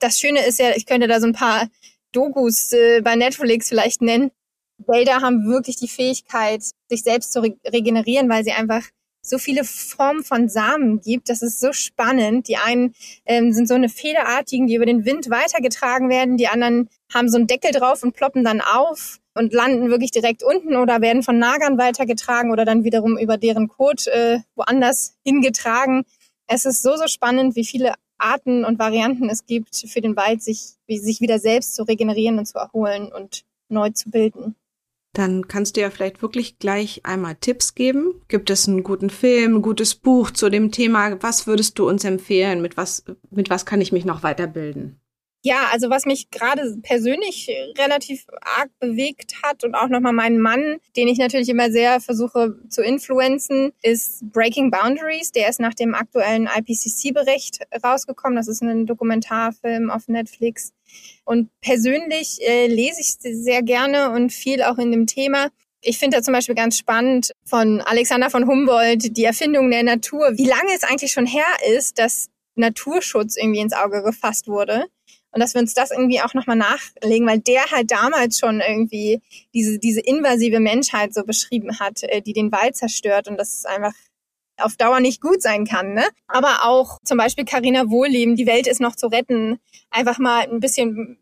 das 0.00 0.18
Schöne 0.18 0.44
ist 0.46 0.58
ja, 0.58 0.70
ich 0.76 0.84
könnte 0.84 1.08
da 1.08 1.18
so 1.18 1.26
ein 1.26 1.32
paar 1.32 1.68
Dokus 2.12 2.72
äh, 2.72 3.00
bei 3.02 3.16
Netflix 3.16 3.68
vielleicht 3.68 4.02
nennen. 4.02 4.30
Wälder 4.78 5.22
haben 5.22 5.46
wirklich 5.46 5.76
die 5.76 5.88
Fähigkeit, 5.88 6.62
sich 6.88 7.02
selbst 7.02 7.32
zu 7.32 7.40
re 7.40 7.56
regenerieren, 7.66 8.28
weil 8.28 8.44
sie 8.44 8.52
einfach 8.52 8.82
so 9.22 9.38
viele 9.38 9.64
Formen 9.64 10.22
von 10.22 10.48
Samen 10.48 11.00
gibt. 11.00 11.28
Das 11.28 11.42
ist 11.42 11.60
so 11.60 11.72
spannend. 11.72 12.48
Die 12.48 12.56
einen 12.56 12.94
ähm, 13.24 13.52
sind 13.52 13.66
so 13.66 13.74
eine 13.74 13.88
Federartigen, 13.88 14.66
die 14.66 14.76
über 14.76 14.86
den 14.86 15.04
Wind 15.04 15.30
weitergetragen 15.30 16.08
werden. 16.08 16.36
Die 16.36 16.48
anderen 16.48 16.88
haben 17.12 17.28
so 17.28 17.36
einen 17.36 17.46
Deckel 17.46 17.72
drauf 17.72 18.02
und 18.02 18.14
ploppen 18.14 18.44
dann 18.44 18.60
auf 18.60 19.18
und 19.34 19.52
landen 19.52 19.90
wirklich 19.90 20.12
direkt 20.12 20.42
unten 20.42 20.76
oder 20.76 21.00
werden 21.00 21.22
von 21.22 21.38
Nagern 21.38 21.76
weitergetragen 21.78 22.52
oder 22.52 22.64
dann 22.64 22.84
wiederum 22.84 23.18
über 23.18 23.36
deren 23.36 23.68
Kot 23.68 24.06
äh, 24.06 24.40
woanders 24.54 25.16
hingetragen. 25.24 26.04
Es 26.46 26.64
ist 26.64 26.82
so, 26.82 26.96
so 26.96 27.08
spannend, 27.08 27.56
wie 27.56 27.64
viele 27.64 27.94
Arten 28.18 28.64
und 28.64 28.78
Varianten 28.78 29.28
es 29.28 29.46
gibt 29.46 29.76
für 29.76 30.00
den 30.00 30.16
Wald, 30.16 30.42
sich, 30.42 30.74
sich 30.88 31.20
wieder 31.20 31.38
selbst 31.38 31.74
zu 31.74 31.82
regenerieren 31.82 32.38
und 32.38 32.46
zu 32.46 32.58
erholen 32.58 33.12
und 33.12 33.44
neu 33.68 33.90
zu 33.90 34.10
bilden. 34.10 34.54
Dann 35.12 35.48
kannst 35.48 35.76
du 35.76 35.80
ja 35.80 35.90
vielleicht 35.90 36.20
wirklich 36.20 36.58
gleich 36.58 37.06
einmal 37.06 37.36
Tipps 37.36 37.74
geben. 37.74 38.20
Gibt 38.28 38.50
es 38.50 38.68
einen 38.68 38.82
guten 38.82 39.08
Film, 39.08 39.56
ein 39.56 39.62
gutes 39.62 39.94
Buch 39.94 40.30
zu 40.30 40.50
dem 40.50 40.72
Thema? 40.72 41.22
Was 41.22 41.46
würdest 41.46 41.78
du 41.78 41.88
uns 41.88 42.04
empfehlen? 42.04 42.60
Mit 42.60 42.76
was, 42.76 43.04
mit 43.30 43.48
was 43.48 43.64
kann 43.64 43.80
ich 43.80 43.92
mich 43.92 44.04
noch 44.04 44.22
weiterbilden? 44.22 45.00
Ja, 45.46 45.68
also 45.70 45.90
was 45.90 46.06
mich 46.06 46.28
gerade 46.32 46.76
persönlich 46.82 47.48
relativ 47.78 48.26
arg 48.40 48.68
bewegt 48.80 49.44
hat 49.44 49.62
und 49.62 49.76
auch 49.76 49.86
nochmal 49.86 50.12
meinen 50.12 50.40
Mann, 50.40 50.78
den 50.96 51.06
ich 51.06 51.18
natürlich 51.18 51.48
immer 51.48 51.70
sehr 51.70 52.00
versuche 52.00 52.58
zu 52.68 52.82
influenzen, 52.82 53.70
ist 53.80 54.28
Breaking 54.32 54.72
Boundaries. 54.72 55.30
Der 55.30 55.48
ist 55.48 55.60
nach 55.60 55.74
dem 55.74 55.94
aktuellen 55.94 56.48
IPCC-Bericht 56.52 57.60
rausgekommen. 57.84 58.34
Das 58.34 58.48
ist 58.48 58.60
ein 58.60 58.86
Dokumentarfilm 58.86 59.88
auf 59.88 60.08
Netflix. 60.08 60.72
Und 61.24 61.48
persönlich 61.60 62.40
äh, 62.40 62.66
lese 62.66 63.00
ich 63.00 63.14
sehr 63.20 63.62
gerne 63.62 64.10
und 64.10 64.32
viel 64.32 64.64
auch 64.64 64.78
in 64.78 64.90
dem 64.90 65.06
Thema. 65.06 65.50
Ich 65.80 66.00
finde 66.00 66.16
da 66.16 66.24
zum 66.24 66.34
Beispiel 66.34 66.56
ganz 66.56 66.76
spannend 66.76 67.30
von 67.44 67.80
Alexander 67.82 68.30
von 68.30 68.48
Humboldt 68.48 69.16
die 69.16 69.24
Erfindung 69.24 69.70
der 69.70 69.84
Natur, 69.84 70.32
wie 70.32 70.48
lange 70.48 70.74
es 70.74 70.82
eigentlich 70.82 71.12
schon 71.12 71.26
her 71.26 71.46
ist, 71.76 72.00
dass 72.00 72.30
Naturschutz 72.56 73.36
irgendwie 73.36 73.60
ins 73.60 73.74
Auge 73.74 74.02
gefasst 74.02 74.48
wurde. 74.48 74.86
Und 75.36 75.40
dass 75.40 75.52
wir 75.52 75.60
uns 75.60 75.74
das 75.74 75.90
irgendwie 75.90 76.22
auch 76.22 76.32
nochmal 76.32 76.56
nachlegen, 76.56 77.28
weil 77.28 77.40
der 77.40 77.70
halt 77.70 77.90
damals 77.90 78.38
schon 78.38 78.62
irgendwie 78.66 79.20
diese, 79.52 79.78
diese 79.78 80.00
invasive 80.00 80.60
Menschheit 80.60 81.12
so 81.12 81.24
beschrieben 81.24 81.78
hat, 81.78 82.04
äh, 82.04 82.22
die 82.22 82.32
den 82.32 82.50
Wald 82.52 82.74
zerstört 82.74 83.28
und 83.28 83.36
das 83.36 83.52
ist 83.52 83.66
einfach 83.66 83.92
auf 84.56 84.78
Dauer 84.78 85.00
nicht 85.00 85.20
gut 85.20 85.42
sein 85.42 85.66
kann. 85.66 85.92
Ne? 85.92 86.04
Aber 86.26 86.64
auch 86.64 87.00
zum 87.04 87.18
Beispiel 87.18 87.44
Carina 87.44 87.90
Wohlleben, 87.90 88.34
die 88.34 88.46
Welt 88.46 88.66
ist 88.66 88.80
noch 88.80 88.96
zu 88.96 89.08
retten, 89.08 89.60
einfach 89.90 90.16
mal 90.16 90.48
ein 90.50 90.60
bisschen 90.60 91.18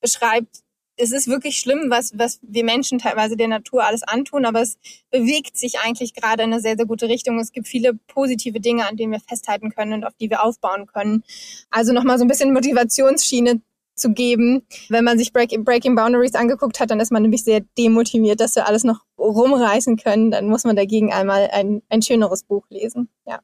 beschreibt, 0.00 0.61
es 0.96 1.12
ist 1.12 1.28
wirklich 1.28 1.58
schlimm, 1.58 1.86
was, 1.88 2.12
was 2.16 2.38
wir 2.42 2.64
Menschen 2.64 2.98
teilweise 2.98 3.36
der 3.36 3.48
Natur 3.48 3.84
alles 3.84 4.02
antun, 4.02 4.44
aber 4.44 4.60
es 4.60 4.76
bewegt 5.10 5.56
sich 5.56 5.80
eigentlich 5.80 6.14
gerade 6.14 6.42
in 6.42 6.52
eine 6.52 6.60
sehr, 6.60 6.76
sehr 6.76 6.86
gute 6.86 7.08
Richtung. 7.08 7.38
Es 7.38 7.52
gibt 7.52 7.66
viele 7.66 7.94
positive 7.94 8.60
Dinge, 8.60 8.86
an 8.86 8.96
denen 8.96 9.12
wir 9.12 9.20
festhalten 9.20 9.70
können 9.70 9.94
und 9.94 10.04
auf 10.04 10.14
die 10.20 10.30
wir 10.30 10.44
aufbauen 10.44 10.86
können. 10.86 11.24
Also 11.70 11.92
nochmal 11.92 12.18
so 12.18 12.24
ein 12.24 12.28
bisschen 12.28 12.52
Motivationsschiene 12.52 13.60
zu 13.94 14.12
geben. 14.12 14.66
Wenn 14.88 15.04
man 15.04 15.18
sich 15.18 15.32
Break, 15.32 15.64
Breaking 15.64 15.94
Boundaries 15.94 16.34
angeguckt 16.34 16.80
hat, 16.80 16.90
dann 16.90 17.00
ist 17.00 17.12
man 17.12 17.22
nämlich 17.22 17.44
sehr 17.44 17.60
demotiviert, 17.78 18.40
dass 18.40 18.56
wir 18.56 18.66
alles 18.66 18.84
noch 18.84 19.00
rumreißen 19.18 19.96
können. 19.96 20.30
Dann 20.30 20.48
muss 20.48 20.64
man 20.64 20.76
dagegen 20.76 21.12
einmal 21.12 21.48
ein, 21.52 21.82
ein 21.88 22.02
schöneres 22.02 22.44
Buch 22.44 22.64
lesen. 22.70 23.08
Ja. 23.26 23.40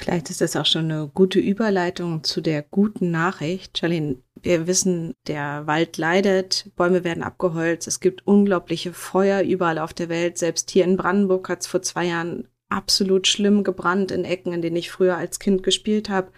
Vielleicht 0.00 0.30
ist 0.30 0.40
das 0.40 0.54
auch 0.54 0.64
schon 0.64 0.90
eine 0.90 1.10
gute 1.12 1.40
Überleitung 1.40 2.22
zu 2.22 2.40
der 2.40 2.62
guten 2.62 3.10
Nachricht. 3.10 3.78
Charlene, 3.78 4.22
wir 4.40 4.68
wissen, 4.68 5.14
der 5.26 5.66
Wald 5.66 5.96
leidet, 5.96 6.70
Bäume 6.76 7.02
werden 7.02 7.24
abgeholzt, 7.24 7.88
es 7.88 7.98
gibt 7.98 8.24
unglaubliche 8.24 8.92
Feuer 8.92 9.42
überall 9.42 9.78
auf 9.78 9.92
der 9.92 10.08
Welt. 10.08 10.38
Selbst 10.38 10.70
hier 10.70 10.84
in 10.84 10.96
Brandenburg 10.96 11.48
hat 11.48 11.62
es 11.62 11.66
vor 11.66 11.82
zwei 11.82 12.06
Jahren 12.06 12.46
absolut 12.68 13.26
schlimm 13.26 13.64
gebrannt 13.64 14.12
in 14.12 14.24
Ecken, 14.24 14.52
in 14.52 14.62
denen 14.62 14.76
ich 14.76 14.92
früher 14.92 15.16
als 15.16 15.40
Kind 15.40 15.64
gespielt 15.64 16.08
habe. 16.08 16.30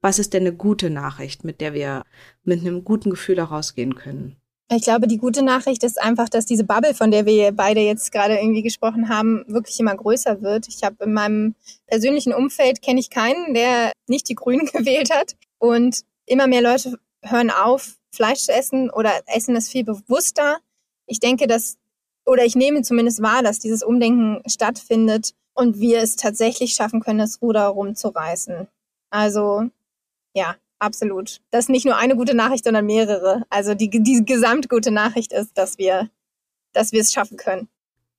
Was 0.00 0.20
ist 0.20 0.32
denn 0.32 0.46
eine 0.46 0.54
gute 0.54 0.88
Nachricht, 0.88 1.42
mit 1.42 1.60
der 1.60 1.74
wir 1.74 2.04
mit 2.44 2.60
einem 2.60 2.84
guten 2.84 3.10
Gefühl 3.10 3.38
herausgehen 3.38 3.96
können? 3.96 4.39
Ich 4.72 4.82
glaube, 4.82 5.08
die 5.08 5.18
gute 5.18 5.42
Nachricht 5.42 5.82
ist 5.82 6.00
einfach, 6.00 6.28
dass 6.28 6.46
diese 6.46 6.62
Bubble, 6.62 6.94
von 6.94 7.10
der 7.10 7.26
wir 7.26 7.50
beide 7.50 7.80
jetzt 7.80 8.12
gerade 8.12 8.38
irgendwie 8.38 8.62
gesprochen 8.62 9.08
haben, 9.08 9.44
wirklich 9.48 9.80
immer 9.80 9.96
größer 9.96 10.42
wird. 10.42 10.68
Ich 10.68 10.84
habe 10.84 11.04
in 11.04 11.12
meinem 11.12 11.56
persönlichen 11.88 12.32
Umfeld 12.32 12.80
kenne 12.80 13.00
ich 13.00 13.10
keinen, 13.10 13.52
der 13.52 13.90
nicht 14.06 14.28
die 14.28 14.36
Grünen 14.36 14.66
gewählt 14.72 15.10
hat. 15.12 15.34
Und 15.58 16.02
immer 16.24 16.46
mehr 16.46 16.62
Leute 16.62 16.96
hören 17.22 17.50
auf, 17.50 17.96
Fleisch 18.12 18.40
zu 18.40 18.52
essen 18.52 18.90
oder 18.90 19.10
essen 19.26 19.56
es 19.56 19.68
viel 19.68 19.82
bewusster. 19.82 20.58
Ich 21.06 21.18
denke, 21.18 21.48
dass, 21.48 21.76
oder 22.24 22.44
ich 22.44 22.54
nehme 22.54 22.82
zumindest 22.82 23.20
wahr, 23.22 23.42
dass 23.42 23.58
dieses 23.58 23.82
Umdenken 23.82 24.40
stattfindet 24.48 25.34
und 25.52 25.80
wir 25.80 26.00
es 26.00 26.14
tatsächlich 26.14 26.74
schaffen 26.74 27.00
können, 27.00 27.18
das 27.18 27.42
Ruder 27.42 27.66
rumzureißen. 27.66 28.68
Also, 29.10 29.64
ja, 30.32 30.54
absolut. 30.80 31.40
Das 31.50 31.66
ist 31.66 31.68
nicht 31.68 31.86
nur 31.86 31.96
eine 31.96 32.16
gute 32.16 32.34
Nachricht, 32.34 32.64
sondern 32.64 32.86
mehrere. 32.86 33.44
Also 33.50 33.74
die, 33.74 33.88
die 33.90 34.24
gesamtgute 34.24 34.90
Nachricht 34.90 35.32
ist, 35.32 35.56
dass 35.56 35.78
wir, 35.78 36.10
dass 36.72 36.92
wir 36.92 37.00
es 37.00 37.12
schaffen 37.12 37.36
können. 37.36 37.68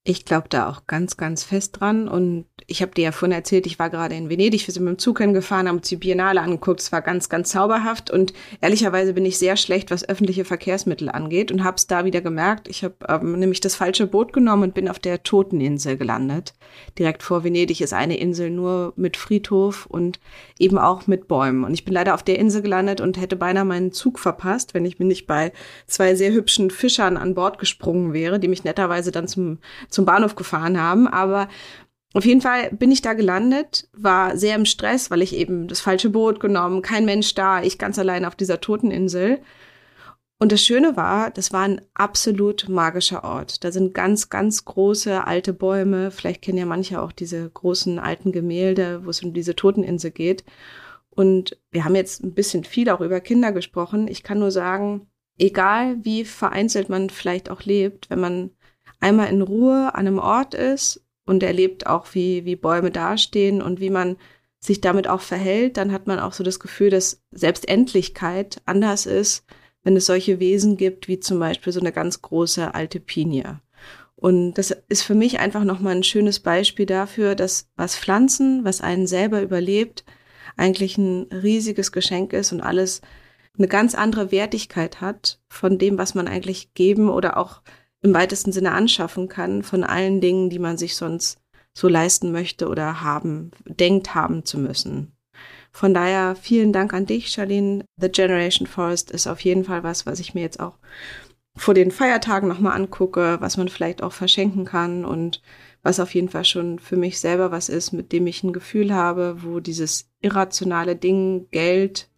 Ich 0.03 0.25
glaube 0.25 0.49
da 0.49 0.67
auch 0.67 0.87
ganz, 0.87 1.15
ganz 1.15 1.43
fest 1.43 1.79
dran. 1.79 2.07
Und 2.07 2.45
ich 2.65 2.81
habe 2.81 2.91
dir 2.91 3.03
ja 3.03 3.11
vorhin 3.11 3.35
erzählt, 3.35 3.67
ich 3.67 3.77
war 3.77 3.91
gerade 3.91 4.15
in 4.15 4.29
Venedig, 4.31 4.65
wir 4.65 4.73
sind 4.73 4.83
mit 4.83 4.95
dem 4.95 4.97
Zug 4.97 5.19
hingefahren, 5.19 5.67
haben 5.67 5.77
uns 5.77 5.89
die 5.89 5.95
Biennale 5.95 6.41
angeguckt. 6.41 6.79
Es 6.79 6.91
war 6.91 7.03
ganz, 7.03 7.29
ganz 7.29 7.51
zauberhaft. 7.51 8.09
Und 8.09 8.33
ehrlicherweise 8.61 9.13
bin 9.13 9.27
ich 9.27 9.37
sehr 9.37 9.57
schlecht, 9.57 9.91
was 9.91 10.07
öffentliche 10.09 10.43
Verkehrsmittel 10.43 11.09
angeht 11.09 11.51
und 11.51 11.63
habe 11.63 11.77
es 11.77 11.85
da 11.85 12.03
wieder 12.03 12.21
gemerkt. 12.21 12.67
Ich 12.67 12.83
habe 12.83 12.95
ähm, 13.07 13.37
nämlich 13.37 13.59
das 13.59 13.75
falsche 13.75 14.07
Boot 14.07 14.33
genommen 14.33 14.63
und 14.63 14.73
bin 14.73 14.89
auf 14.89 14.97
der 14.97 15.21
Toteninsel 15.21 15.97
gelandet. 15.97 16.55
Direkt 16.97 17.21
vor 17.21 17.43
Venedig 17.43 17.79
ist 17.79 17.93
eine 17.93 18.17
Insel 18.17 18.49
nur 18.49 18.93
mit 18.95 19.17
Friedhof 19.17 19.85
und 19.85 20.19
eben 20.57 20.79
auch 20.79 21.05
mit 21.05 21.27
Bäumen. 21.27 21.63
Und 21.63 21.75
ich 21.75 21.85
bin 21.85 21.93
leider 21.93 22.15
auf 22.15 22.23
der 22.23 22.39
Insel 22.39 22.63
gelandet 22.63 23.01
und 23.01 23.19
hätte 23.19 23.35
beinahe 23.35 23.65
meinen 23.65 23.91
Zug 23.91 24.17
verpasst, 24.17 24.73
wenn 24.73 24.85
ich 24.85 24.97
mir 24.97 25.05
nicht 25.05 25.27
bei 25.27 25.51
zwei 25.85 26.15
sehr 26.15 26.31
hübschen 26.31 26.71
Fischern 26.71 27.17
an 27.17 27.35
Bord 27.35 27.59
gesprungen 27.59 28.13
wäre, 28.13 28.39
die 28.39 28.47
mich 28.47 28.63
netterweise 28.63 29.11
dann 29.11 29.27
zum 29.27 29.59
zum 29.91 30.05
Bahnhof 30.05 30.35
gefahren 30.35 30.81
haben. 30.81 31.07
Aber 31.07 31.47
auf 32.13 32.25
jeden 32.25 32.41
Fall 32.41 32.71
bin 32.71 32.91
ich 32.91 33.01
da 33.01 33.13
gelandet, 33.13 33.87
war 33.93 34.35
sehr 34.35 34.55
im 34.55 34.65
Stress, 34.65 35.11
weil 35.11 35.21
ich 35.21 35.35
eben 35.35 35.67
das 35.67 35.79
falsche 35.79 36.09
Boot 36.09 36.39
genommen, 36.39 36.81
kein 36.81 37.05
Mensch 37.05 37.33
da, 37.35 37.61
ich 37.61 37.77
ganz 37.77 37.97
allein 37.99 38.25
auf 38.25 38.35
dieser 38.35 38.59
Toteninsel. 38.59 39.39
Und 40.37 40.51
das 40.51 40.63
Schöne 40.63 40.97
war, 40.97 41.29
das 41.29 41.53
war 41.53 41.61
ein 41.61 41.81
absolut 41.93 42.67
magischer 42.67 43.23
Ort. 43.23 43.63
Da 43.63 43.71
sind 43.71 43.93
ganz, 43.93 44.29
ganz 44.29 44.65
große 44.65 45.25
alte 45.27 45.53
Bäume. 45.53 46.09
Vielleicht 46.09 46.41
kennen 46.41 46.57
ja 46.57 46.65
manche 46.65 46.99
auch 46.99 47.11
diese 47.11 47.47
großen 47.47 47.99
alten 47.99 48.31
Gemälde, 48.31 49.05
wo 49.05 49.11
es 49.11 49.21
um 49.21 49.33
diese 49.33 49.55
Toteninsel 49.55 50.09
geht. 50.09 50.43
Und 51.11 51.59
wir 51.69 51.85
haben 51.85 51.95
jetzt 51.95 52.23
ein 52.23 52.33
bisschen 52.33 52.63
viel 52.63 52.89
auch 52.89 53.01
über 53.01 53.19
Kinder 53.19 53.51
gesprochen. 53.51 54.07
Ich 54.07 54.23
kann 54.23 54.39
nur 54.39 54.49
sagen, 54.49 55.07
egal 55.37 55.97
wie 56.03 56.25
vereinzelt 56.25 56.89
man 56.89 57.09
vielleicht 57.11 57.51
auch 57.51 57.61
lebt, 57.61 58.09
wenn 58.09 58.19
man 58.19 58.49
einmal 59.01 59.27
in 59.29 59.41
Ruhe 59.41 59.93
an 59.93 60.07
einem 60.07 60.19
Ort 60.19 60.53
ist 60.53 61.03
und 61.25 61.43
erlebt 61.43 61.87
auch, 61.87 62.07
wie, 62.13 62.45
wie 62.45 62.55
Bäume 62.55 62.91
dastehen 62.91 63.61
und 63.61 63.79
wie 63.79 63.89
man 63.89 64.17
sich 64.59 64.79
damit 64.79 65.07
auch 65.07 65.21
verhält, 65.21 65.77
dann 65.77 65.91
hat 65.91 66.07
man 66.07 66.19
auch 66.19 66.33
so 66.33 66.43
das 66.43 66.59
Gefühl, 66.59 66.91
dass 66.91 67.21
Selbstendlichkeit 67.31 68.61
anders 68.65 69.05
ist, 69.05 69.43
wenn 69.83 69.95
es 69.95 70.05
solche 70.05 70.39
Wesen 70.39 70.77
gibt, 70.77 71.07
wie 71.07 71.19
zum 71.19 71.39
Beispiel 71.39 71.73
so 71.73 71.79
eine 71.79 71.91
ganz 71.91 72.21
große 72.21 72.73
alte 72.73 72.99
Pinie. 72.99 73.59
Und 74.15 74.53
das 74.53 74.69
ist 74.87 75.01
für 75.01 75.15
mich 75.15 75.39
einfach 75.39 75.63
nochmal 75.63 75.95
ein 75.95 76.03
schönes 76.03 76.39
Beispiel 76.39 76.85
dafür, 76.85 77.33
dass 77.33 77.69
was 77.75 77.97
Pflanzen, 77.97 78.63
was 78.63 78.81
einen 78.81 79.07
selber 79.07 79.41
überlebt, 79.41 80.05
eigentlich 80.57 80.99
ein 80.99 81.23
riesiges 81.31 81.91
Geschenk 81.91 82.33
ist 82.33 82.51
und 82.51 82.61
alles 82.61 83.01
eine 83.57 83.67
ganz 83.67 83.95
andere 83.95 84.31
Wertigkeit 84.31 85.01
hat 85.01 85.39
von 85.49 85.79
dem, 85.79 85.97
was 85.97 86.13
man 86.13 86.27
eigentlich 86.27 86.75
geben 86.75 87.09
oder 87.09 87.37
auch 87.37 87.61
im 88.01 88.13
weitesten 88.13 88.51
Sinne 88.51 88.71
anschaffen 88.71 89.27
kann 89.27 89.63
von 89.63 89.83
allen 89.83 90.21
Dingen, 90.21 90.49
die 90.49 90.59
man 90.59 90.77
sich 90.77 90.95
sonst 90.95 91.39
so 91.73 91.87
leisten 91.87 92.31
möchte 92.31 92.67
oder 92.67 93.01
haben, 93.01 93.51
denkt 93.65 94.13
haben 94.13 94.45
zu 94.45 94.57
müssen. 94.57 95.13
Von 95.71 95.93
daher 95.93 96.35
vielen 96.35 96.73
Dank 96.73 96.93
an 96.93 97.05
dich, 97.05 97.29
Charlene. 97.29 97.85
The 97.97 98.09
Generation 98.09 98.67
Forest 98.67 99.09
ist 99.11 99.27
auf 99.27 99.39
jeden 99.39 99.63
Fall 99.63 99.83
was, 99.83 100.05
was 100.05 100.19
ich 100.19 100.33
mir 100.33 100.41
jetzt 100.41 100.59
auch 100.59 100.77
vor 101.55 101.73
den 101.73 101.91
Feiertagen 101.91 102.47
nochmal 102.47 102.75
angucke, 102.75 103.37
was 103.39 103.57
man 103.57 103.69
vielleicht 103.69 104.03
auch 104.03 104.13
verschenken 104.13 104.65
kann 104.65 105.05
und 105.05 105.41
was 105.83 105.99
auf 105.99 106.13
jeden 106.13 106.29
Fall 106.29 106.45
schon 106.45 106.79
für 106.79 106.97
mich 106.97 107.19
selber 107.19 107.51
was 107.51 107.69
ist, 107.69 107.91
mit 107.91 108.11
dem 108.11 108.27
ich 108.27 108.43
ein 108.43 108.53
Gefühl 108.53 108.93
habe, 108.93 109.37
wo 109.43 109.59
dieses 109.59 110.09
irrationale 110.21 110.95
Ding 110.95 111.47
Geld 111.51 112.09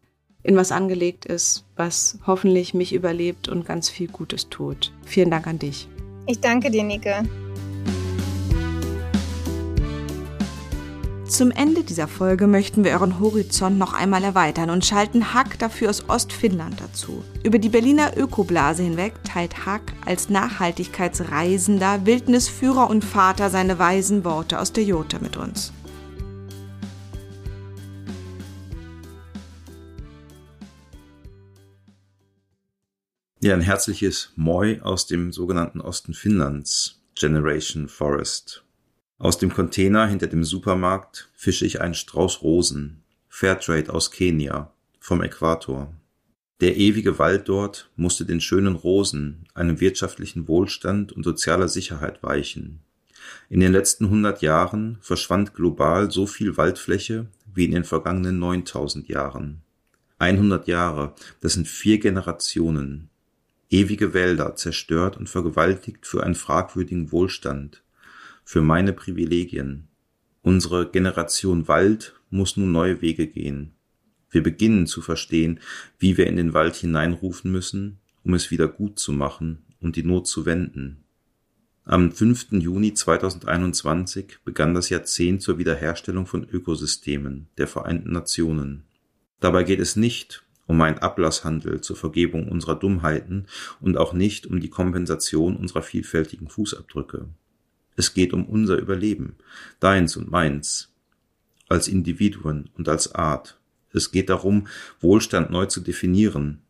in 0.43 0.55
was 0.55 0.71
angelegt 0.71 1.25
ist, 1.25 1.63
was 1.75 2.19
hoffentlich 2.27 2.73
mich 2.73 2.93
überlebt 2.93 3.47
und 3.47 3.65
ganz 3.65 3.89
viel 3.89 4.07
Gutes 4.07 4.49
tut. 4.49 4.91
Vielen 5.05 5.31
Dank 5.31 5.47
an 5.47 5.59
dich. 5.59 5.87
Ich 6.27 6.39
danke 6.39 6.69
dir, 6.69 6.83
Nike. 6.83 7.23
Zum 11.33 11.49
Ende 11.49 11.83
dieser 11.83 12.07
Folge 12.07 12.45
möchten 12.45 12.83
wir 12.83 12.91
euren 12.91 13.19
Horizont 13.19 13.79
noch 13.79 13.93
einmal 13.93 14.23
erweitern 14.23 14.69
und 14.69 14.85
schalten 14.85 15.33
Hack 15.33 15.57
dafür 15.57 15.89
aus 15.89 16.07
Ostfinnland 16.07 16.79
dazu. 16.79 17.23
Über 17.43 17.57
die 17.57 17.69
Berliner 17.69 18.15
Ökoblase 18.15 18.83
hinweg 18.83 19.13
teilt 19.23 19.65
Hack 19.65 19.81
als 20.05 20.29
Nachhaltigkeitsreisender, 20.29 22.05
Wildnisführer 22.05 22.87
und 22.87 23.03
Vater 23.03 23.49
seine 23.49 23.79
weisen 23.79 24.23
Worte 24.23 24.59
aus 24.59 24.73
der 24.73 24.83
Jota 24.83 25.17
mit 25.19 25.35
uns. 25.35 25.73
Ja, 33.43 33.53
ein 33.53 33.59
herzliches 33.59 34.31
Moi 34.37 34.79
aus 34.83 35.05
dem 35.05 35.33
sogenannten 35.33 35.81
Osten 35.81 36.13
Finnlands, 36.13 37.01
Generation 37.13 37.89
Forest. 37.89 38.63
Aus 39.17 39.37
dem 39.37 39.53
Container 39.53 40.07
hinter 40.07 40.27
dem 40.27 40.45
Supermarkt 40.45 41.29
fische 41.33 41.65
ich 41.65 41.81
einen 41.81 41.93
Strauß 41.93 42.41
Rosen, 42.41 43.03
Fairtrade 43.27 43.93
aus 43.93 44.11
Kenia, 44.11 44.71
vom 44.97 45.21
Äquator. 45.21 45.93
Der 46.61 46.77
ewige 46.77 47.19
Wald 47.19 47.49
dort 47.49 47.91
musste 47.97 48.25
den 48.25 48.39
schönen 48.39 48.75
Rosen, 48.75 49.43
einem 49.53 49.81
wirtschaftlichen 49.81 50.47
Wohlstand 50.47 51.11
und 51.11 51.25
sozialer 51.25 51.67
Sicherheit 51.67 52.23
weichen. 52.23 52.79
In 53.49 53.59
den 53.59 53.73
letzten 53.73 54.09
hundert 54.09 54.41
Jahren 54.41 54.99
verschwand 55.01 55.53
global 55.53 56.09
so 56.11 56.27
viel 56.27 56.55
Waldfläche 56.55 57.27
wie 57.53 57.65
in 57.65 57.71
den 57.71 57.83
vergangenen 57.83 58.39
9000 58.39 59.09
Jahren. 59.09 59.63
100 60.17 60.69
Jahre, 60.69 61.13
das 61.41 61.55
sind 61.55 61.67
vier 61.67 61.99
Generationen, 61.99 63.09
ewige 63.73 64.13
Wälder 64.13 64.55
zerstört 64.55 65.17
und 65.17 65.27
vergewaltigt 65.27 66.05
für 66.05 66.23
einen 66.23 66.35
fragwürdigen 66.35 67.11
Wohlstand, 67.11 67.83
für 68.45 68.61
meine 68.61 68.93
Privilegien. 68.93 69.87
Unsere 70.43 70.89
Generation 70.89 71.67
Wald 71.67 72.13
muss 72.29 72.55
nun 72.55 72.71
neue 72.71 73.01
Wege 73.01 73.25
gehen. 73.27 73.73
Wir 74.29 74.43
beginnen 74.43 74.85
zu 74.85 75.01
verstehen, 75.01 75.59
wie 75.97 76.17
wir 76.17 76.27
in 76.27 76.37
den 76.37 76.53
Wald 76.53 76.75
hineinrufen 76.75 77.51
müssen, 77.51 77.99
um 78.23 78.35
es 78.35 78.51
wieder 78.51 78.67
gut 78.67 78.99
zu 78.99 79.11
machen 79.11 79.63
und 79.79 79.95
die 79.95 80.03
Not 80.03 80.27
zu 80.27 80.45
wenden. 80.45 81.03
Am 81.83 82.11
5. 82.11 82.51
Juni 82.51 82.93
2021 82.93 84.37
begann 84.45 84.73
das 84.73 84.89
Jahrzehnt 84.89 85.41
zur 85.41 85.57
Wiederherstellung 85.57 86.27
von 86.27 86.47
Ökosystemen 86.47 87.47
der 87.57 87.67
Vereinten 87.67 88.11
Nationen. 88.11 88.83
Dabei 89.39 89.63
geht 89.63 89.79
es 89.79 89.95
nicht 89.95 90.43
um 90.65 90.79
einen 90.81 90.99
Ablasshandel 90.99 91.81
zur 91.81 91.95
Vergebung 91.95 92.49
unserer 92.49 92.75
Dummheiten 92.75 93.47
und 93.81 93.97
auch 93.97 94.13
nicht 94.13 94.47
um 94.47 94.59
die 94.59 94.69
Kompensation 94.69 95.57
unserer 95.57 95.81
vielfältigen 95.81 96.47
Fußabdrücke. 96.47 97.27
Es 97.95 98.13
geht 98.13 98.33
um 98.33 98.45
unser 98.45 98.77
Überleben, 98.77 99.35
deins 99.79 100.17
und 100.17 100.31
meins, 100.31 100.93
als 101.69 101.87
Individuen 101.87 102.69
und 102.75 102.89
als 102.89 103.13
Art. 103.13 103.59
Es 103.91 104.11
geht 104.11 104.29
darum, 104.29 104.67
Wohlstand 104.99 105.51
neu 105.51 105.67
zu 105.67 105.81
definieren, 105.81 106.61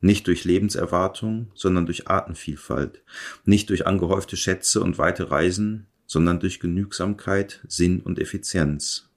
nicht 0.00 0.26
durch 0.26 0.44
Lebenserwartung, 0.44 1.50
sondern 1.54 1.86
durch 1.86 2.08
Artenvielfalt, 2.08 3.02
nicht 3.44 3.70
durch 3.70 3.86
angehäufte 3.86 4.36
Schätze 4.36 4.80
und 4.80 4.98
weite 4.98 5.30
Reisen, 5.30 5.86
sondern 6.06 6.40
durch 6.40 6.60
Genügsamkeit, 6.60 7.64
Sinn 7.68 8.00
und 8.00 8.18
Effizienz. 8.18 9.08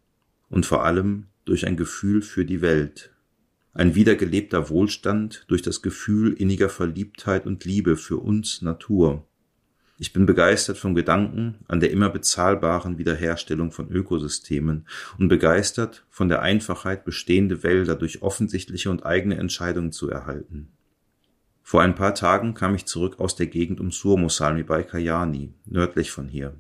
Und 0.50 0.66
vor 0.66 0.86
allem 0.86 1.28
durch 1.44 1.68
ein 1.68 1.76
Gefühl 1.76 2.22
für 2.22 2.46
die 2.46 2.62
Welt, 2.62 3.12
ein 3.78 3.94
wiedergelebter 3.94 4.70
Wohlstand 4.70 5.46
durch 5.48 5.62
das 5.62 5.84
Gefühl 5.84 6.34
inniger 6.34 6.68
Verliebtheit 6.68 7.46
und 7.46 7.64
Liebe 7.64 7.96
für 7.96 8.18
uns 8.18 8.64
Natur. 8.64 9.28
Ich 10.00 10.14
bin 10.14 10.26
begeistert 10.26 10.80
vom 10.80 10.96
Gedanken 10.96 11.60
an 11.68 11.80
der 11.80 11.92
immer 11.92 12.10
bezahlbaren 12.10 12.98
Wiederherstellung 12.98 13.72
von 13.72 13.90
Ökosystemen 13.92 14.88
und 15.20 15.28
begeistert 15.28 16.06
von 16.10 16.28
der 16.28 16.42
Einfachheit, 16.42 17.06
bestehende 17.06 17.62
Wälder 17.62 17.96
durch 17.96 18.24
offensichtliche 18.24 18.90
und 18.90 19.06
eigene 19.06 19.38
Entscheidungen 19.38 19.92
zu 19.92 20.10
erhalten. 20.10 20.70
Vor 21.62 21.82
ein 21.84 21.96
paar 21.96 22.16
Tagen 22.16 22.56
kam 22.56 22.74
ich 22.74 22.86
zurück 22.86 23.20
aus 23.20 23.36
der 23.36 23.48
Gegend 23.48 23.80
um 23.80 23.92
Surmosalmi 23.92 24.64
bei 24.64 24.82
Kajani, 24.82 25.54
nördlich 25.66 26.10
von 26.10 26.28
hier. 26.28 26.56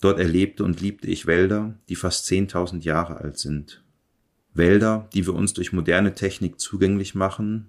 Dort 0.00 0.20
erlebte 0.20 0.62
und 0.62 0.80
liebte 0.80 1.08
ich 1.08 1.26
Wälder, 1.26 1.74
die 1.88 1.96
fast 1.96 2.28
10.000 2.28 2.82
Jahre 2.82 3.16
alt 3.16 3.38
sind. 3.38 3.82
Wälder, 4.54 5.08
die 5.14 5.26
wir 5.26 5.34
uns 5.34 5.52
durch 5.54 5.72
moderne 5.72 6.14
Technik 6.14 6.60
zugänglich 6.60 7.14
machen 7.14 7.68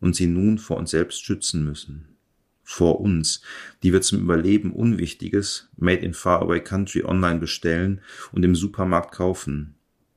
und 0.00 0.14
sie 0.14 0.26
nun 0.26 0.58
vor 0.58 0.76
uns 0.76 0.90
selbst 0.90 1.24
schützen 1.24 1.64
müssen. 1.64 2.16
Vor 2.62 3.00
uns, 3.00 3.40
die 3.82 3.92
wir 3.92 4.02
zum 4.02 4.20
Überleben 4.20 4.72
Unwichtiges 4.72 5.70
Made 5.76 6.04
in 6.04 6.12
Faraway 6.12 6.60
Country 6.60 7.02
online 7.02 7.40
bestellen 7.40 8.02
und 8.30 8.44
im 8.44 8.54
Supermarkt 8.54 9.12
kaufen. 9.12 9.74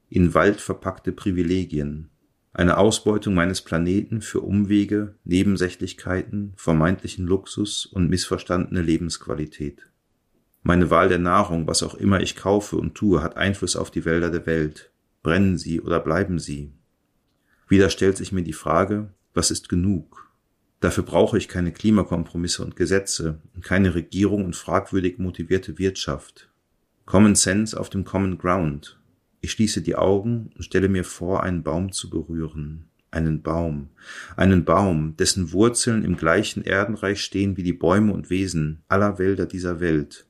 In 0.09 0.33
Wald 0.33 0.59
verpackte 0.59 1.13
Privilegien. 1.13 2.09
Eine 2.53 2.77
Ausbeutung 2.77 3.33
meines 3.33 3.61
Planeten 3.61 4.21
für 4.21 4.41
Umwege, 4.41 5.15
Nebensächlichkeiten, 5.23 6.51
vermeintlichen 6.57 7.25
Luxus 7.25 7.85
und 7.85 8.09
missverstandene 8.09 8.81
Lebensqualität. 8.81 9.87
Meine 10.61 10.89
Wahl 10.89 11.07
der 11.07 11.19
Nahrung, 11.19 11.65
was 11.67 11.81
auch 11.81 11.95
immer 11.95 12.19
ich 12.19 12.35
kaufe 12.35 12.75
und 12.75 12.93
tue, 12.93 13.23
hat 13.23 13.37
Einfluss 13.37 13.77
auf 13.77 13.89
die 13.89 14.03
Wälder 14.03 14.29
der 14.29 14.45
Welt. 14.45 14.90
Brennen 15.23 15.57
sie 15.57 15.81
oder 15.81 15.99
bleiben 15.99 16.39
sie? 16.39 16.71
Wieder 17.67 17.89
stellt 17.89 18.17
sich 18.17 18.31
mir 18.31 18.43
die 18.43 18.53
Frage, 18.53 19.13
was 19.33 19.51
ist 19.51 19.69
genug? 19.69 20.31
Dafür 20.79 21.03
brauche 21.03 21.37
ich 21.37 21.47
keine 21.47 21.71
Klimakompromisse 21.71 22.63
und 22.63 22.75
Gesetze 22.75 23.39
und 23.53 23.63
keine 23.63 23.93
Regierung 23.93 24.45
und 24.45 24.55
fragwürdig 24.55 25.19
motivierte 25.19 25.77
Wirtschaft. 25.77 26.49
Common 27.05 27.35
Sense 27.35 27.79
auf 27.79 27.89
dem 27.89 28.03
Common 28.03 28.39
Ground. 28.39 28.99
Ich 29.41 29.51
schließe 29.51 29.81
die 29.81 29.95
Augen 29.95 30.49
und 30.55 30.63
stelle 30.63 30.89
mir 30.89 31.03
vor, 31.03 31.43
einen 31.43 31.61
Baum 31.61 31.91
zu 31.91 32.09
berühren. 32.09 32.87
Einen 33.11 33.43
Baum. 33.43 33.89
Einen 34.35 34.65
Baum, 34.65 35.15
dessen 35.17 35.51
Wurzeln 35.51 36.03
im 36.03 36.17
gleichen 36.17 36.63
Erdenreich 36.63 37.21
stehen 37.21 37.57
wie 37.57 37.63
die 37.63 37.73
Bäume 37.73 38.13
und 38.13 38.29
Wesen 38.29 38.83
aller 38.87 39.19
Wälder 39.19 39.45
dieser 39.45 39.79
Welt 39.79 40.25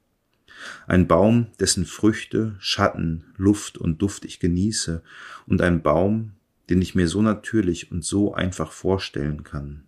ein 0.88 1.08
Baum, 1.08 1.48
dessen 1.60 1.86
Früchte, 1.86 2.56
Schatten, 2.60 3.26
Luft 3.38 3.78
und 3.78 4.02
Duft 4.02 4.26
ich 4.26 4.40
genieße, 4.40 5.04
und 5.48 5.62
ein 5.62 5.82
Baum, 5.82 6.34
den 6.70 6.82
ich 6.82 6.96
mir 6.96 7.08
so 7.08 7.22
natürlich 7.22 7.92
und 7.92 8.04
so 8.04 8.34
einfach 8.34 8.72
vorstellen 8.72 9.44
kann. 9.44 9.84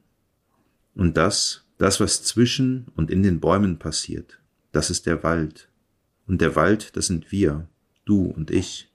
Und 0.96 1.18
das, 1.18 1.66
das, 1.78 2.00
was 2.00 2.24
zwischen 2.24 2.88
und 2.96 3.10
in 3.10 3.24
den 3.24 3.40
Bäumen 3.40 3.80
passiert, 3.80 4.40
das 4.72 4.90
ist 4.90 5.06
der 5.06 5.24
Wald. 5.24 5.70
Und 6.28 6.42
der 6.42 6.56
Wald, 6.56 6.96
das 6.96 7.08
sind 7.08 7.32
wir, 7.32 7.68
du 8.06 8.26
und 8.26 8.52
ich. 8.52 8.92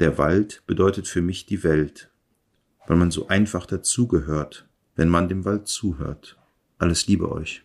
Der 0.00 0.18
Wald 0.18 0.62
bedeutet 0.66 1.08
für 1.08 1.22
mich 1.22 1.46
die 1.46 1.64
Welt, 1.64 2.10
weil 2.86 2.96
man 2.96 3.10
so 3.10 3.28
einfach 3.28 3.66
dazugehört, 3.66 4.68
wenn 4.96 5.08
man 5.08 5.28
dem 5.28 5.44
Wald 5.44 5.68
zuhört. 5.68 6.36
Alles 6.78 7.06
Liebe 7.06 7.30
euch. 7.30 7.64